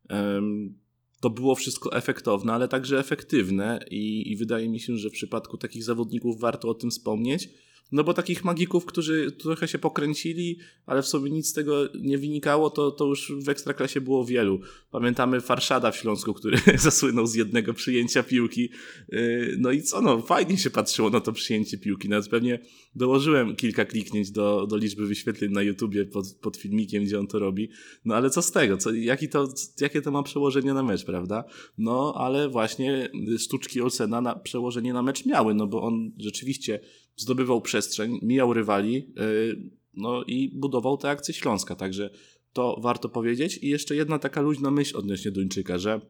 em, 0.10 0.80
to 1.22 1.30
było 1.30 1.56
wszystko 1.56 1.94
efektowne, 1.94 2.54
ale 2.54 2.68
także 2.68 3.00
efektywne 3.00 3.80
i, 3.92 4.32
i 4.32 4.38
wydaje 4.38 4.70
mi 4.70 4.80
się, 4.80 4.98
że 4.98 5.10
w 5.10 5.14
przypadku 5.14 5.58
takich 5.58 5.84
zawodników 5.84 6.40
warto 6.40 6.70
o 6.70 6.74
tym 6.74 6.92
wspomnieć, 6.92 7.50
no 7.92 8.04
bo 8.04 8.14
takich 8.14 8.44
magików, 8.46 8.86
którzy 8.86 9.32
trochę 9.32 9.68
się 9.68 9.80
pokręcili, 9.80 10.60
ale 10.86 11.02
w 11.02 11.08
sobie 11.08 11.32
nic 11.32 11.50
z 11.50 11.54
tego 11.54 11.90
nie 12.02 12.18
wynikało, 12.18 12.70
to, 12.70 12.92
to 12.92 13.06
już 13.06 13.34
w 13.46 13.50
Ekstraklasie 13.50 14.02
było 14.02 14.26
wielu. 14.26 14.60
Pamiętamy 14.92 15.42
Farszada 15.42 15.92
w 15.92 15.98
Śląsku, 15.98 16.34
który 16.34 16.58
zasłynął 16.78 17.28
z 17.28 17.36
jednego 17.36 17.74
przyjęcia 17.74 18.24
piłki. 18.24 18.70
Yy, 19.10 19.56
No 19.60 19.72
i 19.72 19.82
co, 19.82 20.02
no 20.02 20.22
fajnie 20.22 20.58
się 20.58 20.70
patrzyło 20.70 21.10
na 21.10 21.20
to 21.20 21.32
przyjęcie 21.32 21.78
piłki. 21.78 22.10
Nawet 22.10 22.30
pewnie 22.30 22.60
dołożyłem 22.96 23.56
kilka 23.56 23.86
kliknięć 23.86 24.32
do, 24.32 24.68
do 24.70 24.78
liczby 24.78 25.08
wyświetleń 25.08 25.52
na 25.52 25.62
YouTubie 25.62 26.06
pod, 26.06 26.26
pod 26.42 26.58
filmikiem, 26.58 27.04
gdzie 27.04 27.20
on 27.20 27.28
to 27.28 27.40
robi. 27.40 27.70
No 28.06 28.16
ale 28.16 28.30
co 28.30 28.42
z 28.42 28.52
tego? 28.52 28.78
Co, 28.78 28.94
jaki 28.94 29.30
to, 29.30 29.48
jakie 29.82 30.02
to 30.02 30.12
ma 30.12 30.24
przełożenie 30.24 30.74
na 30.74 30.84
mecz, 30.84 31.06
prawda? 31.06 31.44
No 31.78 32.14
ale 32.18 32.50
właśnie 32.50 33.10
sztuczki 33.40 33.82
Olsena 33.82 34.22
na 34.22 34.36
przełożenie 34.36 34.94
na 34.94 35.02
mecz 35.02 35.26
miały, 35.26 35.54
no 35.54 35.68
bo 35.68 35.82
on 35.82 36.12
rzeczywiście 36.18 36.80
zdobywał 37.18 37.62
przestrzeń, 37.62 38.20
mijał 38.22 38.54
rywali, 38.54 38.94
yy, 38.94 39.70
no 39.94 40.24
i 40.24 40.50
budował 40.50 40.98
tę 40.98 41.10
akcję 41.10 41.34
Śląska, 41.34 41.76
także 41.76 42.10
to 42.54 42.80
warto 42.82 43.10
powiedzieć. 43.10 43.60
I 43.62 43.70
jeszcze 43.70 43.96
jedna 43.96 44.20
taka 44.20 44.42
luźna 44.42 44.72
myśl 44.72 44.98
odnośnie 44.98 45.32
Duńczyka, 45.32 45.78
że 45.78 46.02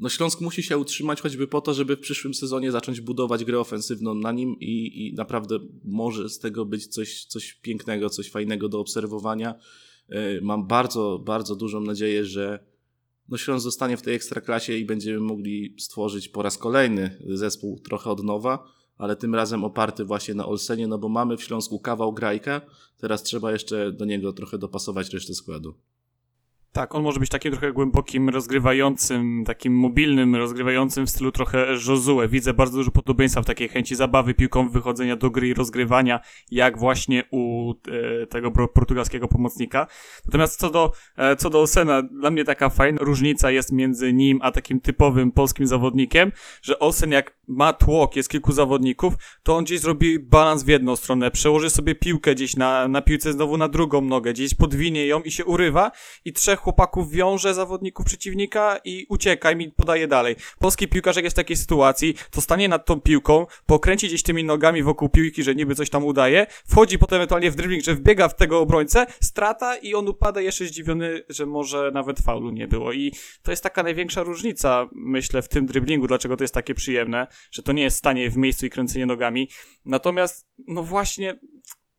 no 0.00 0.08
Śląsk 0.08 0.40
musi 0.40 0.62
się 0.62 0.78
utrzymać 0.78 1.20
choćby 1.20 1.46
po 1.46 1.60
to, 1.60 1.74
żeby 1.74 1.96
w 1.96 2.00
przyszłym 2.00 2.34
sezonie 2.34 2.72
zacząć 2.72 3.00
budować 3.00 3.44
grę 3.44 3.60
ofensywną 3.60 4.14
na 4.14 4.32
nim 4.32 4.56
i, 4.60 5.06
i 5.06 5.14
naprawdę 5.14 5.58
może 5.84 6.28
z 6.28 6.38
tego 6.38 6.64
być 6.64 6.86
coś, 6.86 7.24
coś 7.24 7.54
pięknego, 7.54 8.10
coś 8.10 8.30
fajnego 8.30 8.68
do 8.68 8.80
obserwowania. 8.80 9.54
Yy, 10.08 10.40
Mam 10.42 10.66
bardzo, 10.66 11.22
bardzo 11.24 11.56
dużą 11.56 11.80
nadzieję, 11.80 12.24
że 12.24 12.64
no 13.28 13.36
Śląsk 13.36 13.64
zostanie 13.64 13.96
w 13.96 14.02
tej 14.02 14.14
ekstraklasie 14.14 14.76
i 14.76 14.84
będziemy 14.84 15.20
mogli 15.20 15.76
stworzyć 15.78 16.28
po 16.28 16.42
raz 16.42 16.58
kolejny 16.58 17.18
zespół 17.26 17.80
trochę 17.80 18.10
od 18.10 18.22
nowa, 18.22 18.74
ale 18.98 19.16
tym 19.16 19.34
razem 19.34 19.64
oparty 19.64 20.04
właśnie 20.04 20.34
na 20.34 20.46
Olsenie, 20.46 20.86
no 20.86 20.98
bo 20.98 21.08
mamy 21.08 21.36
w 21.36 21.42
Śląsku 21.42 21.80
kawał 21.80 22.12
grajka, 22.12 22.60
teraz 22.96 23.22
trzeba 23.22 23.52
jeszcze 23.52 23.92
do 23.92 24.04
niego 24.04 24.32
trochę 24.32 24.58
dopasować 24.58 25.10
resztę 25.10 25.34
składu. 25.34 25.74
Tak, 26.74 26.94
on 26.94 27.02
może 27.02 27.20
być 27.20 27.30
takim 27.30 27.52
trochę 27.52 27.72
głębokim, 27.72 28.28
rozgrywającym, 28.28 29.44
takim 29.46 29.78
mobilnym, 29.78 30.36
rozgrywającym 30.36 31.06
w 31.06 31.10
stylu 31.10 31.32
trochę 31.32 31.66
Josue. 31.88 32.28
Widzę 32.28 32.54
bardzo 32.54 32.76
dużo 32.76 32.90
podobieństwa 32.90 33.42
w 33.42 33.46
takiej 33.46 33.68
chęci 33.68 33.94
zabawy 33.94 34.34
piłką, 34.34 34.68
wychodzenia 34.68 35.16
do 35.16 35.30
gry 35.30 35.48
i 35.48 35.54
rozgrywania, 35.54 36.20
jak 36.50 36.78
właśnie 36.78 37.24
u 37.30 37.72
e, 38.22 38.26
tego 38.26 38.50
portugalskiego 38.50 39.28
pomocnika. 39.28 39.86
Natomiast 40.26 40.60
co 40.60 40.70
do, 40.70 40.92
e, 41.16 41.36
co 41.36 41.50
do 41.50 41.60
Osena, 41.60 42.02
dla 42.02 42.30
mnie 42.30 42.44
taka 42.44 42.68
fajna 42.68 42.98
różnica 43.02 43.50
jest 43.50 43.72
między 43.72 44.12
nim 44.12 44.38
a 44.42 44.52
takim 44.52 44.80
typowym 44.80 45.32
polskim 45.32 45.66
zawodnikiem, 45.66 46.32
że 46.62 46.78
Osen 46.78 47.12
jak 47.12 47.36
ma 47.48 47.72
tłok, 47.72 48.16
jest 48.16 48.28
kilku 48.28 48.52
zawodników, 48.52 49.14
to 49.42 49.56
on 49.56 49.64
gdzieś 49.64 49.80
zrobi 49.80 50.18
balans 50.18 50.62
w 50.62 50.68
jedną 50.68 50.96
stronę, 50.96 51.30
przełoży 51.30 51.70
sobie 51.70 51.94
piłkę 51.94 52.34
gdzieś 52.34 52.56
na, 52.56 52.88
na 52.88 53.02
piłce 53.02 53.32
znowu 53.32 53.56
na 53.56 53.68
drugą 53.68 54.00
nogę, 54.00 54.32
gdzieś 54.32 54.54
podwinie 54.54 55.06
ją 55.06 55.22
i 55.22 55.30
się 55.30 55.44
urywa 55.44 55.90
i 56.24 56.32
trzech 56.32 56.63
chłopaków 56.64 57.10
wiąże 57.10 57.54
zawodników 57.54 58.06
przeciwnika 58.06 58.78
i 58.84 59.06
ucieka 59.08 59.52
i 59.52 59.56
mi 59.56 59.70
podaje 59.70 60.08
dalej. 60.08 60.36
Polski 60.58 60.88
piłkarz 60.88 61.16
jak 61.16 61.24
jest 61.24 61.36
w 61.36 61.42
takiej 61.42 61.56
sytuacji, 61.56 62.14
to 62.30 62.40
stanie 62.40 62.68
nad 62.68 62.86
tą 62.86 63.00
piłką, 63.00 63.46
pokręci 63.66 64.06
gdzieś 64.06 64.22
tymi 64.22 64.44
nogami 64.44 64.82
wokół 64.82 65.08
piłki, 65.08 65.42
że 65.42 65.54
niby 65.54 65.74
coś 65.74 65.90
tam 65.90 66.04
udaje, 66.04 66.46
wchodzi 66.66 66.98
potem 66.98 67.16
ewentualnie 67.16 67.50
w 67.50 67.54
dribbling, 67.56 67.84
że 67.84 67.94
wbiega 67.94 68.28
w 68.28 68.36
tego 68.36 68.60
obrońcę, 68.60 69.06
strata 69.22 69.76
i 69.76 69.94
on 69.94 70.08
upada 70.08 70.40
jeszcze 70.40 70.66
zdziwiony, 70.66 71.22
że 71.28 71.46
może 71.46 71.90
nawet 71.94 72.20
faulu 72.20 72.50
nie 72.50 72.68
było 72.68 72.92
i 72.92 73.12
to 73.42 73.50
jest 73.50 73.62
taka 73.62 73.82
największa 73.82 74.22
różnica, 74.22 74.88
myślę, 74.92 75.42
w 75.42 75.48
tym 75.48 75.66
dribblingu, 75.66 76.06
dlaczego 76.06 76.36
to 76.36 76.44
jest 76.44 76.54
takie 76.54 76.74
przyjemne, 76.74 77.26
że 77.50 77.62
to 77.62 77.72
nie 77.72 77.82
jest 77.82 77.96
stanie 77.96 78.30
w 78.30 78.36
miejscu 78.36 78.66
i 78.66 78.70
kręcenie 78.70 79.06
nogami. 79.06 79.48
Natomiast, 79.84 80.48
no 80.68 80.82
właśnie, 80.82 81.38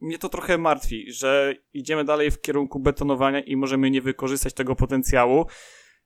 mnie 0.02 0.18
to 0.18 0.30
trochę 0.30 0.58
martwi, 0.58 1.12
że 1.12 1.56
idziemy 1.74 2.04
dalej 2.04 2.32
w 2.32 2.42
kierunku 2.42 2.80
betonowania 2.80 3.40
i 3.40 3.56
możemy 3.56 3.92
nie 3.92 4.02
wykorzystać 4.02 4.54
tego 4.54 4.76
potencjału. 4.76 5.46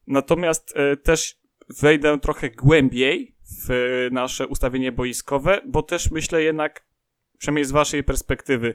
Natomiast 0.07 0.73
e, 0.75 0.97
też 0.97 1.39
wejdę 1.81 2.19
trochę 2.19 2.49
głębiej 2.49 3.35
w 3.67 3.71
e, 3.71 3.75
nasze 4.13 4.47
ustawienie 4.47 4.91
boiskowe, 4.91 5.61
bo 5.67 5.83
też 5.83 6.11
myślę 6.11 6.43
jednak, 6.43 6.85
przynajmniej 7.37 7.65
z 7.65 7.71
waszej 7.71 8.03
perspektywy, 8.03 8.73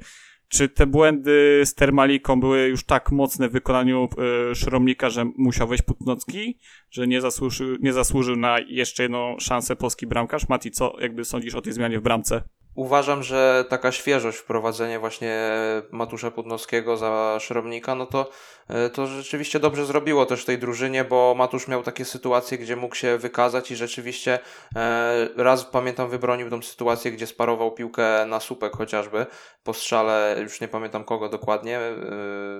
czy 0.48 0.68
te 0.68 0.86
błędy 0.86 1.62
z 1.64 1.74
Termaliką 1.74 2.40
były 2.40 2.68
już 2.68 2.84
tak 2.84 3.12
mocne 3.12 3.48
w 3.48 3.52
wykonaniu 3.52 4.08
e, 4.50 4.54
Szromnika, 4.54 5.10
że 5.10 5.24
musiał 5.36 5.68
wejść 5.68 5.84
Putnocki, 5.84 6.58
że 6.90 7.06
nie 7.06 7.20
zasłużył, 7.20 7.76
nie 7.80 7.92
zasłużył 7.92 8.36
na 8.36 8.58
jeszcze 8.66 9.02
jedną 9.02 9.36
szansę 9.38 9.76
polski 9.76 10.06
bramkarz? 10.06 10.48
Mati, 10.48 10.70
co 10.70 10.96
jakby 11.00 11.24
sądzisz 11.24 11.54
o 11.54 11.62
tej 11.62 11.72
zmianie 11.72 11.98
w 11.98 12.02
bramce? 12.02 12.42
Uważam, 12.74 13.22
że 13.22 13.64
taka 13.68 13.92
świeżość, 13.92 14.38
wprowadzenie 14.38 14.98
właśnie 14.98 15.50
Matusza 15.90 16.30
Pudnowskiego 16.30 16.96
za 16.96 17.36
Szromnika, 17.40 17.94
no 17.94 18.06
to, 18.06 18.30
e, 18.68 18.90
to 18.90 19.06
rzeczywiście 19.06 19.60
dobrze 19.60 19.86
zrobiło 19.86 20.26
też 20.26 20.44
tej 20.44 20.58
drużynie, 20.58 21.04
bo 21.04 21.34
Matusz 21.38 21.68
miał 21.68 21.82
takie 21.82 22.04
sytuacje, 22.04 22.58
gdzie 22.58 22.76
mógł 22.76 22.94
się 22.94 23.18
wykazać 23.18 23.70
i 23.70 23.76
rzeczywiście 23.76 24.38
e, 24.76 25.28
raz 25.36 25.64
pamiętam 25.64 26.10
wybronił 26.10 26.50
tą 26.50 26.62
sytuację, 26.62 27.12
gdzie 27.12 27.26
sparował 27.26 27.72
piłkę 27.72 28.26
na 28.26 28.40
słupek 28.40 28.76
chociażby 28.76 29.26
po 29.64 29.74
strzale, 29.74 30.36
już 30.42 30.60
nie 30.60 30.68
pamiętam 30.68 31.04
kogo 31.04 31.28
dokładnie, 31.28 31.78
e, 31.78 31.94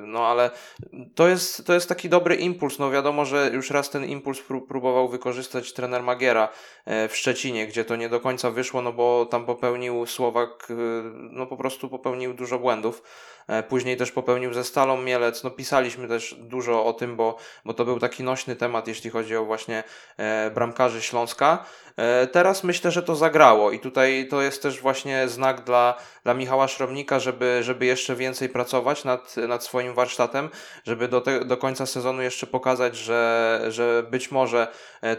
no 0.07 0.27
ale 0.27 0.51
to 1.15 1.29
jest, 1.29 1.67
to 1.67 1.75
jest 1.75 1.89
taki 1.89 2.09
dobry 2.09 2.35
impuls, 2.35 2.79
no 2.79 2.91
wiadomo, 2.91 3.25
że 3.25 3.51
już 3.53 3.71
raz 3.71 3.91
ten 3.91 4.05
impuls 4.05 4.43
pró- 4.43 4.67
próbował 4.67 5.09
wykorzystać 5.09 5.73
trener 5.73 6.03
Magiera 6.03 6.49
w 6.87 7.13
Szczecinie, 7.15 7.67
gdzie 7.67 7.85
to 7.85 7.97
nie 7.97 8.09
do 8.09 8.21
końca 8.21 8.51
wyszło, 8.51 8.83
no 8.83 8.93
bo 8.93 9.27
tam 9.27 9.47
popełnił 9.47 10.04
Słowak, 10.07 10.71
y, 10.71 10.75
no 11.15 11.47
po 11.47 11.57
prostu 11.57 11.89
popełnił 11.89 12.35
dużo 12.35 12.59
błędów. 12.59 13.03
E, 13.49 13.63
Później 13.63 13.97
też 13.97 14.13
popełnił 14.13 14.55
ze 14.55 14.65
Stalą 14.65 14.97
Mielec. 14.97 15.45
No 15.45 15.51
pisaliśmy 15.51 16.09
też 16.09 16.35
dużo 16.39 16.85
o 16.85 16.93
tym, 16.93 17.17
bo, 17.17 17.37
bo 17.65 17.75
to 17.75 17.85
był 17.85 17.99
taki 18.01 18.23
nośny 18.23 18.57
temat, 18.57 18.89
jeśli 18.89 19.11
chodzi 19.11 19.37
o 19.37 19.45
właśnie 19.45 19.85
e, 20.17 20.51
bramkarzy 20.51 21.03
Śląska. 21.03 21.65
E, 21.97 22.27
Teraz 22.27 22.65
myślę, 22.65 22.91
że 22.91 23.03
to 23.03 23.17
zagrało 23.17 23.71
i 23.71 23.79
tutaj 23.79 24.29
to 24.31 24.43
jest 24.43 24.63
też 24.63 24.81
właśnie 24.81 25.29
znak 25.29 25.65
dla, 25.65 25.95
dla 26.25 26.35
Michała 26.35 26.69
Szromnika, 26.69 27.19
żeby, 27.19 27.59
żeby 27.63 27.87
jeszcze 27.87 28.17
więcej 28.17 28.49
pracować 28.49 29.05
nad, 29.05 29.37
nad 29.37 29.65
swoim 29.65 29.95
warsztatem, 29.95 30.51
żeby 30.85 31.09
do, 31.09 31.21
te, 31.21 31.45
do 31.45 31.57
końca 31.57 31.87
sezonu 31.87 32.23
jeszcze 32.23 32.47
pokazać, 32.47 32.97
że, 32.97 33.61
że 33.69 34.03
być 34.11 34.31
może 34.31 34.69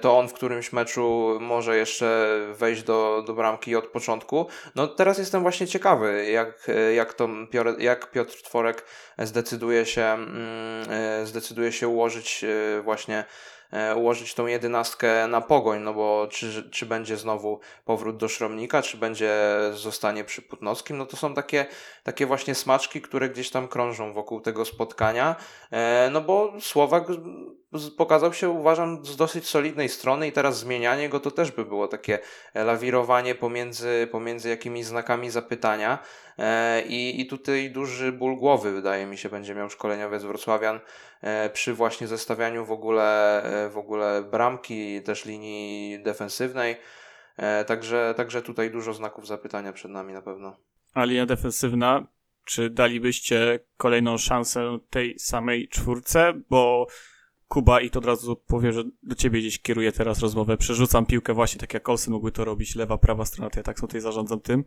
to 0.02 0.18
on 0.18 0.28
w 0.28 0.34
którymś 0.34 0.74
meczu 0.74 1.38
może 1.42 1.78
jeszcze 1.78 2.38
wejść 2.54 2.84
do, 2.84 3.24
do 3.28 3.34
bramki 3.34 3.76
od 3.76 3.88
początku. 3.88 4.48
No 4.76 4.88
teraz 4.88 5.18
jestem 5.18 5.42
właśnie 5.42 5.68
ciekawy, 5.68 6.32
jak, 6.32 6.68
jak, 6.96 7.14
to, 7.14 7.30
jak 7.78 8.15
Piotr 8.16 8.42
Tworek 8.42 8.86
zdecyduje 9.18 9.86
się, 9.86 10.02
mm, 10.02 10.90
e, 10.90 11.26
zdecyduje 11.26 11.72
się 11.72 11.88
ułożyć 11.88 12.44
e, 12.44 12.82
właśnie 12.82 13.24
e, 13.72 13.96
ułożyć 13.96 14.34
tą 14.34 14.48
jedenastkę 14.48 15.28
na 15.28 15.42
pogoń, 15.42 15.80
no 15.82 15.94
bo 15.94 16.28
czy, 16.32 16.70
czy 16.72 16.86
będzie 16.86 17.18
znowu 17.18 17.60
powrót 17.86 18.18
do 18.18 18.28
Szromnika, 18.28 18.82
czy 18.82 18.98
będzie 18.98 19.34
zostanie 19.74 20.24
przy 20.24 20.42
Putnowskim, 20.42 20.98
no 20.98 21.06
to 21.06 21.18
są 21.18 21.34
takie, 21.34 21.66
takie 22.04 22.26
właśnie 22.26 22.56
smaczki, 22.56 23.02
które 23.02 23.30
gdzieś 23.30 23.50
tam 23.50 23.68
krążą 23.68 24.14
wokół 24.14 24.42
tego 24.42 24.66
spotkania, 24.66 25.36
no 26.12 26.22
bo 26.22 26.54
Słowak 26.60 27.04
pokazał 27.98 28.34
się 28.34 28.50
uważam 28.50 29.06
z 29.06 29.16
dosyć 29.16 29.48
solidnej 29.48 29.90
strony 29.90 30.28
i 30.28 30.32
teraz 30.32 30.60
zmienianie 30.60 31.10
go 31.10 31.20
to 31.20 31.32
też 31.32 31.52
by 31.52 31.66
było 31.66 31.88
takie 31.88 32.20
lawirowanie 32.54 33.36
pomiędzy, 33.36 34.08
pomiędzy 34.12 34.50
jakimiś 34.50 34.86
znakami 34.86 35.30
zapytania 35.30 36.00
i, 36.88 37.22
i 37.22 37.26
tutaj 37.26 37.72
duży 37.72 38.12
ból 38.12 38.38
głowy 38.38 38.72
wydaje 38.72 39.06
mi 39.06 39.18
się 39.18 39.30
będzie 39.30 39.56
miał 39.56 39.70
szkoleniowiec 39.70 40.24
Wrocławian 40.24 40.80
e, 41.22 41.50
przy 41.50 41.74
właśnie 41.74 42.08
zestawianiu 42.08 42.66
w 42.66 42.72
ogóle, 42.72 43.44
e, 43.44 43.70
w 43.70 43.78
ogóle 43.78 44.24
bramki, 44.24 45.02
też 45.02 45.26
linii 45.26 46.04
defensywnej. 46.04 46.76
E, 47.38 47.66
Także, 47.66 48.14
także 48.18 48.42
tutaj 48.42 48.72
dużo 48.72 48.94
znaków 48.94 49.28
zapytania 49.28 49.74
przed 49.74 49.92
nami 49.92 50.14
na 50.14 50.22
pewno. 50.22 50.58
A 50.94 51.04
linia 51.06 51.26
defensywna, 51.26 52.08
czy 52.46 52.70
dalibyście 52.70 53.60
kolejną 53.78 54.18
szansę 54.18 54.80
tej 54.90 55.20
samej 55.20 55.68
czwórce? 55.68 56.34
Bo 56.50 56.88
Kuba, 57.48 57.82
i 57.82 57.90
to 57.90 58.00
od 58.00 58.06
razu 58.06 58.36
powiem, 58.36 58.72
że 58.72 58.84
do 59.04 59.16
ciebie 59.16 59.40
gdzieś 59.40 59.62
kieruję 59.62 59.92
teraz 59.92 60.20
rozmowę, 60.20 60.58
przerzucam 60.58 61.06
piłkę 61.06 61.34
właśnie 61.34 61.60
tak 61.60 61.74
jak 61.74 61.90
Olsen 61.90 62.14
mógłby 62.14 62.32
to 62.32 62.46
robić, 62.46 62.76
lewa, 62.76 62.98
prawa 62.98 63.26
strona, 63.26 63.50
to 63.50 63.60
ja 63.60 63.64
tak 63.64 63.80
tutaj 63.80 64.02
zarządzam 64.02 64.42
tym. 64.42 64.64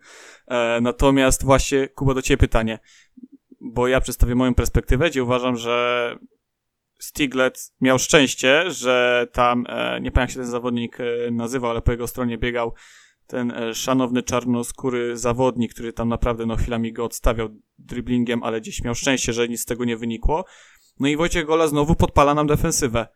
E, 0.47 0.81
natomiast 0.81 1.45
właśnie, 1.45 1.89
Kuba, 1.89 2.15
do 2.15 2.23
ciebie 2.23 2.39
pytanie, 2.39 2.79
bo 3.61 3.89
ja 3.89 4.01
przedstawię 4.01 4.35
moją 4.35 4.55
perspektywę, 4.55 5.11
gdzie 5.11 5.25
uważam, 5.25 5.57
że 5.57 6.17
Stiglitz 6.99 7.75
miał 7.81 7.99
szczęście, 7.99 8.71
że 8.71 9.27
tam, 9.33 9.65
e, 9.69 10.01
nie 10.01 10.11
pamiętam 10.11 10.23
jak 10.23 10.31
się 10.31 10.37
ten 10.37 10.47
zawodnik 10.47 10.99
e, 11.01 11.31
nazywał, 11.31 11.71
ale 11.71 11.83
po 11.83 11.93
jego 11.93 12.07
stronie 12.07 12.39
biegał 12.39 12.75
ten 13.27 13.51
e, 13.51 13.75
szanowny 13.75 14.23
czarnoskóry 14.23 15.17
zawodnik, 15.17 15.75
który 15.75 15.93
tam 15.93 16.09
naprawdę 16.09 16.47
no 16.47 16.57
chwilami 16.57 16.93
go 16.93 17.05
odstawiał 17.05 17.49
dribblingiem, 17.79 18.43
ale 18.43 18.61
gdzieś 18.61 18.83
miał 18.85 18.95
szczęście, 18.95 19.33
że 19.33 19.49
nic 19.49 19.61
z 19.61 19.65
tego 19.65 19.85
nie 19.85 19.97
wynikło. 19.97 20.45
No 21.01 21.09
i 21.09 21.17
Wojciech 21.17 21.47
Gola 21.47 21.69
znowu 21.69 21.95
podpala 21.95 22.35
nam 22.35 22.47
defensywę. 22.47 23.07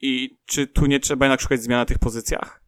I 0.00 0.38
czy 0.46 0.66
tu 0.66 0.86
nie 0.86 1.00
trzeba 1.00 1.26
jednak 1.26 1.40
szukać 1.40 1.62
zmian 1.62 1.80
na 1.80 1.84
tych 1.84 1.98
pozycjach? 1.98 2.62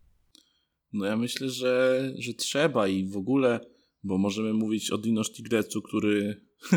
No 0.93 1.07
ja 1.07 1.17
myślę, 1.17 1.49
że, 1.49 2.03
że 2.19 2.35
trzeba 2.35 2.89
i 2.89 3.09
w 3.09 3.17
ogóle, 3.17 3.61
bo 4.03 4.19
możemy 4.19 4.53
mówić 4.53 4.91
o 4.91 4.99
Dino 4.99 5.25
Stiglecu, 5.25 5.83
który 5.83 6.41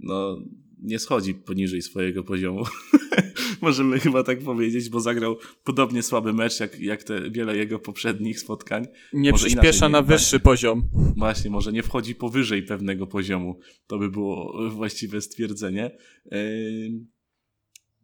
no, 0.00 0.38
nie 0.78 0.98
schodzi 0.98 1.34
poniżej 1.34 1.82
swojego 1.82 2.24
poziomu. 2.24 2.64
możemy 3.62 4.00
chyba 4.00 4.22
tak 4.22 4.40
powiedzieć, 4.40 4.90
bo 4.90 5.00
zagrał 5.00 5.36
podobnie 5.64 6.02
słaby 6.02 6.32
mecz 6.32 6.60
jak, 6.60 6.80
jak 6.80 7.04
te 7.04 7.30
wiele 7.30 7.56
jego 7.56 7.78
poprzednich 7.78 8.40
spotkań. 8.40 8.86
Nie 9.12 9.30
Może 9.30 9.46
przyspiesza 9.46 9.86
inaczej, 9.86 9.92
na 9.92 10.02
wyższy 10.02 10.40
poziom. 10.40 10.82
Właśnie, 11.16 11.50
może 11.50 11.72
nie 11.72 11.82
wchodzi 11.82 12.14
powyżej 12.14 12.62
pewnego 12.62 13.06
poziomu. 13.06 13.58
To 13.86 13.98
by 13.98 14.10
było 14.10 14.52
właściwe 14.76 15.20
stwierdzenie. 15.20 15.96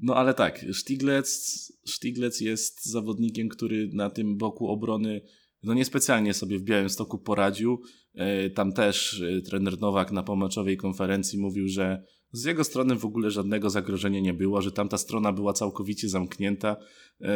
No 0.00 0.14
ale 0.14 0.34
tak, 0.34 0.64
Stiglec, 0.72 1.28
Stiglec 1.86 2.40
jest 2.40 2.90
zawodnikiem, 2.90 3.48
który 3.48 3.90
na 3.92 4.10
tym 4.10 4.36
boku 4.36 4.68
obrony 4.68 5.20
no 5.62 5.74
niespecjalnie 5.74 6.34
sobie 6.34 6.58
w 6.58 6.62
Białymstoku 6.62 7.18
poradził. 7.18 7.82
Yy, 8.14 8.50
Tam 8.50 8.72
też 8.72 9.20
yy, 9.20 9.42
trener 9.42 9.80
Nowak 9.80 10.12
na 10.12 10.22
pomeczowej 10.22 10.76
konferencji 10.76 11.38
mówił, 11.38 11.68
że 11.68 12.04
z 12.32 12.44
jego 12.44 12.64
strony 12.64 12.96
w 12.96 13.04
ogóle 13.04 13.30
żadnego 13.30 13.70
zagrożenia 13.70 14.20
nie 14.20 14.34
było, 14.34 14.62
że 14.62 14.72
tamta 14.72 14.98
strona 14.98 15.32
była 15.32 15.52
całkowicie 15.52 16.08
zamknięta 16.08 16.76
yy, 17.20 17.28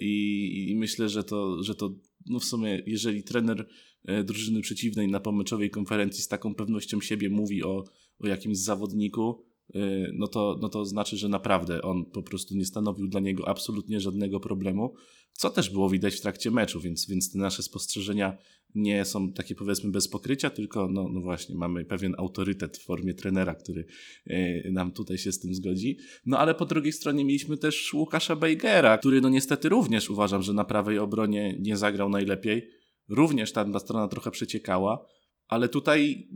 i, 0.00 0.70
i 0.70 0.76
myślę, 0.76 1.08
że 1.08 1.24
to, 1.24 1.62
że 1.62 1.74
to 1.74 1.94
no 2.26 2.38
w 2.38 2.44
sumie 2.44 2.82
jeżeli 2.86 3.22
trener 3.22 3.68
e, 4.04 4.24
drużyny 4.24 4.60
przeciwnej 4.60 5.08
na 5.08 5.20
pomeczowej 5.20 5.70
konferencji 5.70 6.22
z 6.22 6.28
taką 6.28 6.54
pewnością 6.54 7.00
siebie 7.00 7.30
mówi 7.30 7.62
o, 7.64 7.84
o 8.18 8.26
jakimś 8.26 8.58
zawodniku, 8.58 9.44
y, 9.76 10.10
no 10.14 10.26
to, 10.26 10.58
no 10.62 10.68
to 10.68 10.84
znaczy, 10.84 11.16
że 11.16 11.28
naprawdę 11.28 11.82
on 11.82 12.04
po 12.04 12.22
prostu 12.22 12.54
nie 12.56 12.64
stanowił 12.64 13.08
dla 13.08 13.20
niego 13.20 13.48
absolutnie 13.48 14.00
żadnego 14.00 14.40
problemu, 14.40 14.94
co 15.32 15.50
też 15.50 15.70
było 15.70 15.90
widać 15.90 16.14
w 16.14 16.20
trakcie 16.20 16.50
meczu, 16.50 16.80
więc, 16.80 17.06
więc 17.06 17.32
te 17.32 17.38
nasze 17.38 17.62
spostrzeżenia 17.62 18.38
nie 18.76 19.04
są 19.04 19.32
takie 19.32 19.54
powiedzmy 19.54 19.90
bez 19.90 20.08
pokrycia, 20.08 20.50
tylko 20.50 20.88
no, 20.88 21.08
no 21.08 21.20
właśnie 21.20 21.54
mamy 21.54 21.84
pewien 21.84 22.14
autorytet 22.18 22.78
w 22.78 22.84
formie 22.84 23.14
trenera, 23.14 23.54
który 23.54 23.86
y, 24.26 24.70
nam 24.72 24.92
tutaj 24.92 25.18
się 25.18 25.32
z 25.32 25.40
tym 25.40 25.54
zgodzi. 25.54 25.98
No 26.26 26.38
ale 26.38 26.54
po 26.54 26.66
drugiej 26.66 26.92
stronie 26.92 27.24
mieliśmy 27.24 27.56
też 27.56 27.94
Łukasza 27.94 28.36
Bejgera, 28.36 28.98
który 28.98 29.20
no 29.20 29.28
niestety 29.28 29.68
również 29.68 30.10
uważam, 30.10 30.42
że 30.42 30.52
na 30.52 30.64
prawej 30.64 30.98
obronie 30.98 31.56
nie 31.60 31.76
zagrał 31.76 32.08
najlepiej. 32.08 32.68
Również 33.08 33.52
ta 33.52 33.78
strona 33.78 34.08
trochę 34.08 34.30
przeciekała, 34.30 35.06
ale 35.48 35.68
tutaj 35.68 36.28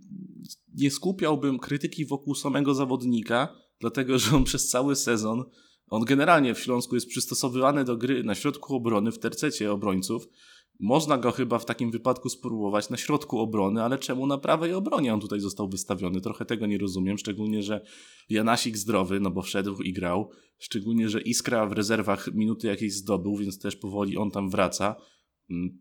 nie 0.75 0.91
skupiałbym 0.91 1.59
krytyki 1.59 2.07
wokół 2.07 2.35
samego 2.35 2.75
zawodnika, 2.75 3.57
dlatego 3.81 4.19
że 4.19 4.37
on 4.37 4.45
przez 4.45 4.69
cały 4.69 4.97
sezon, 4.97 5.45
on 5.91 6.05
generalnie 6.05 6.55
w 6.55 6.61
Śląsku 6.61 6.95
jest 6.95 7.07
przystosowywany 7.07 7.85
do 7.85 7.97
gry 7.97 8.25
na 8.25 8.35
środku 8.35 8.77
obrony, 8.77 9.13
w 9.13 9.19
tercecie 9.19 9.73
obrońców. 9.73 10.29
Można 10.81 11.19
go 11.19 11.33
chyba 11.33 11.59
w 11.59 11.65
takim 11.65 11.91
wypadku 11.91 12.29
spróbować 12.29 12.91
na 12.91 12.97
środku 12.97 13.39
obrony, 13.39 13.83
ale 13.83 13.99
czemu 13.99 14.27
na 14.27 14.39
prawej 14.39 14.75
obronie 14.75 15.15
on 15.15 15.21
tutaj 15.21 15.41
został 15.41 15.69
wystawiony? 15.69 16.21
Trochę 16.21 16.45
tego 16.45 16.67
nie 16.67 16.79
rozumiem, 16.79 17.19
szczególnie, 17.19 17.63
że 17.63 17.85
Janasik 18.29 18.77
zdrowy, 18.77 19.21
no 19.21 19.31
bo 19.31 19.43
wszedł 19.43 19.83
i 19.83 19.93
grał, 19.93 20.31
szczególnie, 20.59 21.09
że 21.09 21.21
Iskra 21.21 21.67
w 21.67 21.73
rezerwach 21.73 22.35
minuty 22.35 22.67
jakieś 22.67 22.95
zdobył, 22.95 23.37
więc 23.37 23.59
też 23.59 23.77
powoli 23.77 24.17
on 24.17 24.31
tam 24.31 24.51
wraca. 24.51 24.97
Mm, 25.51 25.79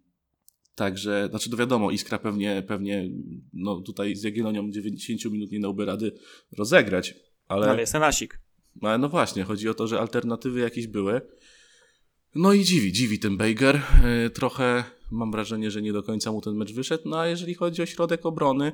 Także, 0.80 1.28
znaczy 1.30 1.50
to 1.50 1.58
wiadomo, 1.58 1.92
Iskra 1.92 2.20
pewnie, 2.20 2.64
pewnie 2.68 3.10
no 3.54 3.82
tutaj 3.82 4.16
z 4.16 4.24
Jagiellonią 4.24 4.72
90 4.72 5.26
minut 5.26 5.52
nie 5.52 5.60
dałby 5.60 5.86
rady 5.86 6.12
rozegrać, 6.58 7.16
ale... 7.48 7.70
Ale 7.70 7.82
jest 7.82 7.96
Anasik. 7.96 8.42
Ale 8.82 8.98
no 8.98 9.10
właśnie, 9.10 9.44
chodzi 9.44 9.70
o 9.70 9.74
to, 9.74 9.88
że 9.88 10.00
alternatywy 10.00 10.60
jakieś 10.60 10.88
były. 10.88 11.22
No 12.36 12.54
i 12.54 12.64
dziwi, 12.64 12.92
dziwi 12.92 13.20
ten 13.20 13.38
Bejger. 13.38 13.82
Yy, 14.24 14.30
trochę 14.30 14.84
mam 15.12 15.32
wrażenie, 15.32 15.72
że 15.72 15.82
nie 15.82 15.94
do 15.94 16.04
końca 16.04 16.32
mu 16.32 16.42
ten 16.42 16.56
mecz 16.56 16.74
wyszedł, 16.74 17.10
no 17.10 17.20
a 17.20 17.28
jeżeli 17.28 17.54
chodzi 17.54 17.82
o 17.82 17.86
środek 17.86 18.26
obrony, 18.26 18.72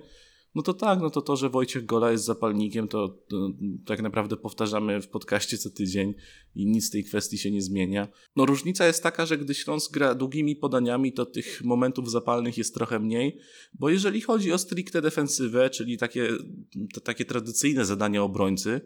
no 0.56 0.62
to 0.62 0.74
tak, 0.74 1.00
no 1.02 1.10
to 1.10 1.22
to, 1.22 1.36
że 1.36 1.50
Wojciech 1.50 1.86
Gola 1.86 2.12
jest 2.12 2.26
zapalnikiem, 2.26 2.88
to, 2.88 3.08
to, 3.08 3.50
tak 3.86 4.02
naprawdę 4.02 4.38
powtarzamy 4.38 5.02
w 5.02 5.08
podcaście 5.08 5.58
co 5.58 5.70
tydzień 5.70 6.14
i 6.56 6.66
nic 6.66 6.86
z 6.86 6.90
tej 6.90 7.04
kwestii 7.04 7.38
się 7.38 7.52
nie 7.52 7.62
zmienia. 7.62 8.08
No 8.36 8.46
różnica 8.46 8.88
jest 8.88 9.04
taka, 9.04 9.26
że 9.26 9.38
gdy 9.38 9.54
Śląsk 9.54 9.94
gra 9.94 10.16
długimi 10.16 10.56
podaniami, 10.56 11.14
to 11.14 11.26
tych 11.26 11.64
momentów 11.64 12.12
zapalnych 12.12 12.58
jest 12.58 12.74
trochę 12.74 13.00
mniej, 13.00 13.38
bo 13.74 13.90
jeżeli 13.90 14.22
chodzi 14.22 14.52
o 14.52 14.58
stricte 14.58 15.02
defensywę, 15.02 15.70
czyli 15.70 15.98
takie, 15.98 16.30
te, 16.94 17.02
takie 17.02 17.26
tradycyjne 17.26 17.86
zadania 17.86 18.24
obrońcy, 18.24 18.82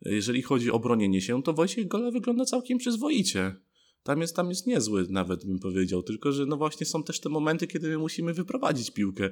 jeżeli 0.00 0.42
chodzi 0.42 0.70
o 0.70 0.78
bronienie 0.78 1.20
się, 1.20 1.42
to 1.42 1.52
Wojciech 1.52 1.88
Gola 1.88 2.10
wygląda 2.10 2.44
całkiem 2.44 2.78
przyzwoicie. 2.78 3.54
Tam 4.02 4.20
jest, 4.20 4.36
tam 4.36 4.48
jest 4.48 4.66
niezły 4.66 5.06
nawet 5.10 5.46
bym 5.46 5.58
powiedział, 5.58 6.02
tylko 6.02 6.32
że 6.32 6.46
no 6.46 6.56
właśnie 6.56 6.86
są 6.86 7.02
też 7.02 7.20
te 7.20 7.28
momenty, 7.28 7.66
kiedy 7.66 7.88
my 7.88 7.98
musimy 7.98 8.34
wyprowadzić 8.34 8.90
piłkę 8.90 9.30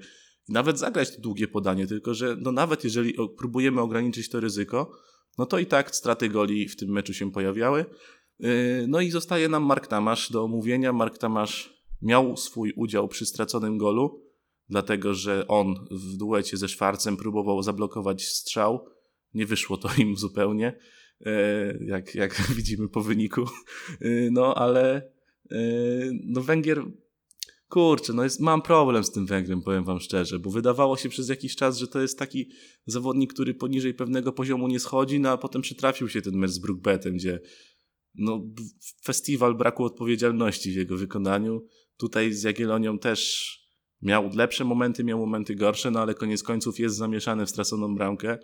nawet 0.48 0.78
zagrać 0.78 1.20
długie 1.20 1.48
podanie, 1.48 1.86
tylko 1.86 2.14
że 2.14 2.36
no 2.40 2.52
nawet 2.52 2.84
jeżeli 2.84 3.14
próbujemy 3.38 3.80
ograniczyć 3.80 4.28
to 4.28 4.40
ryzyko, 4.40 4.92
no 5.38 5.46
to 5.46 5.58
i 5.58 5.66
tak 5.66 5.96
straty 5.96 6.28
goli 6.28 6.68
w 6.68 6.76
tym 6.76 6.90
meczu 6.90 7.14
się 7.14 7.32
pojawiały. 7.32 7.84
Yy, 8.38 8.48
no 8.88 9.00
i 9.00 9.10
zostaje 9.10 9.48
nam 9.48 9.62
Mark 9.62 9.86
Tamasz 9.86 10.32
do 10.32 10.44
omówienia. 10.44 10.92
Mark 10.92 11.18
Tamasz 11.18 11.80
miał 12.02 12.36
swój 12.36 12.72
udział 12.76 13.08
przy 13.08 13.26
straconym 13.26 13.78
golu, 13.78 14.24
dlatego 14.68 15.14
że 15.14 15.46
on 15.48 15.74
w 15.90 16.16
duecie 16.16 16.56
ze 16.56 16.68
Szwarcem 16.68 17.16
próbował 17.16 17.62
zablokować 17.62 18.24
strzał. 18.24 18.86
Nie 19.34 19.46
wyszło 19.46 19.76
to 19.76 19.88
im 19.98 20.16
zupełnie, 20.16 20.78
jak, 21.80 22.14
jak 22.14 22.42
widzimy 22.56 22.88
po 22.88 23.00
wyniku. 23.00 23.44
Yy, 24.00 24.28
no 24.32 24.54
ale 24.54 25.12
no 26.24 26.42
Węgier 26.42 26.84
kurczę, 27.68 28.12
no 28.12 28.24
jest, 28.24 28.40
mam 28.40 28.62
problem 28.62 29.04
z 29.04 29.10
tym 29.10 29.26
Węgrem, 29.26 29.62
powiem 29.62 29.84
wam 29.84 30.00
szczerze, 30.00 30.38
bo 30.38 30.50
wydawało 30.50 30.96
się 30.96 31.08
przez 31.08 31.28
jakiś 31.28 31.56
czas, 31.56 31.78
że 31.78 31.88
to 31.88 32.00
jest 32.00 32.18
taki 32.18 32.50
zawodnik, 32.86 33.32
który 33.32 33.54
poniżej 33.54 33.94
pewnego 33.94 34.32
poziomu 34.32 34.68
nie 34.68 34.80
schodzi, 34.80 35.20
no 35.20 35.30
a 35.30 35.38
potem 35.38 35.62
przytrafił 35.62 36.08
się 36.08 36.22
ten 36.22 36.36
mecz 36.36 36.50
z 36.50 36.58
Brookbetem, 36.58 37.14
gdzie 37.14 37.40
no, 38.14 38.46
festiwal 39.04 39.54
braku 39.54 39.84
odpowiedzialności 39.84 40.72
w 40.72 40.76
jego 40.76 40.96
wykonaniu. 40.96 41.66
Tutaj 41.96 42.32
z 42.32 42.42
Jagiellonią 42.42 42.98
też 42.98 43.50
miał 44.02 44.30
lepsze 44.34 44.64
momenty, 44.64 45.04
miał 45.04 45.18
momenty 45.18 45.54
gorsze, 45.54 45.90
no 45.90 46.00
ale 46.00 46.14
koniec 46.14 46.42
końców 46.42 46.78
jest 46.78 46.96
zamieszany 46.96 47.46
w 47.46 47.50
straconą 47.50 47.94
bramkę. 47.94 48.38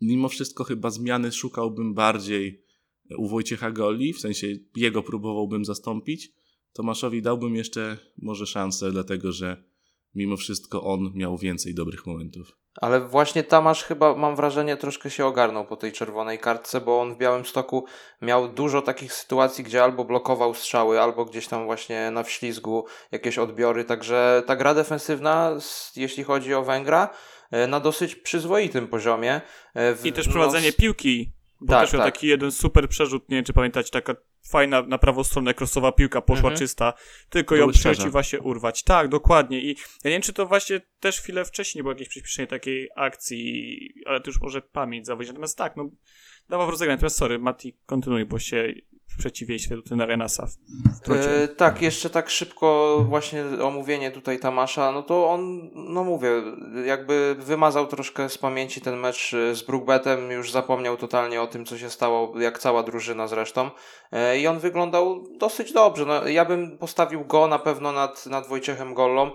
Mimo 0.00 0.28
wszystko 0.28 0.64
chyba 0.64 0.90
zmiany 0.90 1.32
szukałbym 1.32 1.94
bardziej 1.94 2.64
u 3.18 3.28
Wojciecha 3.28 3.70
Goli, 3.70 4.12
w 4.12 4.20
sensie 4.20 4.46
jego 4.76 5.02
próbowałbym 5.02 5.64
zastąpić, 5.64 6.32
Tomaszowi 6.74 7.22
dałbym 7.22 7.56
jeszcze 7.56 7.98
może 8.18 8.46
szansę, 8.46 8.90
dlatego 8.90 9.32
że 9.32 9.64
mimo 10.14 10.36
wszystko 10.36 10.82
on 10.82 11.12
miał 11.14 11.38
więcej 11.38 11.74
dobrych 11.74 12.06
momentów. 12.06 12.56
Ale 12.80 13.08
właśnie 13.08 13.42
Tamasz 13.42 13.84
chyba, 13.84 14.16
mam 14.16 14.36
wrażenie, 14.36 14.76
troszkę 14.76 15.10
się 15.10 15.26
ogarnął 15.26 15.66
po 15.66 15.76
tej 15.76 15.92
czerwonej 15.92 16.38
kartce, 16.38 16.80
bo 16.80 17.00
on 17.00 17.14
w 17.14 17.18
Białym 17.18 17.44
Stoku 17.44 17.84
miał 18.22 18.48
dużo 18.48 18.82
takich 18.82 19.12
sytuacji, 19.12 19.64
gdzie 19.64 19.84
albo 19.84 20.04
blokował 20.04 20.54
strzały, 20.54 21.00
albo 21.00 21.24
gdzieś 21.24 21.48
tam 21.48 21.64
właśnie 21.64 22.10
na 22.10 22.22
wślizgu 22.22 22.84
jakieś 23.12 23.38
odbiory, 23.38 23.84
także 23.84 24.42
ta 24.46 24.56
gra 24.56 24.74
defensywna, 24.74 25.58
jeśli 25.96 26.24
chodzi 26.24 26.54
o 26.54 26.64
Węgra, 26.64 27.08
na 27.68 27.80
dosyć 27.80 28.14
przyzwoitym 28.14 28.88
poziomie. 28.88 29.40
E, 29.74 29.94
w, 29.94 30.06
I 30.06 30.12
też 30.12 30.28
prowadzenie 30.28 30.68
no, 30.68 30.76
piłki, 30.78 31.32
bo 31.60 31.72
tak, 31.72 31.82
też 31.82 31.92
miał 31.92 32.02
tak. 32.02 32.14
taki 32.14 32.26
jeden 32.26 32.52
super 32.52 32.88
przerzut, 32.88 33.28
nie 33.28 33.36
wiem 33.36 33.44
czy 33.44 33.52
pamiętacie, 33.52 33.90
taka 33.90 34.14
fajna 34.48 34.82
na 34.82 34.98
prawą 34.98 35.24
stronę 35.24 35.54
krosowa 35.54 35.92
piłka 35.92 36.20
poszła 36.20 36.50
mhm. 36.50 36.58
czysta, 36.58 36.92
tylko 37.28 37.56
ją 37.56 37.70
przeciwa 37.70 38.22
się 38.22 38.40
urwać. 38.40 38.82
Tak, 38.82 39.08
dokładnie. 39.08 39.60
I 39.60 39.68
ja 39.68 39.74
nie 40.04 40.10
wiem, 40.10 40.22
czy 40.22 40.32
to 40.32 40.46
właśnie 40.46 40.80
też 41.00 41.20
chwilę 41.20 41.44
wcześniej 41.44 41.82
było 41.82 41.92
jakieś 41.92 42.08
przyspieszenie 42.08 42.46
takiej 42.46 42.88
akcji, 42.96 43.78
ale 44.06 44.20
to 44.20 44.30
już 44.30 44.40
może 44.40 44.62
pamięć 44.62 45.06
zawodzić. 45.06 45.28
Natomiast 45.28 45.58
tak, 45.58 45.76
no 45.76 45.90
dawał 46.48 46.66
w 46.66 46.70
rozegraniu. 46.70 46.96
Natomiast 46.96 47.16
sorry, 47.16 47.38
Mati, 47.38 47.76
kontynuuj, 47.86 48.24
bo 48.24 48.38
się 48.38 48.72
w 49.14 49.18
przeciwieństwie 49.18 49.76
do 49.76 49.82
trenera 49.82 50.16
Nasa. 50.16 50.46
E, 51.10 51.48
tak, 51.48 51.82
jeszcze 51.82 52.10
tak 52.10 52.30
szybko 52.30 52.98
właśnie 53.08 53.44
omówienie 53.62 54.10
tutaj 54.10 54.38
Tamasza, 54.38 54.92
no 54.92 55.02
to 55.02 55.30
on, 55.30 55.70
no 55.74 56.04
mówię, 56.04 56.30
jakby 56.84 57.36
wymazał 57.38 57.86
troszkę 57.86 58.28
z 58.28 58.38
pamięci 58.38 58.80
ten 58.80 58.96
mecz 58.96 59.30
z 59.52 59.62
Brookbetem, 59.62 60.30
już 60.30 60.50
zapomniał 60.50 60.96
totalnie 60.96 61.42
o 61.42 61.46
tym, 61.46 61.64
co 61.64 61.78
się 61.78 61.90
stało, 61.90 62.40
jak 62.40 62.58
cała 62.58 62.82
drużyna 62.82 63.28
zresztą 63.28 63.70
e, 64.12 64.38
i 64.38 64.46
on 64.46 64.58
wyglądał 64.58 65.24
dosyć 65.38 65.72
dobrze. 65.72 66.04
No, 66.04 66.28
ja 66.28 66.44
bym 66.44 66.78
postawił 66.78 67.24
go 67.24 67.46
na 67.46 67.58
pewno 67.58 67.92
nad, 67.92 68.26
nad 68.26 68.48
Wojciechem 68.48 68.94
Gollą, 68.94 69.26
e, 69.26 69.32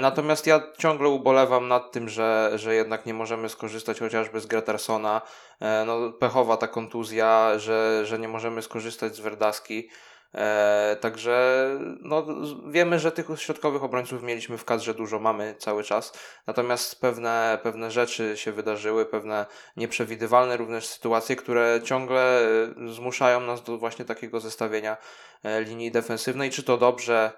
natomiast 0.00 0.46
ja 0.46 0.62
ciągle 0.78 1.08
ubolewam 1.08 1.68
nad 1.68 1.92
tym, 1.92 2.08
że, 2.08 2.50
że 2.54 2.74
jednak 2.74 3.06
nie 3.06 3.14
możemy 3.14 3.48
skorzystać 3.48 4.00
chociażby 4.00 4.40
z 4.40 4.46
Gretersona, 4.46 5.22
e, 5.60 5.84
no 5.86 6.12
pechowa 6.12 6.56
ta 6.56 6.68
kontuzja, 6.68 7.58
że, 7.58 8.06
że 8.06 8.18
nie 8.18 8.28
możemy 8.28 8.62
skorzystać 8.62 9.16
z 9.16 9.20
Werdaski. 9.20 9.88
E, 10.34 10.96
także 11.00 11.66
no, 12.00 12.26
wiemy, 12.68 12.98
że 12.98 13.12
tych 13.12 13.26
środkowych 13.36 13.84
obrońców 13.84 14.22
mieliśmy 14.22 14.58
w 14.58 14.64
kadrze 14.64 14.94
dużo, 14.94 15.18
mamy 15.18 15.54
cały 15.58 15.84
czas. 15.84 16.12
Natomiast 16.46 17.00
pewne, 17.00 17.58
pewne 17.62 17.90
rzeczy 17.90 18.36
się 18.36 18.52
wydarzyły, 18.52 19.06
pewne 19.06 19.46
nieprzewidywalne 19.76 20.56
również 20.56 20.86
sytuacje, 20.86 21.36
które 21.36 21.80
ciągle 21.84 22.40
zmuszają 22.86 23.40
nas 23.40 23.62
do 23.62 23.78
właśnie 23.78 24.04
takiego 24.04 24.40
zestawienia 24.40 24.96
e, 25.44 25.60
linii 25.62 25.90
defensywnej. 25.90 26.50
Czy 26.50 26.62
to 26.62 26.76
dobrze? 26.76 27.32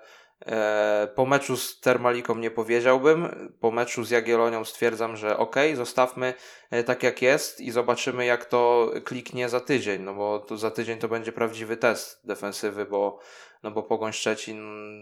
E, 0.46 1.08
po 1.14 1.26
meczu 1.26 1.56
z 1.56 1.80
Termaliką 1.80 2.38
nie 2.38 2.50
powiedziałbym. 2.50 3.48
Po 3.60 3.70
meczu 3.70 4.04
z 4.04 4.10
Jagiellonią 4.10 4.64
stwierdzam, 4.64 5.16
że 5.16 5.36
ok, 5.36 5.56
zostawmy 5.74 6.34
e, 6.70 6.84
tak 6.84 7.02
jak 7.02 7.22
jest 7.22 7.60
i 7.60 7.70
zobaczymy 7.70 8.24
jak 8.24 8.44
to 8.44 8.90
kliknie 9.04 9.48
za 9.48 9.60
tydzień, 9.60 10.02
no 10.02 10.14
bo 10.14 10.38
to 10.38 10.56
za 10.56 10.70
tydzień 10.70 10.98
to 10.98 11.08
będzie 11.08 11.32
prawdziwy 11.32 11.76
test 11.76 12.26
defensywy, 12.26 12.84
bo, 12.84 13.18
no 13.62 13.70
bo 13.70 13.82
Pogoń 13.82 14.12
Szczecin 14.12 14.60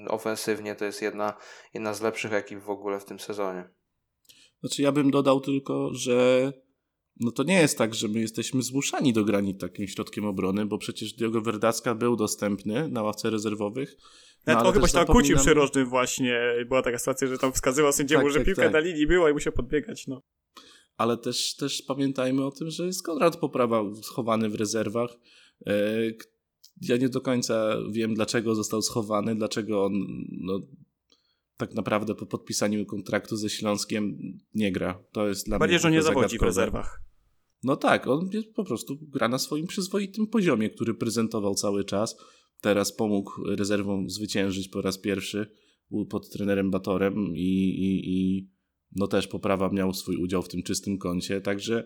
ofensywnie 0.09 0.74
to 0.74 0.85
jest 0.85 1.03
jedna, 1.03 1.37
jedna 1.74 1.94
z 1.94 2.00
lepszych 2.00 2.33
ekip 2.33 2.61
w 2.61 2.70
ogóle 2.70 3.00
w 3.00 3.05
tym 3.05 3.20
sezonie. 3.20 3.68
Znaczy 4.61 4.83
ja 4.83 4.92
bym 4.92 5.11
dodał 5.11 5.40
tylko, 5.40 5.88
że 5.92 6.53
no 7.20 7.30
to 7.30 7.42
nie 7.42 7.61
jest 7.61 7.78
tak, 7.78 7.94
że 7.94 8.09
my 8.09 8.20
jesteśmy 8.20 8.62
zmuszani 8.62 9.12
do 9.12 9.24
grani 9.24 9.54
takim 9.54 9.88
środkiem 9.88 10.24
obrony, 10.24 10.66
bo 10.66 10.78
przecież 10.78 11.12
Diogo 11.12 11.40
Verdacka 11.40 11.94
był 11.94 12.16
dostępny 12.16 12.88
na 12.88 13.02
ławce 13.02 13.30
rezerwowych 13.30 13.96
no, 14.46 14.52
Nawet 14.52 14.66
on 14.66 14.74
chyba 14.74 14.88
się 14.88 14.92
tam 14.92 15.06
kłócił 15.06 15.37
przy 15.37 15.54
rożnym 15.54 15.87
właśnie. 15.87 16.40
Była 16.68 16.83
taka 16.83 16.98
sytuacja, 16.98 17.28
że 17.28 17.38
tam 17.38 17.52
wskazywał 17.52 17.92
sędziemu, 17.92 18.22
tak, 18.22 18.33
że 18.33 18.38
tak, 18.38 18.46
piłka 18.46 18.62
tak. 18.62 18.72
na 18.72 18.78
linii 18.78 19.06
była 19.06 19.30
i 19.30 19.33
musiał 19.33 19.52
podbiegać, 19.52 20.06
no. 20.06 20.22
Ale 20.96 21.16
też, 21.16 21.56
też 21.56 21.83
pamiętajmy 21.83 22.46
o 22.46 22.50
tym, 22.50 22.70
że 22.70 22.87
jest 22.87 23.02
Konrad 23.02 23.37
Poprawa 23.37 23.83
schowany 24.02 24.48
w 24.48 24.54
rezerwach. 24.54 25.11
E, 25.66 25.72
ja 26.83 26.96
nie 26.96 27.09
do 27.09 27.20
końca 27.20 27.76
wiem, 27.90 28.14
dlaczego 28.14 28.54
został 28.54 28.83
schowany, 28.83 29.35
dlaczego 29.35 29.85
on 29.85 29.92
no, 30.30 30.61
tak 31.56 31.74
naprawdę 31.74 32.14
po 32.14 32.26
podpisaniu 32.26 32.87
kontraktu 32.87 33.37
ze 33.37 33.50
Śląskiem 33.50 34.18
nie 34.54 34.72
gra. 34.72 35.02
To 35.12 35.28
jest 35.28 35.46
dla 35.46 35.59
Bardziej, 35.59 35.74
mnie 35.74 35.83
że 35.83 35.90
nie 35.90 36.02
zawodzi 36.02 36.38
w 36.38 36.42
rezerwach. 36.42 37.09
No 37.62 37.76
tak, 37.76 38.06
on 38.06 38.30
jest, 38.32 38.54
po 38.54 38.64
prostu 38.64 38.98
gra 39.02 39.28
na 39.28 39.38
swoim 39.38 39.66
przyzwoitym 39.66 40.26
poziomie, 40.26 40.70
który 40.70 40.94
prezentował 40.94 41.54
cały 41.54 41.84
czas. 41.84 42.16
Teraz 42.60 42.92
pomógł 42.92 43.44
rezerwom 43.44 44.10
zwyciężyć 44.10 44.68
po 44.68 44.82
raz 44.82 44.98
pierwszy 44.98 45.46
pod 46.10 46.30
trenerem 46.30 46.70
Batorem 46.70 47.36
i, 47.36 47.68
i, 47.78 48.10
i 48.10 48.48
no 48.96 49.06
też 49.06 49.26
poprawa 49.26 49.68
miał 49.68 49.94
swój 49.94 50.16
udział 50.16 50.42
w 50.42 50.48
tym 50.48 50.62
czystym 50.62 50.98
kącie, 50.98 51.40
także 51.40 51.84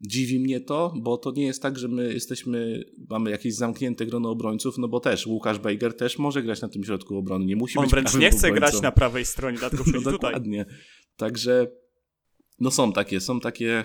dziwi 0.00 0.40
mnie 0.40 0.60
to, 0.60 0.94
bo 0.96 1.16
to 1.16 1.32
nie 1.32 1.44
jest 1.44 1.62
tak, 1.62 1.78
że 1.78 1.88
my 1.88 2.12
jesteśmy, 2.12 2.84
mamy 3.10 3.30
jakieś 3.30 3.54
zamknięte 3.54 4.06
grono 4.06 4.30
obrońców, 4.30 4.78
no 4.78 4.88
bo 4.88 5.00
też 5.00 5.26
Łukasz 5.26 5.58
Bejger 5.58 5.96
też 5.96 6.18
może 6.18 6.42
grać 6.42 6.62
na 6.62 6.68
tym 6.68 6.84
środku 6.84 7.16
obrony, 7.16 7.44
nie 7.44 7.56
musi 7.56 7.78
On 7.78 7.84
być 7.84 7.90
wręcz 7.90 8.14
nie 8.14 8.30
chce 8.30 8.48
obrońcą. 8.48 8.70
grać 8.70 8.82
na 8.82 8.92
prawej 8.92 9.24
stronie, 9.24 9.58
dlatego 9.60 9.84
no, 9.86 9.92
tutaj. 9.92 10.12
dokładnie. 10.12 10.66
Także 11.16 11.66
no 12.60 12.70
są 12.70 12.92
takie, 12.92 13.20
są 13.20 13.40
takie 13.40 13.84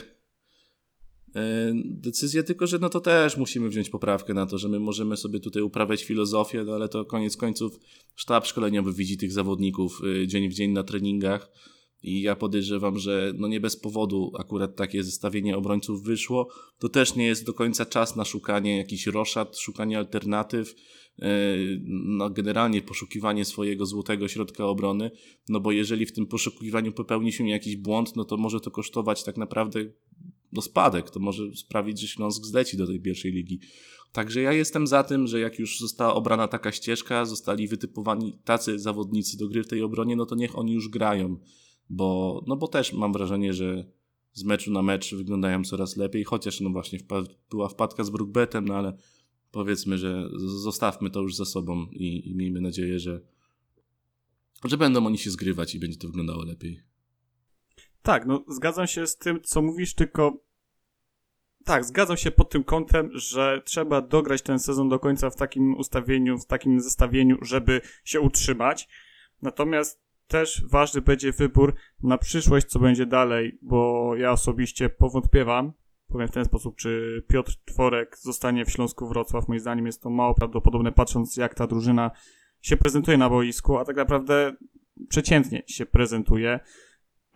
e, 1.35 1.73
decyzje, 1.85 2.43
tylko 2.43 2.67
że 2.67 2.79
no 2.79 2.89
to 2.89 2.99
też 2.99 3.37
musimy 3.37 3.69
wziąć 3.69 3.89
poprawkę 3.89 4.33
na 4.33 4.45
to, 4.45 4.57
że 4.57 4.69
my 4.69 4.79
możemy 4.79 5.17
sobie 5.17 5.39
tutaj 5.39 5.61
uprawiać 5.61 6.03
filozofię, 6.03 6.63
no 6.63 6.73
ale 6.73 6.89
to 6.89 7.05
koniec 7.05 7.37
końców 7.37 7.79
sztab 8.15 8.45
szkoleniowy 8.45 8.93
widzi 8.93 9.17
tych 9.17 9.31
zawodników 9.31 10.01
e, 10.23 10.27
dzień 10.27 10.49
w 10.49 10.53
dzień 10.53 10.71
na 10.71 10.83
treningach 10.83 11.51
i 12.03 12.21
ja 12.21 12.35
podejrzewam, 12.35 12.99
że 12.99 13.33
no 13.37 13.47
nie 13.47 13.59
bez 13.59 13.77
powodu 13.77 14.31
akurat 14.39 14.75
takie 14.75 15.03
zestawienie 15.03 15.57
obrońców 15.57 16.03
wyszło. 16.03 16.47
To 16.79 16.89
też 16.89 17.15
nie 17.15 17.25
jest 17.25 17.45
do 17.45 17.53
końca 17.53 17.85
czas 17.85 18.15
na 18.15 18.25
szukanie 18.25 18.77
jakichś 18.77 19.07
roszad, 19.07 19.57
szukanie 19.57 19.97
alternatyw, 19.97 20.75
e, 21.19 21.29
no 21.87 22.29
generalnie 22.29 22.81
poszukiwanie 22.81 23.45
swojego 23.45 23.85
złotego 23.85 24.27
środka 24.27 24.65
obrony, 24.65 25.11
no 25.49 25.59
bo 25.59 25.71
jeżeli 25.71 26.05
w 26.05 26.11
tym 26.11 26.27
poszukiwaniu 26.27 26.91
popełni 26.91 27.31
się 27.31 27.49
jakiś 27.49 27.75
błąd, 27.75 28.15
no 28.15 28.25
to 28.25 28.37
może 28.37 28.59
to 28.59 28.71
kosztować 28.71 29.23
tak 29.23 29.37
naprawdę 29.37 29.79
no 30.51 30.61
spadek, 30.61 31.09
to 31.09 31.19
może 31.19 31.55
sprawić, 31.55 31.99
że 31.99 32.07
Śląsk 32.07 32.45
zleci 32.45 32.77
do 32.77 32.87
tej 32.87 32.99
pierwszej 32.99 33.31
ligi. 33.31 33.59
Także 34.11 34.41
ja 34.41 34.53
jestem 34.53 34.87
za 34.87 35.03
tym, 35.03 35.27
że 35.27 35.39
jak 35.39 35.59
już 35.59 35.79
została 35.79 36.13
obrana 36.13 36.47
taka 36.47 36.71
ścieżka, 36.71 37.25
zostali 37.25 37.67
wytypowani 37.67 38.37
tacy 38.43 38.79
zawodnicy 38.79 39.37
do 39.37 39.47
gry 39.47 39.63
w 39.63 39.67
tej 39.67 39.81
obronie, 39.81 40.15
no 40.15 40.25
to 40.25 40.35
niech 40.35 40.57
oni 40.57 40.73
już 40.73 40.89
grają 40.89 41.37
bo, 41.89 42.43
no 42.47 42.55
bo 42.55 42.67
też 42.67 42.93
mam 42.93 43.13
wrażenie, 43.13 43.53
że 43.53 43.85
z 44.33 44.43
meczu 44.43 44.71
na 44.71 44.81
mecz 44.81 45.15
wyglądają 45.15 45.63
coraz 45.63 45.97
lepiej, 45.97 46.23
chociaż 46.23 46.61
no 46.61 46.69
właśnie 46.69 46.99
była 47.49 47.69
wpadka 47.69 48.03
z 48.03 48.09
Brookbetem, 48.09 48.67
no 48.67 48.75
ale 48.75 48.97
powiedzmy, 49.51 49.97
że 49.97 50.29
zostawmy 50.45 51.09
to 51.09 51.21
już 51.21 51.35
za 51.35 51.45
sobą 51.45 51.87
i, 51.91 52.29
i 52.29 52.35
miejmy 52.35 52.61
nadzieję, 52.61 52.99
że, 52.99 53.21
że 54.63 54.77
będą 54.77 55.05
oni 55.05 55.17
się 55.17 55.31
zgrywać 55.31 55.75
i 55.75 55.79
będzie 55.79 55.97
to 55.97 56.07
wyglądało 56.07 56.43
lepiej. 56.43 56.81
Tak, 58.07 58.25
no 58.25 58.43
zgadzam 58.47 58.87
się 58.87 59.07
z 59.07 59.17
tym, 59.17 59.41
co 59.41 59.61
mówisz, 59.61 59.93
tylko 59.93 60.37
tak, 61.65 61.85
zgadzam 61.85 62.17
się 62.17 62.31
pod 62.31 62.49
tym 62.49 62.63
kątem, 62.63 63.09
że 63.13 63.61
trzeba 63.65 64.01
dograć 64.01 64.41
ten 64.41 64.59
sezon 64.59 64.89
do 64.89 64.99
końca 64.99 65.29
w 65.29 65.35
takim 65.35 65.75
ustawieniu, 65.75 66.37
w 66.37 66.45
takim 66.45 66.81
zestawieniu, 66.81 67.37
żeby 67.41 67.81
się 68.03 68.21
utrzymać. 68.21 68.87
Natomiast 69.41 70.01
też 70.27 70.65
ważny 70.65 71.01
będzie 71.01 71.31
wybór 71.31 71.73
na 72.03 72.17
przyszłość, 72.17 72.67
co 72.67 72.79
będzie 72.79 73.05
dalej, 73.05 73.59
bo 73.61 74.11
ja 74.15 74.31
osobiście 74.31 74.89
powątpiewam, 74.89 75.73
powiem 76.07 76.27
w 76.27 76.31
ten 76.31 76.45
sposób, 76.45 76.75
czy 76.75 77.23
Piotr 77.27 77.55
Tworek 77.65 78.17
zostanie 78.17 78.65
w 78.65 78.69
Śląsku 78.69 79.07
Wrocław. 79.07 79.47
Moim 79.47 79.59
zdaniem 79.59 79.85
jest 79.85 80.01
to 80.01 80.09
mało 80.09 80.33
prawdopodobne, 80.33 80.91
patrząc 80.91 81.37
jak 81.37 81.55
ta 81.55 81.67
drużyna 81.67 82.11
się 82.61 82.77
prezentuje 82.77 83.17
na 83.17 83.29
boisku, 83.29 83.77
a 83.77 83.85
tak 83.85 83.95
naprawdę 83.95 84.55
przeciętnie 85.09 85.63
się 85.67 85.85
prezentuje. 85.85 86.59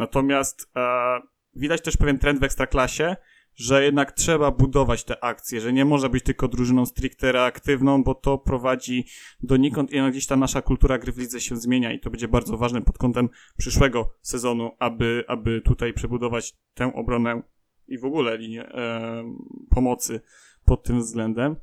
Natomiast 0.02 0.72
e, 0.76 1.20
widać 1.56 1.82
też 1.82 1.98
pewien 1.98 2.20
trend 2.20 2.40
w 2.40 2.44
ekstraklasie, 2.44 3.16
że 3.56 3.84
jednak 3.84 4.12
trzeba 4.12 4.52
budować 4.52 5.04
te 5.04 5.24
akcje, 5.24 5.62
że 5.62 5.74
nie 5.74 5.86
może 5.86 6.10
być 6.10 6.24
tylko 6.24 6.48
drużyną 6.48 6.86
stricte 6.86 7.32
reaktywną, 7.32 8.04
bo 8.04 8.16
to 8.16 8.38
prowadzi 8.38 9.06
donikąd 9.44 9.92
i 9.92 10.12
gdzieś 10.12 10.28
ta 10.28 10.36
nasza 10.36 10.62
kultura 10.62 10.98
gry 10.98 11.12
w 11.12 11.18
lidze 11.18 11.42
się 11.42 11.58
zmienia 11.58 11.94
i 11.94 12.00
to 12.00 12.10
będzie 12.10 12.28
bardzo 12.28 12.58
ważne 12.58 12.82
pod 12.82 12.98
kątem 12.98 13.30
przyszłego 13.58 14.14
sezonu, 14.22 14.72
aby, 14.80 15.24
aby 15.28 15.62
tutaj 15.62 15.94
przebudować 15.94 16.54
tę 16.74 16.94
obronę 16.94 17.42
i 17.88 17.98
w 17.98 18.06
ogóle 18.06 18.38
linię 18.38 18.66
e, 18.66 19.24
pomocy 19.70 20.22
pod 20.66 20.84
tym 20.84 21.00
względem. 21.00 21.56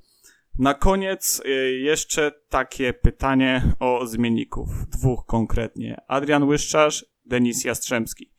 Na 0.58 0.74
koniec 0.74 1.42
e, 1.44 1.50
jeszcze 1.72 2.32
takie 2.48 2.92
pytanie 2.92 3.62
o 3.80 4.06
zmienników. 4.06 4.68
Dwóch 4.88 5.26
konkretnie. 5.26 6.00
Adrian 6.08 6.42
Łyszczarz, 6.42 7.04
Denis 7.28 7.64
Jastrzębski. 7.64 8.32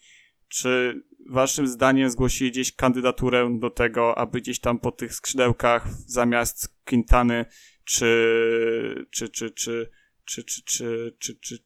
Czy 0.47 1.02
waszym 1.30 1.67
zdaniem 1.67 2.10
zgłosili 2.10 2.52
gdzieś 2.52 2.75
kandydaturę 2.75 3.58
do 3.60 3.69
tego, 3.69 4.17
aby 4.17 4.41
gdzieś 4.41 4.60
tam 4.60 4.80
po 4.80 4.91
tych 4.91 5.13
skrzydełkach 5.13 5.88
zamiast 6.08 6.75
Quintany 6.86 7.45
czy 7.84 9.08
czy 9.12 9.30
czy 9.30 9.52
czy 9.52 9.89
czy 10.25 10.43
czy 10.43 10.63
czy 10.63 11.15
czy 11.19 11.39
czy 11.39 11.58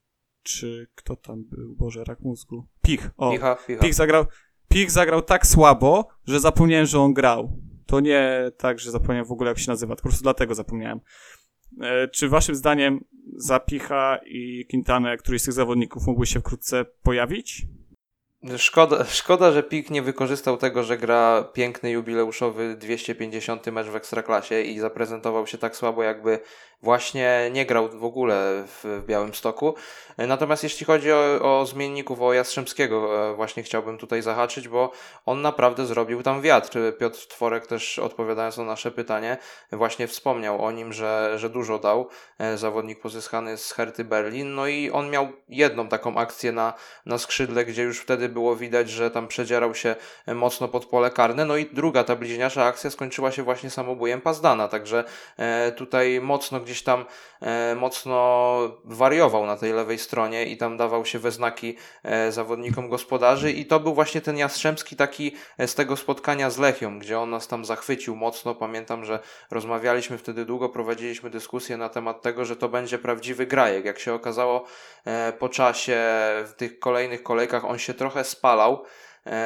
czy 0.43 0.87
kto 0.95 1.15
tam 1.15 1.43
był? 1.43 1.75
Boże, 1.75 2.03
rak 2.03 2.19
mózgu. 2.19 2.67
Pich. 2.81 3.09
O. 3.17 3.31
Picha, 3.31 3.55
picha. 3.67 3.81
Pich 3.81 3.93
zagrał 3.93 4.25
Pich 4.73 4.91
zagrał 4.91 5.21
tak 5.21 5.47
słabo, 5.47 6.07
że 6.27 6.39
zapomniałem, 6.39 6.85
że 6.85 6.99
on 6.99 7.13
grał. 7.13 7.59
To 7.85 7.99
nie 7.99 8.51
tak, 8.57 8.79
że 8.79 8.91
zapomniałem 8.91 9.25
w 9.25 9.31
ogóle 9.31 9.49
jak 9.49 9.59
się 9.59 9.71
nazywa, 9.71 9.95
po 9.95 10.01
prostu 10.01 10.23
dlatego 10.23 10.55
zapomniałem. 10.55 10.99
E, 11.81 12.07
czy 12.07 12.29
waszym 12.29 12.55
zdaniem 12.55 13.05
Zapicha 13.35 14.19
i 14.25 14.65
Quintana, 14.69 15.17
któryś 15.17 15.41
z 15.41 15.45
tych 15.45 15.53
zawodników 15.53 16.07
mógłby 16.07 16.25
się 16.25 16.39
wkrótce 16.39 16.85
pojawić? 17.03 17.65
Szkoda, 18.57 19.05
szkoda, 19.05 19.51
że 19.51 19.63
PIK 19.63 19.89
nie 19.89 20.01
wykorzystał 20.01 20.57
tego, 20.57 20.83
że 20.83 20.97
gra 20.97 21.43
piękny 21.53 21.91
jubileuszowy 21.91 22.75
250 22.75 23.65
mecz 23.67 23.87
w 23.87 23.95
Ekstraklasie 23.95 24.61
i 24.61 24.79
zaprezentował 24.79 25.47
się 25.47 25.57
tak 25.57 25.75
słabo, 25.75 26.03
jakby 26.03 26.39
właśnie 26.81 27.49
nie 27.53 27.65
grał 27.65 27.99
w 27.99 28.03
ogóle 28.03 28.63
w, 28.67 29.01
w 29.01 29.05
Białym 29.05 29.33
Stoku. 29.33 29.75
Natomiast 30.17 30.63
jeśli 30.63 30.85
chodzi 30.85 31.11
o, 31.11 31.59
o 31.59 31.65
zmienników, 31.65 32.21
o 32.21 32.33
Jastrzębskiego, 32.33 33.29
e, 33.31 33.35
właśnie 33.35 33.63
chciałbym 33.63 33.97
tutaj 33.97 34.21
zahaczyć, 34.21 34.67
bo 34.67 34.91
on 35.25 35.41
naprawdę 35.41 35.85
zrobił 35.85 36.23
tam 36.23 36.41
wiatr. 36.41 36.97
Piotr 36.99 37.27
Tworek 37.27 37.67
też 37.67 37.99
odpowiadając 37.99 38.57
na 38.57 38.63
nasze 38.63 38.91
pytanie, 38.91 39.37
właśnie 39.71 40.07
wspomniał 40.07 40.65
o 40.65 40.71
nim, 40.71 40.93
że, 40.93 41.33
że 41.39 41.49
dużo 41.49 41.79
dał 41.79 42.09
e, 42.39 42.57
zawodnik 42.57 42.99
pozyskany 42.99 43.57
z 43.57 43.71
Herty 43.71 44.03
Berlin. 44.03 44.55
No 44.55 44.67
i 44.67 44.91
on 44.91 45.09
miał 45.09 45.27
jedną 45.49 45.87
taką 45.87 46.17
akcję 46.17 46.51
na, 46.51 46.73
na 47.05 47.17
skrzydle, 47.17 47.65
gdzie 47.65 47.83
już 47.83 47.99
wtedy 47.99 48.29
było 48.29 48.55
widać, 48.55 48.89
że 48.89 49.11
tam 49.11 49.27
przedzierał 49.27 49.75
się 49.75 49.95
mocno 50.27 50.67
pod 50.67 50.85
pole 50.85 51.11
karne. 51.11 51.45
No 51.45 51.57
i 51.57 51.65
druga 51.65 52.03
ta 52.03 52.15
bliźniacza 52.15 52.65
akcja 52.65 52.89
skończyła 52.89 53.31
się 53.31 53.43
właśnie 53.43 53.69
samobójem 53.69 54.21
Pazdana, 54.21 54.67
także 54.67 55.03
e, 55.37 55.71
tutaj 55.71 56.21
mocno 56.21 56.59
gdzieś 56.59 56.83
tam 56.83 57.05
mocno 57.75 58.57
wariował 58.83 59.45
na 59.45 59.57
tej 59.57 59.73
lewej 59.73 59.97
stronie 60.03 60.45
i 60.45 60.57
tam 60.57 60.77
dawał 60.77 61.05
się 61.05 61.19
we 61.19 61.31
znaki 61.31 61.75
e, 62.03 62.31
zawodnikom 62.31 62.89
gospodarzy 62.89 63.51
i 63.51 63.65
to 63.65 63.79
był 63.79 63.93
właśnie 63.93 64.21
ten 64.21 64.37
Jastrzębski 64.37 64.95
taki 64.95 65.35
e, 65.57 65.67
z 65.67 65.75
tego 65.75 65.97
spotkania 65.97 66.49
z 66.49 66.57
Lechią, 66.57 66.99
gdzie 66.99 67.19
on 67.19 67.29
nas 67.29 67.47
tam 67.47 67.65
zachwycił 67.65 68.15
mocno. 68.15 68.55
Pamiętam, 68.55 69.05
że 69.05 69.19
rozmawialiśmy 69.51 70.17
wtedy 70.17 70.45
długo, 70.45 70.69
prowadziliśmy 70.69 71.29
dyskusję 71.29 71.77
na 71.77 71.89
temat 71.89 72.21
tego, 72.21 72.45
że 72.45 72.55
to 72.55 72.69
będzie 72.69 72.97
prawdziwy 72.97 73.45
grajek. 73.45 73.85
Jak 73.85 73.99
się 73.99 74.13
okazało 74.13 74.65
e, 75.05 75.33
po 75.39 75.49
czasie 75.49 76.01
w 76.45 76.53
tych 76.57 76.79
kolejnych 76.79 77.23
kolejkach 77.23 77.65
on 77.65 77.79
się 77.79 77.93
trochę 77.93 78.23
spalał 78.23 78.83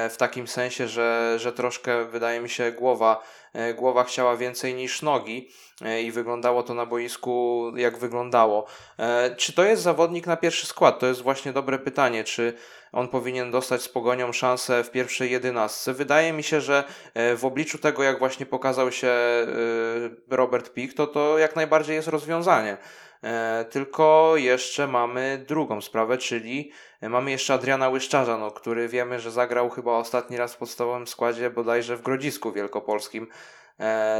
w 0.10 0.15
takim 0.17 0.48
sensie, 0.48 0.88
że, 0.88 1.36
że 1.38 1.54
troszkę 1.54 2.06
wydaje 2.06 2.41
mi 2.41 2.50
się 2.50 2.72
głowa, 2.72 3.24
głowa 3.76 4.04
chciała 4.04 4.38
więcej 4.38 4.74
niż 4.74 5.02
nogi 5.02 5.50
i 6.04 6.12
wyglądało 6.12 6.64
to 6.64 6.74
na 6.74 6.86
boisku 6.86 7.64
jak 7.76 7.98
wyglądało. 7.98 8.66
Czy 9.38 9.54
to 9.54 9.64
jest 9.64 9.82
zawodnik 9.82 10.28
na 10.28 10.38
pierwszy 10.38 10.68
skład? 10.68 11.00
To 11.00 11.08
jest 11.08 11.22
właśnie 11.22 11.54
dobre 11.54 11.80
pytanie, 11.80 12.24
czy 12.24 12.54
on 12.92 13.08
powinien 13.08 13.52
dostać 13.52 13.82
z 13.82 13.90
Pogonią 13.90 14.34
szansę 14.34 14.84
w 14.84 14.92
pierwszej 14.92 15.32
jedenastce. 15.32 15.94
Wydaje 15.94 16.34
mi 16.34 16.44
się, 16.44 16.62
że 16.62 16.84
w 17.16 17.46
obliczu 17.46 17.78
tego, 17.78 18.04
jak 18.04 18.20
właśnie 18.20 18.46
pokazał 18.46 18.92
się 18.92 19.14
Robert 20.30 20.74
Pik, 20.74 20.94
to 20.94 21.08
to 21.08 21.38
jak 21.38 21.56
najbardziej 21.56 21.96
jest 21.96 22.08
rozwiązanie. 22.08 22.78
Tylko 23.70 24.34
jeszcze 24.36 24.88
mamy 24.88 25.46
drugą 25.48 25.82
sprawę, 25.82 26.18
czyli 26.18 26.72
mamy 27.02 27.32
jeszcze 27.32 27.54
Adriana 27.54 27.90
Łyszczarza, 27.90 28.38
no, 28.38 28.52
który 28.52 28.88
wiemy, 28.88 29.20
że 29.20 29.32
zagrał 29.32 29.70
chyba 29.70 29.92
ostatni 29.92 30.38
raz 30.38 30.54
w 30.54 30.58
podstawowym 30.58 31.08
składzie 31.08 31.50
bodajże 31.50 31.98
w 31.98 32.02
Grodzisku 32.02 32.52
Wielkopolskim. 32.52 33.28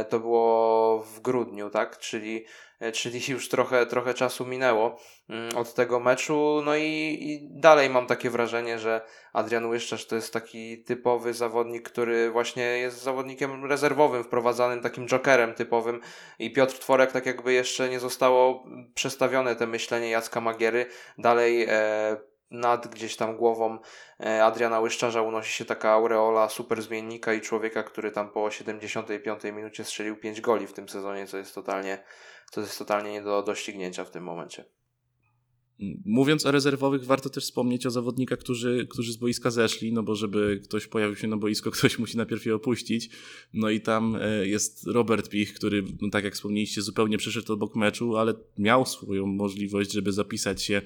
To 0.08 0.20
było 0.20 0.98
w 1.02 1.20
grudniu, 1.20 1.70
tak? 1.70 1.98
Czyli, 1.98 2.44
czyli 2.92 3.20
już 3.28 3.48
trochę, 3.48 3.86
trochę 3.86 4.14
czasu 4.14 4.46
minęło 4.46 5.00
od 5.56 5.74
tego 5.74 6.00
meczu. 6.00 6.62
No 6.64 6.76
i, 6.76 7.18
i 7.20 7.48
dalej 7.60 7.90
mam 7.90 8.06
takie 8.06 8.30
wrażenie, 8.30 8.78
że 8.78 9.00
Adrian 9.32 9.66
Łyszczarz 9.66 10.06
to 10.06 10.16
jest 10.16 10.32
taki 10.32 10.84
typowy 10.84 11.34
zawodnik, 11.34 11.90
który 11.90 12.30
właśnie 12.30 12.62
jest 12.62 13.02
zawodnikiem 13.02 13.64
rezerwowym, 13.64 14.24
wprowadzanym 14.24 14.80
takim 14.80 15.08
jokerem 15.08 15.54
typowym. 15.54 16.00
I 16.38 16.52
Piotr 16.52 16.78
Tworek, 16.78 17.12
tak 17.12 17.26
jakby 17.26 17.52
jeszcze 17.52 17.88
nie 17.88 18.00
zostało 18.00 18.64
przestawione 18.94 19.56
te 19.56 19.66
myślenie 19.66 20.10
Jacka 20.10 20.40
Magiery. 20.40 20.86
Dalej 21.18 21.66
e, 21.68 22.16
nad 22.50 22.94
gdzieś 22.94 23.16
tam 23.16 23.36
głową 23.36 23.78
e, 24.20 24.44
Adriana 24.44 24.80
Łyszczarza 24.80 25.22
unosi 25.22 25.52
się 25.52 25.64
taka 25.64 25.90
aureola 25.90 26.48
super 26.48 26.82
zmiennika 26.82 27.34
i 27.34 27.40
człowieka, 27.40 27.82
który 27.82 28.10
tam 28.10 28.30
po 28.30 28.50
75 28.50 29.44
minucie 29.44 29.84
strzelił 29.84 30.16
5 30.16 30.40
goli 30.40 30.66
w 30.66 30.72
tym 30.72 30.88
sezonie, 30.88 31.26
co 31.26 31.36
jest 31.38 31.54
totalnie, 31.54 32.04
co 32.50 32.60
jest 32.60 32.78
totalnie 32.78 33.12
nie 33.12 33.22
do 33.22 33.42
doścignięcia 33.42 34.04
w 34.04 34.10
tym 34.10 34.24
momencie. 34.24 34.64
Mówiąc 36.04 36.46
o 36.46 36.50
rezerwowych, 36.50 37.04
warto 37.04 37.30
też 37.30 37.44
wspomnieć 37.44 37.86
o 37.86 37.90
zawodnikach, 37.90 38.38
którzy, 38.38 38.86
którzy 38.90 39.12
z 39.12 39.16
boiska 39.16 39.50
zeszli, 39.50 39.92
no 39.92 40.02
bo 40.02 40.14
żeby 40.14 40.60
ktoś 40.64 40.86
pojawił 40.86 41.16
się 41.16 41.28
na 41.28 41.36
boisko, 41.36 41.70
ktoś 41.78 41.98
musi 41.98 42.16
najpierw 42.16 42.46
je 42.46 42.54
opuścić. 42.54 43.10
No 43.54 43.70
i 43.70 43.80
tam 43.80 44.16
e, 44.20 44.46
jest 44.46 44.86
Robert 44.86 45.28
Pich, 45.28 45.54
który, 45.54 45.84
no 46.00 46.10
tak 46.10 46.24
jak 46.24 46.34
wspomnieliście, 46.34 46.82
zupełnie 46.82 47.18
przyszedł 47.18 47.52
obok 47.52 47.76
meczu, 47.76 48.16
ale 48.16 48.34
miał 48.58 48.86
swoją 48.86 49.26
możliwość, 49.26 49.92
żeby 49.92 50.12
zapisać 50.12 50.62
się 50.62 50.82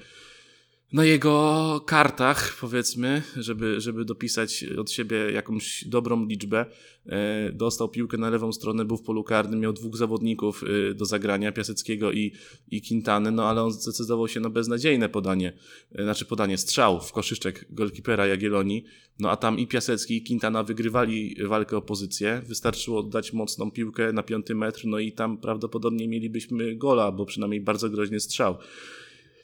na 0.93 1.05
jego 1.05 1.81
kartach, 1.85 2.57
powiedzmy, 2.61 3.21
żeby, 3.37 3.81
żeby 3.81 4.05
dopisać 4.05 4.63
od 4.63 4.91
siebie 4.91 5.31
jakąś 5.31 5.85
dobrą 5.87 6.25
liczbę. 6.25 6.65
E, 7.05 7.51
dostał 7.51 7.89
piłkę 7.89 8.17
na 8.17 8.29
lewą 8.29 8.51
stronę, 8.51 8.85
był 8.85 8.97
w 8.97 9.01
polu 9.01 9.23
karnym, 9.23 9.59
miał 9.59 9.73
dwóch 9.73 9.97
zawodników 9.97 10.63
e, 10.63 10.93
do 10.93 11.05
zagrania, 11.05 11.51
Piaseckiego 11.51 12.11
i, 12.11 12.31
i 12.71 12.81
Quintany, 12.81 13.31
no 13.31 13.49
ale 13.49 13.63
on 13.63 13.71
zdecydował 13.71 14.27
się 14.27 14.39
na 14.39 14.49
beznadziejne 14.49 15.09
podanie, 15.09 15.53
e, 15.95 16.03
znaczy 16.03 16.25
podanie 16.25 16.57
strzał 16.57 17.01
w 17.01 17.11
koszyczek 17.11 17.65
golkipera 17.69 18.27
Jagiellonii, 18.27 18.83
no 19.19 19.31
a 19.31 19.37
tam 19.37 19.59
i 19.59 19.67
Piasecki 19.67 20.17
i 20.17 20.23
Quintana 20.23 20.63
wygrywali 20.63 21.35
walkę 21.47 21.77
o 21.77 21.81
pozycję, 21.81 22.41
wystarczyło 22.47 22.99
oddać 22.99 23.33
mocną 23.33 23.71
piłkę 23.71 24.13
na 24.13 24.23
piąty 24.23 24.55
metr, 24.55 24.81
no 24.85 24.99
i 24.99 25.11
tam 25.11 25.37
prawdopodobnie 25.37 26.07
mielibyśmy 26.07 26.75
gola, 26.75 27.11
bo 27.11 27.25
przynajmniej 27.25 27.61
bardzo 27.61 27.89
groźny 27.89 28.19
strzał. 28.19 28.57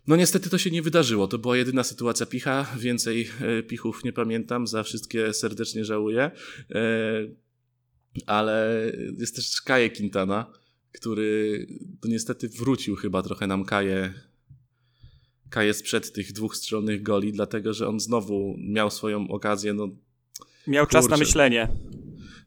No 0.07 0.15
niestety 0.15 0.49
to 0.49 0.57
się 0.57 0.71
nie 0.71 0.81
wydarzyło. 0.81 1.27
To 1.27 1.37
była 1.37 1.57
jedyna 1.57 1.83
sytuacja 1.83 2.25
picha. 2.25 2.65
Więcej 2.79 3.29
e, 3.41 3.63
pichów 3.63 4.03
nie 4.03 4.13
pamiętam. 4.13 4.67
Za 4.67 4.83
wszystkie 4.83 5.33
serdecznie 5.33 5.85
żałuję. 5.85 6.31
E, 6.71 6.81
ale 8.25 8.85
jest 9.17 9.35
też 9.35 9.61
Kaje 9.61 9.89
Quintana, 9.89 10.53
który 10.91 11.67
to 12.01 12.07
niestety 12.07 12.49
wrócił 12.49 12.95
chyba 12.95 13.21
trochę 13.21 13.47
nam 13.47 13.65
Kaje 13.65 14.13
Kaje 15.49 15.73
sprzed 15.73 16.13
tych 16.13 16.33
dwóch 16.33 16.55
strzelnych 16.55 17.03
goli, 17.03 17.33
dlatego 17.33 17.73
że 17.73 17.87
on 17.87 17.99
znowu 17.99 18.55
miał 18.57 18.91
swoją 18.91 19.27
okazję. 19.27 19.73
No, 19.73 19.89
miał 20.67 20.85
czas 20.85 21.01
kurczę. 21.05 21.15
na 21.15 21.17
myślenie. 21.17 21.67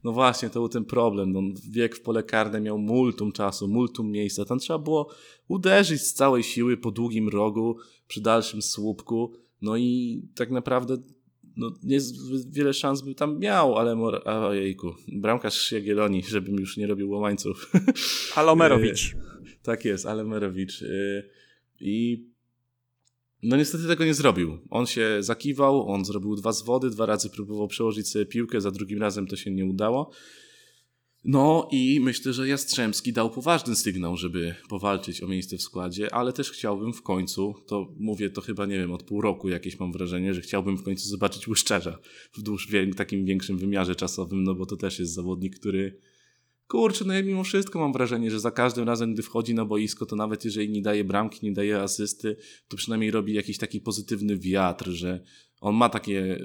No 0.05 0.13
właśnie, 0.13 0.51
to 0.51 0.61
był 0.61 0.69
ten 0.69 0.85
problem. 0.85 1.33
No, 1.33 1.41
wiek 1.71 1.97
w 1.97 2.03
pole 2.03 2.23
karne 2.23 2.61
miał 2.61 2.79
multum 2.79 3.33
czasu, 3.33 3.69
multum 3.69 4.11
miejsca. 4.11 4.45
Tam 4.45 4.59
trzeba 4.59 4.79
było 4.79 5.11
uderzyć 5.49 6.01
z 6.01 6.15
całej 6.15 6.43
siły 6.43 6.77
po 6.77 6.91
długim 6.91 7.29
rogu, 7.29 7.77
przy 8.09 8.21
dalszym 8.21 8.63
słupku. 8.63 9.33
No 9.63 9.77
i 9.77 10.23
tak 10.35 10.51
naprawdę 10.51 10.97
no, 11.57 11.71
nie 11.83 11.99
wiele 12.51 12.75
szans 12.75 13.03
by 13.03 13.15
tam 13.15 13.39
miał, 13.39 13.79
ale 13.79 13.97
mor- 13.97 14.29
ojejku, 14.29 14.95
bramkarz 15.09 15.73
Jagiellonii, 15.73 16.23
żebym 16.23 16.61
już 16.61 16.77
nie 16.77 16.87
robił 16.87 17.11
łamańców. 17.11 17.73
Alomerowicz. 18.37 19.17
tak 19.63 19.85
jest, 19.85 20.07
Alemerowicz. 20.07 20.85
I 21.81 22.27
no 23.43 23.57
niestety 23.57 23.87
tego 23.87 24.05
nie 24.05 24.15
zrobił. 24.15 24.59
On 24.71 24.87
się 24.87 25.17
zakiwał, 25.21 25.89
on 25.89 26.05
zrobił 26.05 26.37
dwa 26.37 26.53
zwody, 26.53 26.91
dwa 26.91 27.07
razy 27.07 27.31
próbował 27.31 27.69
przełożyć 27.69 28.09
sobie 28.09 28.27
piłkę, 28.27 28.61
za 28.61 28.71
drugim 28.71 29.01
razem 29.01 29.27
to 29.27 29.37
się 29.37 29.51
nie 29.51 29.67
udało. 29.67 30.11
No 31.25 31.69
i 31.73 32.01
myślę, 32.01 32.33
że 32.33 32.49
Jastrzębski 32.49 33.13
dał 33.13 33.31
poważny 33.31 33.77
sygnał, 33.77 34.17
żeby 34.17 34.55
powalczyć 34.69 35.23
o 35.23 35.29
miejsce 35.29 35.57
w 35.57 35.63
składzie, 35.63 36.15
ale 36.15 36.33
też 36.33 36.51
chciałbym 36.51 36.93
w 36.93 37.03
końcu, 37.03 37.55
to 37.67 37.95
mówię 37.99 38.31
to 38.31 38.41
chyba, 38.41 38.67
nie 38.67 38.79
wiem, 38.79 38.93
od 38.93 39.03
pół 39.03 39.21
roku 39.21 39.49
jakieś 39.49 39.81
mam 39.81 39.93
wrażenie, 39.93 40.35
że 40.35 40.41
chciałbym 40.41 40.77
w 40.77 40.83
końcu 40.83 41.09
zobaczyć 41.09 41.49
Łyszczerza 41.49 41.99
w 42.33 42.43
dłuż, 42.43 42.69
takim 42.97 43.25
większym 43.25 43.59
wymiarze 43.59 43.95
czasowym, 43.95 44.45
no 44.45 44.55
bo 44.55 44.67
to 44.67 44.77
też 44.77 44.99
jest 44.99 45.15
zawodnik, 45.15 45.59
który 45.59 45.99
kurczę, 46.73 47.05
no 47.05 47.15
ja 47.15 47.23
mimo 47.23 47.45
wszystko 47.45 47.79
mam 47.79 47.93
wrażenie, 47.93 48.31
że 48.31 48.41
za 48.41 48.51
każdym 48.51 48.87
razem, 48.87 49.15
gdy 49.15 49.23
wchodzi 49.23 49.55
na 49.55 49.65
boisko, 49.65 50.07
to 50.07 50.17
nawet 50.17 50.45
jeżeli 50.45 50.71
nie 50.71 50.83
daje 50.83 51.05
bramki, 51.05 51.47
nie 51.47 51.53
daje 51.53 51.81
asysty, 51.81 52.37
to 52.69 52.77
przynajmniej 52.77 53.11
robi 53.11 53.35
jakiś 53.35 53.59
taki 53.59 53.81
pozytywny 53.81 54.39
wiatr, 54.39 54.91
że 54.91 55.23
on 55.61 55.75
ma 55.75 55.89
takie, 55.89 56.39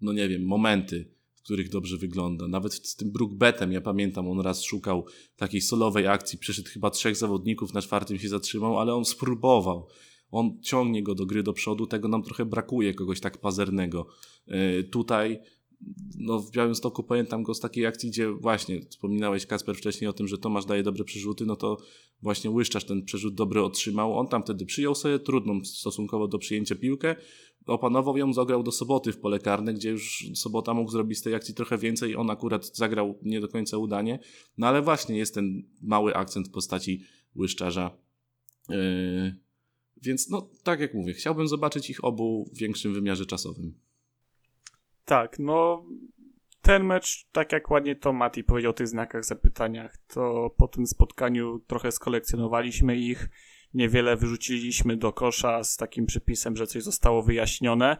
no 0.00 0.12
nie 0.12 0.28
wiem, 0.28 0.46
momenty, 0.46 1.14
w 1.34 1.42
których 1.42 1.68
dobrze 1.68 1.96
wygląda. 1.96 2.48
Nawet 2.48 2.74
z 2.74 2.96
tym 2.96 3.12
Brookbetem, 3.12 3.72
ja 3.72 3.80
pamiętam, 3.80 4.28
on 4.28 4.40
raz 4.40 4.62
szukał 4.62 5.06
takiej 5.36 5.60
solowej 5.60 6.06
akcji, 6.06 6.38
przyszedł 6.38 6.68
chyba 6.68 6.90
trzech 6.90 7.16
zawodników, 7.16 7.74
na 7.74 7.82
czwartym 7.82 8.18
się 8.18 8.28
zatrzymał, 8.28 8.78
ale 8.78 8.94
on 8.94 9.04
spróbował. 9.04 9.88
On 10.30 10.60
ciągnie 10.62 11.02
go 11.02 11.14
do 11.14 11.26
gry 11.26 11.42
do 11.42 11.52
przodu, 11.52 11.86
tego 11.86 12.08
nam 12.08 12.22
trochę 12.22 12.44
brakuje, 12.44 12.94
kogoś 12.94 13.20
tak 13.20 13.40
pazernego. 13.40 14.06
Yy, 14.46 14.84
tutaj 14.84 15.38
no 16.18 16.38
w 16.38 16.50
Białymstoku 16.50 17.02
pamiętam 17.02 17.42
go 17.42 17.54
z 17.54 17.60
takiej 17.60 17.86
akcji, 17.86 18.10
gdzie 18.10 18.32
właśnie 18.32 18.80
wspominałeś 18.80 19.46
Kasper 19.46 19.76
wcześniej 19.76 20.08
o 20.08 20.12
tym, 20.12 20.28
że 20.28 20.38
Tomasz 20.38 20.64
daje 20.64 20.82
dobre 20.82 21.04
przerzuty, 21.04 21.46
no 21.46 21.56
to 21.56 21.76
właśnie 22.22 22.50
Łyszczarz 22.50 22.84
ten 22.84 23.04
przerzut 23.04 23.34
dobry 23.34 23.62
otrzymał. 23.62 24.18
On 24.18 24.28
tam 24.28 24.42
wtedy 24.42 24.66
przyjął 24.66 24.94
sobie 24.94 25.18
trudną 25.18 25.64
stosunkowo 25.64 26.28
do 26.28 26.38
przyjęcia 26.38 26.76
piłkę, 26.76 27.16
opanował 27.66 28.16
ją, 28.16 28.32
zagrał 28.32 28.62
do 28.62 28.72
soboty 28.72 29.12
w 29.12 29.18
pole 29.18 29.38
karne, 29.38 29.74
gdzie 29.74 29.90
już 29.90 30.30
sobota 30.34 30.74
mógł 30.74 30.90
zrobić 30.90 31.18
z 31.18 31.22
tej 31.22 31.34
akcji 31.34 31.54
trochę 31.54 31.78
więcej. 31.78 32.16
On 32.16 32.30
akurat 32.30 32.76
zagrał 32.76 33.18
nie 33.22 33.40
do 33.40 33.48
końca 33.48 33.78
udanie, 33.78 34.18
no 34.58 34.66
ale 34.66 34.82
właśnie 34.82 35.18
jest 35.18 35.34
ten 35.34 35.62
mały 35.82 36.14
akcent 36.14 36.48
w 36.48 36.50
postaci 36.50 37.02
Łyszczarza. 37.36 37.98
Yy, 38.68 39.34
więc 40.02 40.30
no 40.30 40.50
tak 40.62 40.80
jak 40.80 40.94
mówię, 40.94 41.12
chciałbym 41.14 41.48
zobaczyć 41.48 41.90
ich 41.90 42.04
obu 42.04 42.50
w 42.54 42.58
większym 42.58 42.94
wymiarze 42.94 43.26
czasowym. 43.26 43.87
Tak, 45.08 45.38
no 45.38 45.84
ten 46.62 46.84
mecz, 46.84 47.26
tak 47.32 47.52
jak 47.52 47.70
ładnie 47.70 47.96
to 47.96 48.12
Mati 48.12 48.44
powiedział 48.44 48.70
o 48.70 48.74
tych 48.74 48.88
znakach 48.88 49.24
zapytaniach, 49.24 49.96
to 50.06 50.50
po 50.56 50.68
tym 50.68 50.86
spotkaniu 50.86 51.58
trochę 51.66 51.92
skolekcjonowaliśmy 51.92 52.96
ich, 52.96 53.28
niewiele 53.74 54.16
wyrzuciliśmy 54.16 54.96
do 54.96 55.12
kosza 55.12 55.64
z 55.64 55.76
takim 55.76 56.06
przypisem, 56.06 56.56
że 56.56 56.66
coś 56.66 56.82
zostało 56.82 57.22
wyjaśnione. 57.22 57.96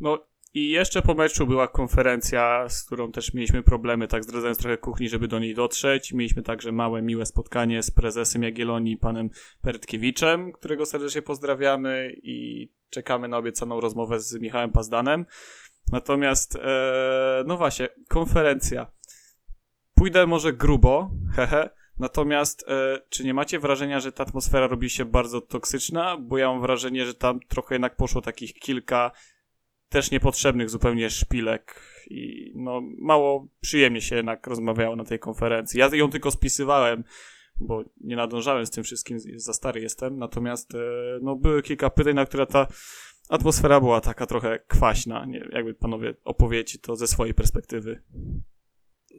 No 0.00 0.26
i 0.54 0.70
jeszcze 0.70 1.02
po 1.02 1.14
meczu 1.14 1.46
była 1.46 1.68
konferencja, 1.68 2.68
z 2.68 2.84
którą 2.84 3.12
też 3.12 3.34
mieliśmy 3.34 3.62
problemy, 3.62 4.08
tak 4.08 4.24
zdradzając 4.24 4.58
trochę 4.58 4.78
kuchni, 4.78 5.08
żeby 5.08 5.28
do 5.28 5.38
niej 5.38 5.54
dotrzeć. 5.54 6.12
Mieliśmy 6.12 6.42
także 6.42 6.72
małe, 6.72 7.02
miłe 7.02 7.26
spotkanie 7.26 7.82
z 7.82 7.90
prezesem 7.90 8.42
Jagiellonii, 8.42 8.96
panem 8.96 9.30
Pertkiewiczem, 9.62 10.52
którego 10.52 10.86
serdecznie 10.86 11.22
pozdrawiamy 11.22 12.12
i 12.22 12.68
czekamy 12.90 13.28
na 13.28 13.36
obiecaną 13.36 13.80
rozmowę 13.80 14.20
z 14.20 14.40
Michałem 14.40 14.72
Pazdanem. 14.72 15.26
Natomiast, 15.92 16.56
e, 16.56 17.44
no 17.46 17.56
właśnie, 17.56 17.88
konferencja. 18.08 18.92
Pójdę 19.94 20.26
może 20.26 20.52
grubo, 20.52 21.10
hehe. 21.36 21.70
Natomiast, 21.98 22.64
e, 22.68 23.00
czy 23.08 23.24
nie 23.24 23.34
macie 23.34 23.58
wrażenia, 23.58 24.00
że 24.00 24.12
ta 24.12 24.22
atmosfera 24.22 24.66
robi 24.66 24.90
się 24.90 25.04
bardzo 25.04 25.40
toksyczna? 25.40 26.16
Bo 26.16 26.38
ja 26.38 26.48
mam 26.48 26.60
wrażenie, 26.60 27.06
że 27.06 27.14
tam 27.14 27.40
trochę 27.48 27.74
jednak 27.74 27.96
poszło 27.96 28.20
takich 28.20 28.54
kilka 28.54 29.10
też 29.88 30.10
niepotrzebnych 30.10 30.70
zupełnie 30.70 31.10
szpilek 31.10 31.80
i 32.10 32.52
no 32.54 32.80
mało 32.98 33.48
przyjemnie 33.60 34.00
się 34.00 34.16
jednak 34.16 34.46
rozmawiało 34.46 34.96
na 34.96 35.04
tej 35.04 35.18
konferencji. 35.18 35.80
Ja 35.80 35.88
ją 35.92 36.10
tylko 36.10 36.30
spisywałem, 36.30 37.04
bo 37.60 37.84
nie 38.00 38.16
nadążałem 38.16 38.66
z 38.66 38.70
tym 38.70 38.84
wszystkim, 38.84 39.18
za 39.36 39.52
stary 39.52 39.80
jestem. 39.80 40.18
Natomiast, 40.18 40.74
e, 40.74 40.78
no 41.22 41.36
były 41.36 41.62
kilka 41.62 41.90
pytań, 41.90 42.14
na 42.14 42.26
które 42.26 42.46
ta 42.46 42.66
atmosfera 43.28 43.80
była 43.80 44.00
taka 44.00 44.26
trochę 44.26 44.58
kwaśna. 44.58 45.24
Nie, 45.24 45.48
jakby 45.52 45.74
panowie 45.74 46.14
opowiecie 46.24 46.78
to 46.78 46.96
ze 46.96 47.06
swojej 47.06 47.34
perspektywy. 47.34 48.02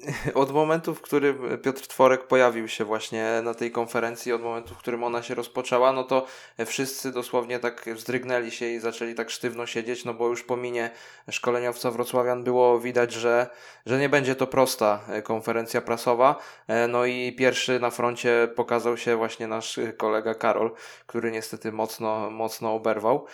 Od 0.34 0.52
momentu, 0.52 0.96
w 0.96 1.02
którym 1.02 1.60
Piotr 1.64 1.88
Tworek 1.88 2.28
pojawił 2.28 2.68
się 2.68 2.86
właśnie 2.86 3.42
na 3.44 3.54
tej 3.54 3.72
konferencji, 3.72 4.34
od 4.34 4.42
momentu, 4.42 4.76
w 4.76 4.78
którym 4.78 5.04
ona 5.04 5.24
się 5.24 5.36
rozpoczęła, 5.36 5.92
no 5.92 6.04
to 6.04 6.26
wszyscy 6.66 7.12
dosłownie 7.12 7.60
tak 7.60 7.90
wzdrygnęli 7.96 8.52
się 8.52 8.66
i 8.66 8.80
zaczęli 8.80 9.16
tak 9.16 9.30
sztywno 9.30 9.66
siedzieć, 9.66 10.06
no 10.06 10.14
bo 10.14 10.28
już 10.28 10.44
po 10.44 10.58
minie 10.58 10.90
szkoleniowca 11.32 11.92
Wrocławian 11.92 12.44
było 12.44 12.80
widać, 12.80 13.14
że, 13.14 13.50
że 13.86 14.00
nie 14.00 14.10
będzie 14.10 14.36
to 14.36 14.48
prosta 14.48 15.00
konferencja 15.24 15.82
prasowa. 15.82 16.36
No 16.90 17.06
i 17.06 17.34
pierwszy 17.34 17.80
na 17.80 17.90
froncie 17.90 18.48
pokazał 18.56 18.98
się 18.98 19.16
właśnie 19.16 19.48
nasz 19.48 19.80
kolega 19.98 20.36
Karol, 20.36 20.72
który 21.06 21.32
niestety 21.32 21.72
mocno, 21.72 22.30
mocno 22.30 22.74
oberwał. 22.74 23.26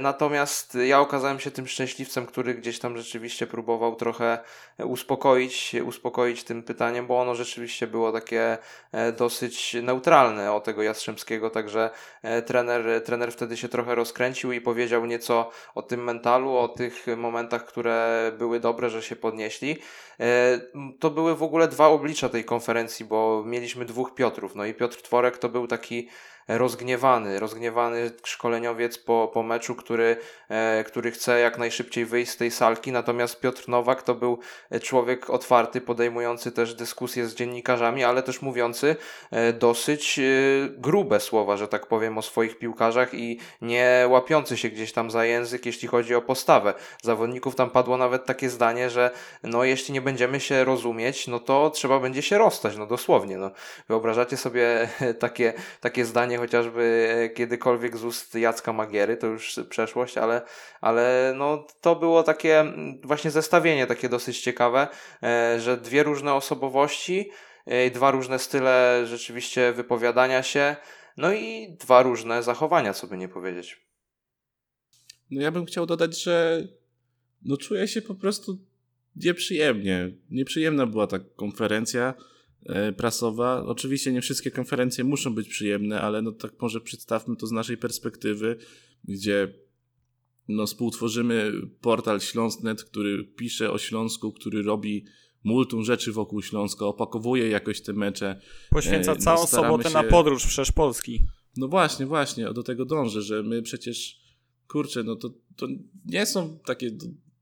Natomiast 0.00 0.74
ja 0.74 1.00
okazałem 1.00 1.40
się 1.40 1.50
tym 1.50 1.66
szczęśliwcem, 1.66 2.26
który 2.26 2.54
gdzieś 2.54 2.78
tam 2.78 2.96
rzeczywiście 2.96 3.46
próbował 3.46 3.96
trochę 3.96 4.38
uspokoić 4.78 5.76
uspokoić 5.82 6.44
tym 6.44 6.62
pytaniem, 6.62 7.06
bo 7.06 7.20
ono 7.20 7.34
rzeczywiście 7.34 7.86
było 7.86 8.12
takie 8.12 8.58
e, 8.92 9.12
dosyć 9.12 9.76
neutralne 9.82 10.52
o 10.52 10.60
tego 10.60 10.82
Jastrzębskiego, 10.82 11.50
także 11.50 11.90
e, 12.22 12.42
trener, 12.42 13.02
trener 13.04 13.32
wtedy 13.32 13.56
się 13.56 13.68
trochę 13.68 13.94
rozkręcił 13.94 14.52
i 14.52 14.60
powiedział 14.60 15.06
nieco 15.06 15.50
o 15.74 15.82
tym 15.82 16.04
mentalu, 16.04 16.56
o 16.56 16.68
tych 16.68 17.06
momentach, 17.16 17.64
które 17.64 18.32
były 18.38 18.60
dobre, 18.60 18.90
że 18.90 19.02
się 19.02 19.16
podnieśli. 19.16 19.76
E, 20.20 20.60
to 21.00 21.10
były 21.10 21.36
w 21.36 21.42
ogóle 21.42 21.68
dwa 21.68 21.86
oblicza 21.86 22.28
tej 22.28 22.44
konferencji, 22.44 23.04
bo 23.04 23.42
mieliśmy 23.46 23.84
dwóch 23.84 24.14
Piotrów, 24.14 24.54
no 24.54 24.64
i 24.64 24.74
Piotr 24.74 25.02
Tworek 25.02 25.38
to 25.38 25.48
był 25.48 25.66
taki 25.66 26.08
rozgniewany, 26.48 27.40
rozgniewany 27.40 28.10
szkoleniowiec 28.24 28.98
po, 28.98 29.30
po 29.34 29.42
meczu, 29.42 29.74
który, 29.74 30.16
e, 30.48 30.84
który 30.84 31.10
chce 31.10 31.40
jak 31.40 31.58
najszybciej 31.58 32.04
wyjść 32.04 32.32
z 32.32 32.36
tej 32.36 32.50
salki, 32.50 32.92
natomiast 32.92 33.40
Piotr 33.40 33.68
Nowak 33.68 34.02
to 34.02 34.14
był 34.14 34.38
człowiek 34.82 35.30
otwarty, 35.30 35.80
podejmujący 35.80 36.52
też 36.52 36.74
dyskusje 36.74 37.26
z 37.26 37.34
dziennikarzami, 37.34 38.04
ale 38.04 38.22
też 38.22 38.42
mówiący 38.42 38.96
e, 39.30 39.52
dosyć 39.52 40.18
e, 40.18 40.22
grube 40.68 41.20
słowa, 41.20 41.56
że 41.56 41.68
tak 41.68 41.86
powiem, 41.86 42.18
o 42.18 42.22
swoich 42.22 42.58
piłkarzach 42.58 43.14
i 43.14 43.40
nie 43.62 44.06
łapiący 44.08 44.56
się 44.56 44.68
gdzieś 44.68 44.92
tam 44.92 45.10
za 45.10 45.24
język, 45.24 45.66
jeśli 45.66 45.88
chodzi 45.88 46.14
o 46.14 46.22
postawę 46.22 46.74
zawodników. 47.02 47.54
Tam 47.54 47.70
padło 47.70 47.96
nawet 47.96 48.26
takie 48.26 48.50
zdanie, 48.50 48.90
że 48.90 49.10
no 49.42 49.64
jeśli 49.64 49.94
nie 49.94 50.00
będziemy 50.00 50.40
się 50.40 50.64
rozumieć, 50.64 51.26
no 51.26 51.38
to 51.38 51.70
trzeba 51.70 52.00
będzie 52.00 52.22
się 52.22 52.38
rozstać, 52.38 52.76
no 52.76 52.86
dosłownie. 52.86 53.36
No. 53.36 53.50
Wyobrażacie 53.88 54.36
sobie 54.36 54.88
takie, 55.18 55.52
takie 55.80 56.04
zdanie 56.04 56.37
chociażby 56.38 57.30
kiedykolwiek 57.36 57.96
z 57.96 58.04
ust 58.04 58.34
Jacka 58.34 58.72
Magiery, 58.72 59.16
to 59.16 59.26
już 59.26 59.60
przeszłość, 59.70 60.18
ale, 60.18 60.42
ale 60.80 61.34
no 61.36 61.66
to 61.80 61.96
było 61.96 62.22
takie 62.22 62.64
właśnie 63.04 63.30
zestawienie 63.30 63.86
takie 63.86 64.08
dosyć 64.08 64.40
ciekawe, 64.40 64.88
e, 65.22 65.60
że 65.60 65.76
dwie 65.76 66.02
różne 66.02 66.34
osobowości, 66.34 67.30
e, 67.66 67.90
dwa 67.90 68.10
różne 68.10 68.38
style 68.38 69.02
rzeczywiście 69.06 69.72
wypowiadania 69.72 70.42
się, 70.42 70.76
no 71.16 71.32
i 71.32 71.76
dwa 71.80 72.02
różne 72.02 72.42
zachowania, 72.42 72.94
co 72.94 73.06
by 73.06 73.16
nie 73.16 73.28
powiedzieć. 73.28 73.88
No 75.30 75.42
ja 75.42 75.50
bym 75.50 75.66
chciał 75.66 75.86
dodać, 75.86 76.22
że 76.22 76.62
no 77.42 77.56
czuję 77.56 77.88
się 77.88 78.02
po 78.02 78.14
prostu 78.14 78.58
nieprzyjemnie. 79.16 80.10
Nieprzyjemna 80.30 80.86
była 80.86 81.06
ta 81.06 81.18
konferencja 81.36 82.14
e, 82.14 82.37
prasowa. 82.96 83.64
Oczywiście 83.66 84.12
nie 84.12 84.20
wszystkie 84.20 84.50
konferencje 84.50 85.04
muszą 85.04 85.34
być 85.34 85.48
przyjemne, 85.48 86.00
ale 86.00 86.22
no 86.22 86.32
tak 86.32 86.52
może 86.60 86.80
przedstawmy 86.80 87.36
to 87.36 87.46
z 87.46 87.52
naszej 87.52 87.76
perspektywy, 87.76 88.56
gdzie 89.04 89.54
no 90.48 90.66
współtworzymy 90.66 91.52
portal 91.80 92.20
Śląsk.net, 92.20 92.84
który 92.84 93.24
pisze 93.24 93.70
o 93.72 93.78
Śląsku, 93.78 94.32
który 94.32 94.62
robi 94.62 95.04
multum 95.44 95.84
rzeczy 95.84 96.12
wokół 96.12 96.42
Śląska, 96.42 96.86
opakowuje 96.86 97.48
jakoś 97.48 97.80
te 97.80 97.92
mecze. 97.92 98.40
Poświęca 98.70 99.14
no, 99.14 99.20
całą 99.20 99.46
sobotę 99.46 99.88
się... 99.88 99.94
na 99.94 100.02
podróż 100.02 100.44
wszerz 100.44 100.72
Polski. 100.72 101.24
No 101.56 101.68
właśnie, 101.68 102.06
właśnie, 102.06 102.52
do 102.52 102.62
tego 102.62 102.84
dążę, 102.84 103.22
że 103.22 103.42
my 103.42 103.62
przecież, 103.62 104.20
kurczę, 104.68 105.04
no 105.04 105.16
to, 105.16 105.30
to 105.56 105.66
nie 106.04 106.26
są 106.26 106.58
takie 106.66 106.90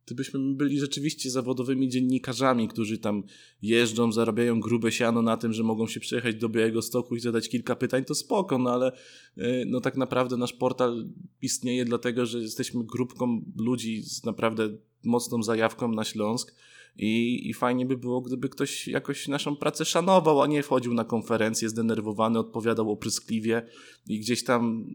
Gdybyśmy 0.07 0.41
byli 0.55 0.79
rzeczywiście 0.79 1.31
zawodowymi 1.31 1.89
dziennikarzami, 1.89 2.69
którzy 2.69 2.99
tam 2.99 3.23
jeżdżą, 3.63 4.13
zarabiają 4.13 4.61
grube 4.61 4.93
siano 4.93 5.23
na 5.23 5.37
tym, 5.37 5.53
że 5.53 5.63
mogą 5.63 5.87
się 5.87 6.01
przyjechać 6.01 6.37
do 6.37 6.49
Białego 6.49 6.83
Stoku 6.83 7.17
i 7.17 7.21
zadać 7.21 7.49
kilka 7.49 7.77
pytań, 7.77 8.05
to 8.05 8.15
spoko, 8.15 8.59
no 8.59 8.71
ale 8.71 8.93
e, 9.37 9.65
no 9.65 9.81
tak 9.81 9.97
naprawdę 9.97 10.37
nasz 10.37 10.53
portal 10.53 11.09
istnieje 11.43 11.85
dlatego, 11.85 12.27
że 12.27 12.39
jesteśmy 12.39 12.85
grupką 12.85 13.45
ludzi 13.57 14.03
z 14.03 14.25
naprawdę 14.25 14.69
mocną 15.05 15.43
zajawką 15.43 15.93
na 15.93 16.05
Śląsk 16.05 16.55
i, 16.99 17.49
i 17.51 17.55
fajnie 17.55 17.87
by 17.87 17.97
było, 17.97 18.21
gdyby 18.21 18.49
ktoś 18.49 18.89
jakoś 18.89 19.29
naszą 19.29 19.57
pracę 19.57 19.85
szanował, 19.85 20.43
a 20.43 20.47
nie 20.47 20.63
wchodził 20.63 20.95
na 20.95 21.05
konferencję 21.05 21.69
zdenerwowany, 21.69 22.39
odpowiadał 22.39 22.91
opryskliwie 22.91 23.67
i 24.09 24.21
gdzieś 24.21 24.45
tam 24.45 24.87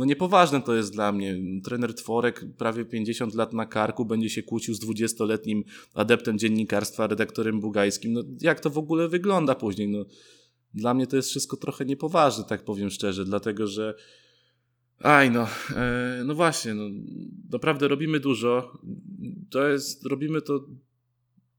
no 0.00 0.06
niepoważne 0.06 0.62
to 0.62 0.74
jest 0.74 0.92
dla 0.92 1.12
mnie. 1.12 1.36
Trener 1.64 1.94
Tworek, 1.94 2.44
prawie 2.58 2.84
50 2.84 3.34
lat 3.34 3.52
na 3.52 3.66
karku, 3.66 4.04
będzie 4.04 4.30
się 4.30 4.42
kłócił 4.42 4.74
z 4.74 4.80
20-letnim 4.80 5.62
adeptem 5.94 6.38
dziennikarstwa, 6.38 7.06
redaktorem 7.06 7.60
bugajskim. 7.60 8.12
No 8.12 8.22
jak 8.40 8.60
to 8.60 8.70
w 8.70 8.78
ogóle 8.78 9.08
wygląda 9.08 9.54
później? 9.54 9.88
No, 9.88 10.04
dla 10.74 10.94
mnie 10.94 11.06
to 11.06 11.16
jest 11.16 11.28
wszystko 11.28 11.56
trochę 11.56 11.84
niepoważne, 11.84 12.44
tak 12.44 12.64
powiem 12.64 12.90
szczerze, 12.90 13.24
dlatego 13.24 13.66
że 13.66 13.94
Aj, 14.98 15.30
no, 15.30 15.48
e, 15.76 16.22
no 16.24 16.34
właśnie, 16.34 16.74
no, 16.74 16.84
naprawdę 17.50 17.88
robimy 17.88 18.20
dużo. 18.20 18.78
To 19.50 19.68
jest, 19.68 20.06
robimy 20.06 20.42
to 20.42 20.66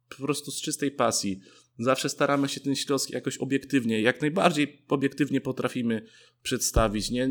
po 0.10 0.24
prostu 0.24 0.52
z 0.52 0.62
czystej 0.62 0.92
pasji. 0.92 1.40
Zawsze 1.82 2.10
staramy 2.10 2.50
się 2.50 2.60
ten 2.60 2.76
Śląsk 2.76 3.10
jakoś 3.10 3.38
obiektywnie, 3.38 4.02
jak 4.02 4.22
najbardziej 4.22 4.82
obiektywnie 4.88 5.42
potrafimy 5.42 6.06
przedstawić. 6.44 7.12
Nie, 7.12 7.30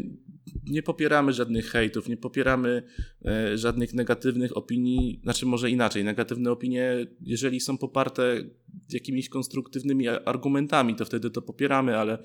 nie 0.66 0.82
popieramy 0.82 1.32
żadnych 1.32 1.70
hejtów, 1.70 2.08
nie 2.08 2.16
popieramy 2.16 2.82
e, 3.24 3.58
żadnych 3.58 3.94
negatywnych 3.94 4.56
opinii, 4.56 5.20
znaczy 5.22 5.46
może 5.46 5.70
inaczej, 5.70 6.04
negatywne 6.04 6.50
opinie, 6.50 7.06
jeżeli 7.20 7.60
są 7.60 7.78
poparte 7.78 8.44
jakimiś 8.92 9.28
konstruktywnymi 9.28 10.08
argumentami, 10.08 10.94
to 10.94 11.04
wtedy 11.04 11.30
to 11.30 11.42
popieramy, 11.42 11.98
ale 11.98 12.18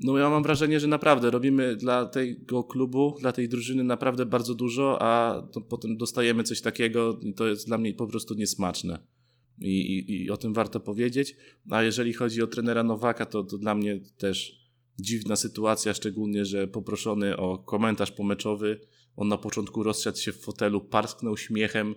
no 0.00 0.18
ja 0.18 0.30
mam 0.30 0.42
wrażenie, 0.42 0.80
że 0.80 0.86
naprawdę 0.86 1.30
robimy 1.30 1.76
dla 1.76 2.06
tego 2.06 2.64
klubu, 2.64 3.16
dla 3.20 3.32
tej 3.32 3.48
drużyny 3.48 3.84
naprawdę 3.84 4.26
bardzo 4.26 4.54
dużo, 4.54 5.02
a 5.02 5.42
potem 5.68 5.96
dostajemy 5.96 6.42
coś 6.42 6.60
takiego 6.60 7.20
i 7.22 7.34
to 7.34 7.46
jest 7.46 7.66
dla 7.66 7.78
mnie 7.78 7.94
po 7.94 8.06
prostu 8.06 8.34
niesmaczne. 8.34 9.17
I, 9.60 9.98
i, 9.98 10.24
i 10.24 10.30
o 10.30 10.36
tym 10.36 10.54
warto 10.54 10.80
powiedzieć. 10.80 11.36
A 11.70 11.82
jeżeli 11.82 12.12
chodzi 12.12 12.42
o 12.42 12.46
trenera 12.46 12.82
Nowaka, 12.82 13.26
to, 13.26 13.44
to 13.44 13.58
dla 13.58 13.74
mnie 13.74 14.00
też 14.18 14.58
dziwna 14.98 15.36
sytuacja, 15.36 15.94
szczególnie, 15.94 16.44
że 16.44 16.68
poproszony 16.68 17.36
o 17.36 17.58
komentarz 17.58 18.12
pomeczowy, 18.12 18.80
on 19.16 19.28
na 19.28 19.38
początku 19.38 19.82
rozsiadł 19.82 20.18
się 20.18 20.32
w 20.32 20.40
fotelu, 20.40 20.80
parsknął 20.80 21.36
śmiechem, 21.36 21.94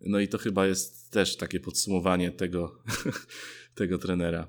no 0.00 0.20
i 0.20 0.28
to 0.28 0.38
chyba 0.38 0.66
jest 0.66 1.12
też 1.12 1.36
takie 1.36 1.60
podsumowanie 1.60 2.30
tego, 2.30 2.82
tego 3.74 3.98
trenera. 3.98 4.48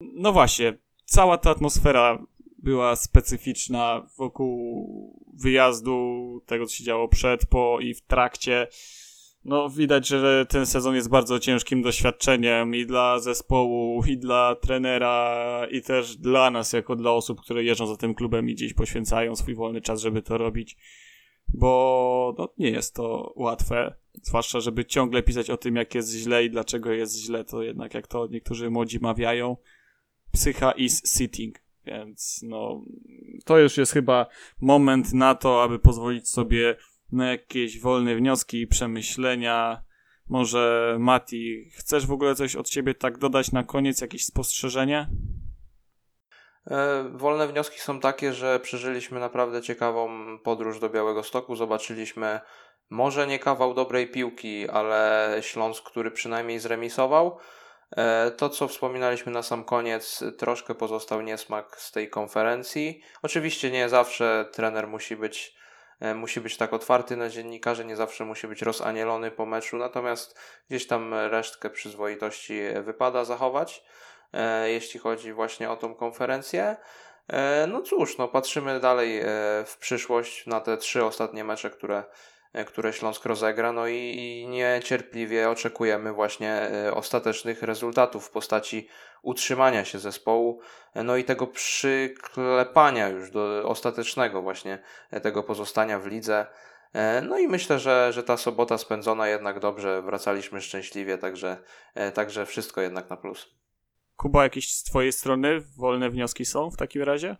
No 0.00 0.32
właśnie, 0.32 0.78
cała 1.04 1.38
ta 1.38 1.50
atmosfera 1.50 2.26
była 2.58 2.96
specyficzna 2.96 4.06
wokół 4.18 5.26
wyjazdu, 5.34 6.40
tego 6.46 6.66
co 6.66 6.74
się 6.74 6.84
działo 6.84 7.08
przed, 7.08 7.46
po 7.46 7.80
i 7.80 7.94
w 7.94 8.00
trakcie. 8.00 8.66
No, 9.48 9.70
widać, 9.70 10.08
że 10.08 10.46
ten 10.48 10.66
sezon 10.66 10.94
jest 10.94 11.08
bardzo 11.08 11.38
ciężkim 11.38 11.82
doświadczeniem 11.82 12.74
i 12.74 12.86
dla 12.86 13.18
zespołu, 13.18 14.04
i 14.06 14.18
dla 14.18 14.54
trenera, 14.54 15.66
i 15.70 15.82
też 15.82 16.16
dla 16.16 16.50
nas, 16.50 16.72
jako 16.72 16.96
dla 16.96 17.12
osób, 17.12 17.40
które 17.40 17.64
jeżdżą 17.64 17.86
za 17.86 17.96
tym 17.96 18.14
klubem 18.14 18.48
i 18.48 18.54
gdzieś 18.54 18.74
poświęcają 18.74 19.36
swój 19.36 19.54
wolny 19.54 19.80
czas, 19.80 20.00
żeby 20.00 20.22
to 20.22 20.38
robić. 20.38 20.76
Bo 21.54 22.34
no, 22.38 22.48
nie 22.58 22.70
jest 22.70 22.94
to 22.94 23.32
łatwe. 23.36 23.94
Zwłaszcza, 24.22 24.60
żeby 24.60 24.84
ciągle 24.84 25.22
pisać 25.22 25.50
o 25.50 25.56
tym, 25.56 25.76
jak 25.76 25.94
jest 25.94 26.12
źle 26.12 26.44
i 26.44 26.50
dlaczego 26.50 26.92
jest 26.92 27.18
źle, 27.18 27.44
to 27.44 27.62
jednak, 27.62 27.94
jak 27.94 28.06
to 28.06 28.26
niektórzy 28.26 28.70
młodzi 28.70 28.98
mawiają, 29.00 29.56
psycha 30.32 30.72
is 30.72 31.02
sitting. 31.16 31.58
Więc 31.86 32.40
no, 32.42 32.84
to 33.44 33.58
już 33.58 33.76
jest 33.76 33.92
chyba 33.92 34.26
moment 34.60 35.12
na 35.12 35.34
to, 35.34 35.62
aby 35.62 35.78
pozwolić 35.78 36.28
sobie 36.28 36.76
na 37.12 37.30
jakieś 37.30 37.80
wolne 37.80 38.16
wnioski 38.16 38.60
i 38.60 38.66
przemyślenia. 38.66 39.82
Może 40.28 40.96
Mati, 41.00 41.70
chcesz 41.76 42.06
w 42.06 42.12
ogóle 42.12 42.34
coś 42.34 42.56
od 42.56 42.68
ciebie 42.68 42.94
tak 42.94 43.18
dodać 43.18 43.52
na 43.52 43.64
koniec, 43.64 44.00
jakieś 44.00 44.24
spostrzeżenie? 44.24 45.08
E, 46.70 47.04
wolne 47.12 47.48
wnioski 47.48 47.80
są 47.80 48.00
takie, 48.00 48.32
że 48.32 48.60
przeżyliśmy 48.60 49.20
naprawdę 49.20 49.62
ciekawą 49.62 50.08
podróż 50.38 50.80
do 50.80 50.90
Białego 50.90 51.22
Stoku. 51.22 51.56
Zobaczyliśmy 51.56 52.40
może 52.90 53.26
nie 53.26 53.38
kawał 53.38 53.74
dobrej 53.74 54.10
piłki, 54.10 54.68
ale 54.68 55.30
Śląsk, 55.40 55.84
który 55.84 56.10
przynajmniej 56.10 56.58
zremisował. 56.58 57.38
E, 57.96 58.30
to, 58.30 58.48
co 58.48 58.68
wspominaliśmy 58.68 59.32
na 59.32 59.42
sam 59.42 59.64
koniec, 59.64 60.24
troszkę 60.38 60.74
pozostał 60.74 61.22
niesmak 61.22 61.80
z 61.80 61.92
tej 61.92 62.10
konferencji. 62.10 63.02
Oczywiście 63.22 63.70
nie 63.70 63.88
zawsze 63.88 64.48
trener 64.52 64.88
musi 64.88 65.16
być 65.16 65.58
musi 66.14 66.40
być 66.40 66.56
tak 66.56 66.72
otwarty 66.72 67.16
na 67.16 67.28
dziennikarzy, 67.28 67.84
nie 67.84 67.96
zawsze 67.96 68.24
musi 68.24 68.48
być 68.48 68.62
rozanielony 68.62 69.30
po 69.30 69.46
meczu, 69.46 69.76
natomiast 69.76 70.38
gdzieś 70.68 70.86
tam 70.86 71.14
resztkę 71.14 71.70
przyzwoitości 71.70 72.60
wypada 72.84 73.24
zachować, 73.24 73.84
e, 74.32 74.70
jeśli 74.70 75.00
chodzi 75.00 75.32
właśnie 75.32 75.70
o 75.70 75.76
tą 75.76 75.94
konferencję. 75.94 76.76
E, 77.28 77.66
no 77.66 77.82
cóż, 77.82 78.18
no 78.18 78.28
patrzymy 78.28 78.80
dalej 78.80 79.22
w 79.66 79.76
przyszłość 79.80 80.46
na 80.46 80.60
te 80.60 80.76
trzy 80.76 81.04
ostatnie 81.04 81.44
mecze, 81.44 81.70
które 81.70 82.04
E, 82.04 82.37
które 82.66 82.92
Śląsk 82.92 83.24
rozegra, 83.24 83.72
no 83.72 83.86
i, 83.86 83.94
i 83.94 84.48
niecierpliwie 84.48 85.50
oczekujemy 85.50 86.12
właśnie 86.12 86.52
e, 86.52 86.94
ostatecznych 86.94 87.62
rezultatów 87.62 88.26
w 88.26 88.30
postaci 88.30 88.88
utrzymania 89.22 89.84
się 89.84 89.98
zespołu, 89.98 90.60
e, 90.94 91.02
no 91.02 91.16
i 91.16 91.24
tego 91.24 91.46
przyklepania 91.46 93.08
już 93.08 93.30
do 93.30 93.62
ostatecznego 93.64 94.42
właśnie 94.42 94.78
tego 95.22 95.42
pozostania 95.42 95.98
w 95.98 96.06
lidze. 96.06 96.46
No 97.22 97.38
i 97.38 97.48
myślę, 97.48 97.78
że, 97.78 98.12
że 98.12 98.22
ta 98.22 98.36
sobota 98.36 98.78
spędzona 98.78 99.28
jednak 99.28 99.60
dobrze, 99.60 100.02
wracaliśmy 100.02 100.60
szczęśliwie, 100.60 101.18
także, 101.18 101.56
także 102.14 102.46
wszystko 102.46 102.80
jednak 102.80 103.10
na 103.10 103.16
plus. 103.16 103.58
Kuba, 104.16 104.42
jakieś 104.42 104.74
z 104.74 104.82
Twojej 104.82 105.12
strony 105.12 105.60
wolne 105.76 106.10
wnioski 106.10 106.44
są 106.44 106.70
w 106.70 106.76
takim 106.76 107.02
razie? 107.02 107.36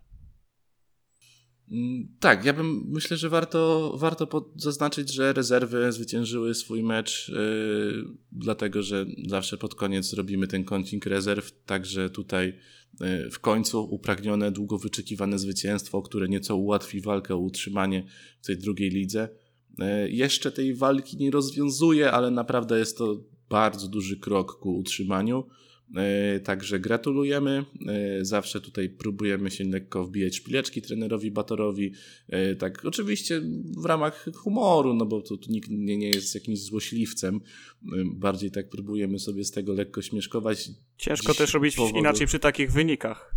Mm, 1.70 2.08
Tak, 2.20 2.44
ja 2.44 2.52
bym 2.52 2.84
myślę, 2.88 3.16
że 3.16 3.28
warto, 3.28 3.92
warto 3.96 4.52
zaznaczyć, 4.56 5.12
że 5.14 5.32
rezerwy 5.32 5.92
zwyciężyły 5.92 6.54
swój 6.54 6.82
mecz, 6.82 7.28
yy, 7.28 8.04
dlatego 8.32 8.82
że 8.82 9.06
zawsze 9.26 9.56
pod 9.56 9.74
koniec 9.74 10.12
robimy 10.12 10.46
ten 10.46 10.64
kącik 10.64 11.06
rezerw, 11.06 11.52
także 11.66 12.10
tutaj 12.10 12.58
yy, 13.00 13.30
w 13.30 13.38
końcu 13.40 13.84
upragnione, 13.84 14.52
długo 14.52 14.78
wyczekiwane 14.78 15.38
zwycięstwo, 15.38 16.02
które 16.02 16.28
nieco 16.28 16.56
ułatwi 16.56 17.00
walkę 17.00 17.34
o 17.34 17.38
utrzymanie 17.38 18.06
w 18.42 18.46
tej 18.46 18.58
drugiej 18.58 18.90
lidze. 18.90 19.28
Yy, 19.78 20.10
jeszcze 20.10 20.52
tej 20.52 20.74
walki 20.74 21.16
nie 21.16 21.30
rozwiązuje, 21.30 22.12
ale 22.12 22.30
naprawdę 22.30 22.78
jest 22.78 22.98
to 22.98 23.24
bardzo 23.48 23.88
duży 23.88 24.16
krok 24.16 24.58
ku 24.58 24.76
utrzymaniu. 24.76 25.44
E, 25.96 26.40
Także 26.40 26.80
gratulujemy. 26.80 27.64
E, 27.88 28.24
Zawsze 28.24 28.60
tutaj 28.60 28.88
próbujemy 28.90 29.50
się 29.50 29.64
lekko 29.64 30.04
wbijać 30.04 30.36
szpileczki 30.36 30.82
trenerowi 30.82 31.30
Batorowi. 31.30 31.92
E, 32.28 32.54
Tak, 32.56 32.84
oczywiście 32.84 33.40
w 33.82 33.84
ramach 33.84 34.26
humoru, 34.34 34.94
no 34.94 35.06
bo 35.06 35.22
tu, 35.22 35.36
tu 35.36 35.52
nikt 35.52 35.70
nie, 35.70 35.96
nie 35.96 36.08
jest 36.10 36.34
jakimś 36.34 36.58
złośliwcem. 36.62 37.40
Bardziej 38.14 38.50
tak 38.50 38.68
próbujemy 38.68 39.18
sobie 39.18 39.44
z 39.44 39.50
tego 39.50 39.72
lekko 39.74 40.02
śmieszkować. 40.02 40.70
Ciężko 40.96 41.28
Dziś 41.32 41.38
też 41.38 41.54
robić 41.54 41.76
powodu- 41.76 41.98
inaczej 41.98 42.26
przy 42.26 42.38
takich 42.38 42.72
wynikach. 42.72 43.34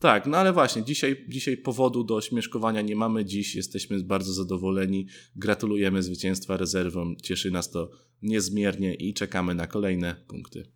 Tak, 0.00 0.26
no 0.26 0.36
ale 0.36 0.52
właśnie, 0.52 0.84
dzisiaj, 0.84 1.24
dzisiaj 1.28 1.56
powodu 1.56 2.04
do 2.04 2.20
śmieszkowania 2.20 2.82
nie 2.82 2.96
mamy. 2.96 3.24
Dziś 3.24 3.54
jesteśmy 3.54 4.02
bardzo 4.04 4.32
zadowoleni. 4.32 5.06
Gratulujemy 5.36 6.02
zwycięstwa 6.02 6.56
rezerwom. 6.56 7.16
Cieszy 7.22 7.50
nas 7.50 7.70
to 7.70 7.90
niezmiernie 8.22 8.94
i 8.94 9.14
czekamy 9.14 9.54
na 9.54 9.66
kolejne 9.66 10.16
punkty. 10.28 10.75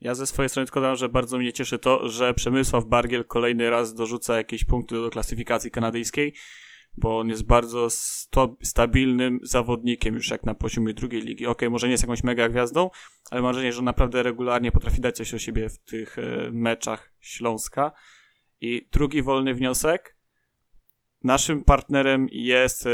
Ja 0.00 0.14
ze 0.14 0.26
swojej 0.26 0.48
strony 0.48 0.66
tylko 0.66 0.80
dodam, 0.80 0.96
że 0.96 1.08
bardzo 1.08 1.38
mnie 1.38 1.52
cieszy 1.52 1.78
to, 1.78 2.08
że 2.08 2.34
Przemysław 2.34 2.84
Bargiel 2.84 3.24
kolejny 3.24 3.70
raz 3.70 3.94
dorzuca 3.94 4.36
jakieś 4.36 4.64
punkty 4.64 4.94
do 4.94 5.10
klasyfikacji 5.10 5.70
kanadyjskiej, 5.70 6.34
bo 6.96 7.18
on 7.18 7.28
jest 7.28 7.46
bardzo 7.46 7.88
stabilnym 8.62 9.40
zawodnikiem 9.42 10.14
już 10.14 10.30
jak 10.30 10.44
na 10.44 10.54
poziomie 10.54 10.94
drugiej 10.94 11.22
ligi. 11.22 11.46
Okej, 11.46 11.70
może 11.70 11.86
nie 11.86 11.90
jest 11.90 12.02
jakąś 12.02 12.24
mega 12.24 12.48
gwiazdą, 12.48 12.90
ale 13.30 13.42
mam 13.42 13.52
wrażenie, 13.52 13.72
że 13.72 13.78
on 13.78 13.84
naprawdę 13.84 14.22
regularnie 14.22 14.72
potrafi 14.72 15.00
dać 15.00 15.16
coś 15.16 15.34
o 15.34 15.38
siebie 15.38 15.68
w 15.68 15.78
tych 15.78 16.18
e, 16.18 16.50
meczach 16.52 17.12
Śląska. 17.20 17.92
I 18.60 18.88
drugi 18.92 19.22
wolny 19.22 19.54
wniosek. 19.54 20.16
Naszym 21.24 21.64
partnerem 21.64 22.26
jest 22.30 22.86
e, 22.86 22.90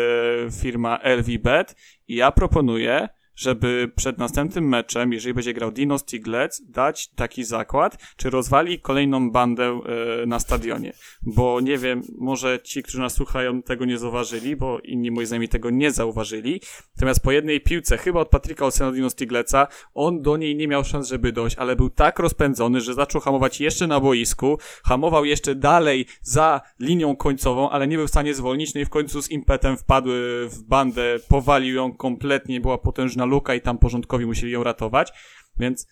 firma 0.63 0.99
LVBet 1.03 1.77
i 2.09 2.15
ja 2.15 2.33
proponuję, 2.33 3.09
żeby 3.37 3.91
przed 3.97 4.18
następnym 4.18 4.68
meczem, 4.68 5.12
jeżeli 5.12 5.34
będzie 5.34 5.55
grał 5.55 5.72
Dino 5.72 5.99
Stiglec, 5.99 6.62
dać 6.68 7.09
taki 7.09 7.45
zakład, 7.45 7.99
czy 8.16 8.30
rozwali 8.30 8.80
kolejną 8.80 9.30
bandę 9.30 9.80
e, 10.22 10.26
na 10.26 10.41
stadionie. 10.41 10.93
Bo 11.22 11.61
nie 11.61 11.78
wiem, 11.78 12.03
może 12.18 12.61
ci, 12.62 12.82
którzy 12.82 13.01
nas 13.01 13.14
słuchają, 13.14 13.62
tego 13.62 13.84
nie 13.84 13.99
zauważyli, 13.99 14.57
bo 14.57 14.80
inni 14.80 15.11
moi 15.11 15.26
znajomi 15.26 15.49
tego 15.49 15.70
nie 15.70 15.91
zauważyli. 15.91 16.61
Natomiast 16.97 17.20
po 17.20 17.32
jednej 17.32 17.61
piłce, 17.61 17.99
chyba 17.99 18.20
od 18.20 18.28
Patryka 18.28 18.64
Olsena 18.64 18.93
Dino 18.93 19.11
Stigleca, 19.11 19.66
on 19.95 20.22
do 20.22 20.37
niej 20.37 20.57
nie 20.57 20.68
miał 20.68 20.84
szans, 20.84 21.09
żeby 21.09 21.32
dojść, 21.32 21.57
ale 21.57 21.76
był 21.76 21.91
tak 21.91 22.18
rozpędzony, 22.18 22.80
że 22.80 22.95
zaczął 22.95 23.20
hamować 23.20 23.61
jeszcze 23.61 23.87
na 23.87 24.01
boisku, 24.01 24.59
hamował 24.84 25.24
jeszcze 25.24 25.55
dalej 25.55 26.07
za 26.22 26.61
linią 26.80 27.16
końcową, 27.16 27.70
ale 27.70 27.89
nie 27.89 27.97
był 27.97 28.07
w 28.07 28.11
stanie 28.11 28.34
zwolnić, 28.34 28.74
no 28.74 28.80
i 28.80 28.84
w 28.84 28.91
końcu 28.91 29.22
z 29.22 29.30
impetem 29.30 29.76
wpadł 29.76 30.11
w 30.49 30.62
bandę, 30.62 31.16
powalił 31.28 31.74
ją 31.74 31.93
kompletnie, 31.93 32.61
była 32.61 32.78
potężna 32.78 33.26
luka 33.27 33.55
i 33.55 33.61
tam 33.61 33.79
porządkowi 33.79 34.27
musieli 34.27 34.53
ją 34.53 34.64
ratować, 34.64 35.12
więc 35.59 35.87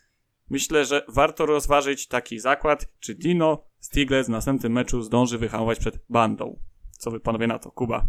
myślę, 0.50 0.84
że 0.84 1.04
warto 1.08 1.46
rozważyć 1.46 2.08
taki 2.08 2.38
zakład, 2.38 2.92
czy 3.00 3.14
Dino 3.14 3.64
Stiglec 3.80 4.26
w 4.26 4.30
następnym 4.30 4.72
meczu 4.72 5.02
zdąży 5.02 5.38
wyhamować 5.38 5.78
przed 5.78 5.98
bandą. 6.08 6.58
Co 6.98 7.10
wy 7.10 7.20
panowie 7.20 7.46
na 7.46 7.58
to? 7.58 7.70
Kuba. 7.70 8.08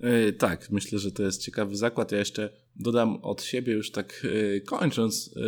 E, 0.00 0.32
Tak, 0.32 0.70
myślę, 0.70 0.98
że 0.98 1.12
to 1.12 1.22
jest 1.22 1.42
ciekawy 1.42 1.76
zakład. 1.76 2.12
Ja 2.12 2.18
jeszcze 2.18 2.50
dodam 2.76 3.16
od 3.22 3.42
siebie, 3.42 3.72
już 3.72 3.90
tak 3.90 4.26
e, 4.56 4.60
kończąc, 4.60 5.34
e, 5.36 5.40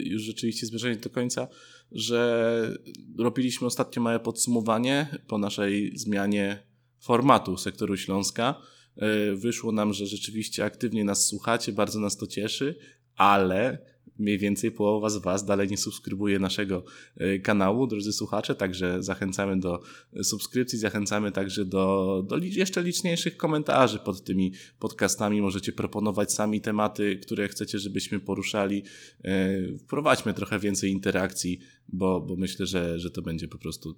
już 0.00 0.22
rzeczywiście 0.22 0.66
zmierzając 0.66 1.02
do 1.02 1.10
końca, 1.10 1.48
że 1.92 2.78
robiliśmy 3.18 3.66
ostatnio 3.66 4.02
małe 4.02 4.20
podsumowanie 4.20 5.06
po 5.28 5.38
naszej 5.38 5.98
zmianie 5.98 6.62
formatu 7.00 7.56
sektoru 7.56 7.96
Śląska. 7.96 8.62
E, 8.96 9.34
Wyszło 9.34 9.72
nam, 9.72 9.92
że 9.92 10.06
rzeczywiście 10.06 10.64
aktywnie 10.64 11.04
nas 11.04 11.26
słuchacie, 11.26 11.72
bardzo 11.72 12.00
nas 12.00 12.16
to 12.16 12.26
cieszy, 12.26 12.78
ale 13.16 13.78
mniej 14.18 14.38
więcej 14.38 14.70
połowa 14.70 15.10
z 15.10 15.16
Was 15.16 15.44
dalej 15.44 15.68
nie 15.68 15.76
subskrybuje 15.76 16.38
naszego 16.38 16.84
e, 17.16 17.38
kanału, 17.38 17.86
drodzy 17.86 18.12
słuchacze, 18.12 18.54
także 18.54 19.02
zachęcamy 19.02 19.60
do 19.60 19.80
subskrypcji, 20.22 20.78
zachęcamy 20.78 21.32
także 21.32 21.64
do, 21.64 22.22
do 22.28 22.36
jeszcze 22.36 22.82
liczniejszych 22.82 23.36
komentarzy 23.36 23.98
pod 23.98 24.24
tymi 24.24 24.52
podcastami. 24.78 25.42
Możecie 25.42 25.72
proponować 25.72 26.32
sami 26.32 26.60
tematy, 26.60 27.16
które 27.16 27.48
chcecie, 27.48 27.78
żebyśmy 27.78 28.20
poruszali. 28.20 28.84
E, 29.24 29.78
Wprowadźmy 29.78 30.34
trochę 30.34 30.58
więcej 30.58 30.90
interakcji, 30.90 31.58
bo, 31.88 32.20
bo 32.20 32.36
myślę, 32.36 32.66
że, 32.66 32.98
że 32.98 33.10
to 33.10 33.22
będzie 33.22 33.48
po 33.48 33.58
prostu 33.58 33.94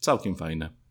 całkiem 0.00 0.36
fajne. 0.36 0.87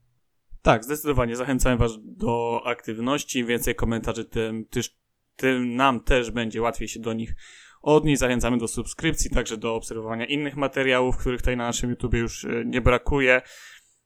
Tak, 0.68 0.84
zdecydowanie 0.84 1.36
zachęcam 1.36 1.78
Was 1.78 1.91
do 2.03 2.61
aktywności. 2.65 3.45
Więcej 3.45 3.76
komentarzy, 3.76 4.26
tym, 4.26 4.65
tyż, 4.65 4.95
tym 5.36 5.76
nam 5.76 5.99
też 5.99 6.32
będzie 6.32 6.61
łatwiej 6.61 6.88
się 6.88 6.99
do 6.99 7.13
nich 7.13 7.36
odnieść. 7.82 8.20
Zachęcamy 8.20 8.57
do 8.57 8.68
subskrypcji, 8.68 9.30
także 9.30 9.57
do 9.57 9.76
obserwowania 9.76 10.26
innych 10.26 10.55
materiałów, 10.55 11.18
których 11.18 11.41
tutaj 11.41 11.57
na 11.57 11.63
naszym 11.63 11.89
YouTubie 11.89 12.20
już 12.20 12.45
e, 12.45 12.63
nie 12.65 12.82
brakuje. 12.82 13.41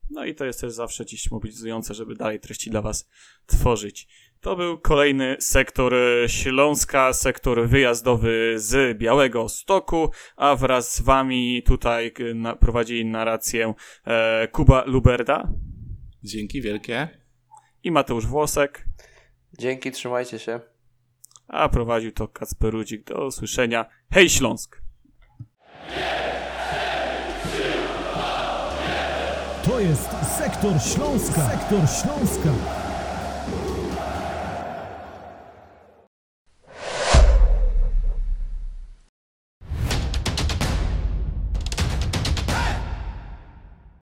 No 0.09 0.26
i 0.26 0.36
to 0.36 0.45
jest 0.45 0.62
też 0.62 0.74
zawsze 0.74 1.05
dziś 1.05 1.32
mobilizujące, 1.32 1.93
żeby 1.93 2.16
dalej 2.16 2.39
treści 2.39 2.70
dla 2.70 2.82
Was 2.82 3.09
tworzyć. 3.45 4.07
To 4.41 4.55
był 4.55 4.80
kolejny 4.80 5.36
sektor 5.39 5.93
e, 5.93 6.30
Śląska, 6.30 7.14
sektor 7.14 7.68
wyjazdowy 7.68 8.53
z 8.55 8.97
Białego 8.97 9.49
Stoku, 9.49 10.12
a 10.36 10.55
wraz 10.55 10.95
z 10.95 11.01
Wami 11.01 11.64
tutaj 11.64 12.14
e, 12.45 12.55
prowadzili 12.55 13.05
narrację 13.05 13.74
Kuba 14.51 14.84
Luberda 14.86 15.53
Dzięki 16.24 16.61
wielkie. 16.61 17.07
i 17.84 17.91
Mateusz 17.91 18.26
Włosek, 18.28 18.86
Dzięki, 19.59 19.91
trzymajcie 19.91 20.39
się. 20.39 20.59
a 21.47 21.69
prowadził 21.69 22.11
to 22.11 22.28
Kacper 22.28 22.72
Rudzik. 22.74 23.03
Do 23.03 23.26
usłyszenia. 23.28 23.86
Hej 24.13 24.30
Śląsk! 24.30 24.82
To 29.65 29.80
jest 29.80 30.09
Sektor 30.38 30.82
Śląska. 30.82 31.49
Sektor 31.49 31.80
Śląska. 31.80 32.80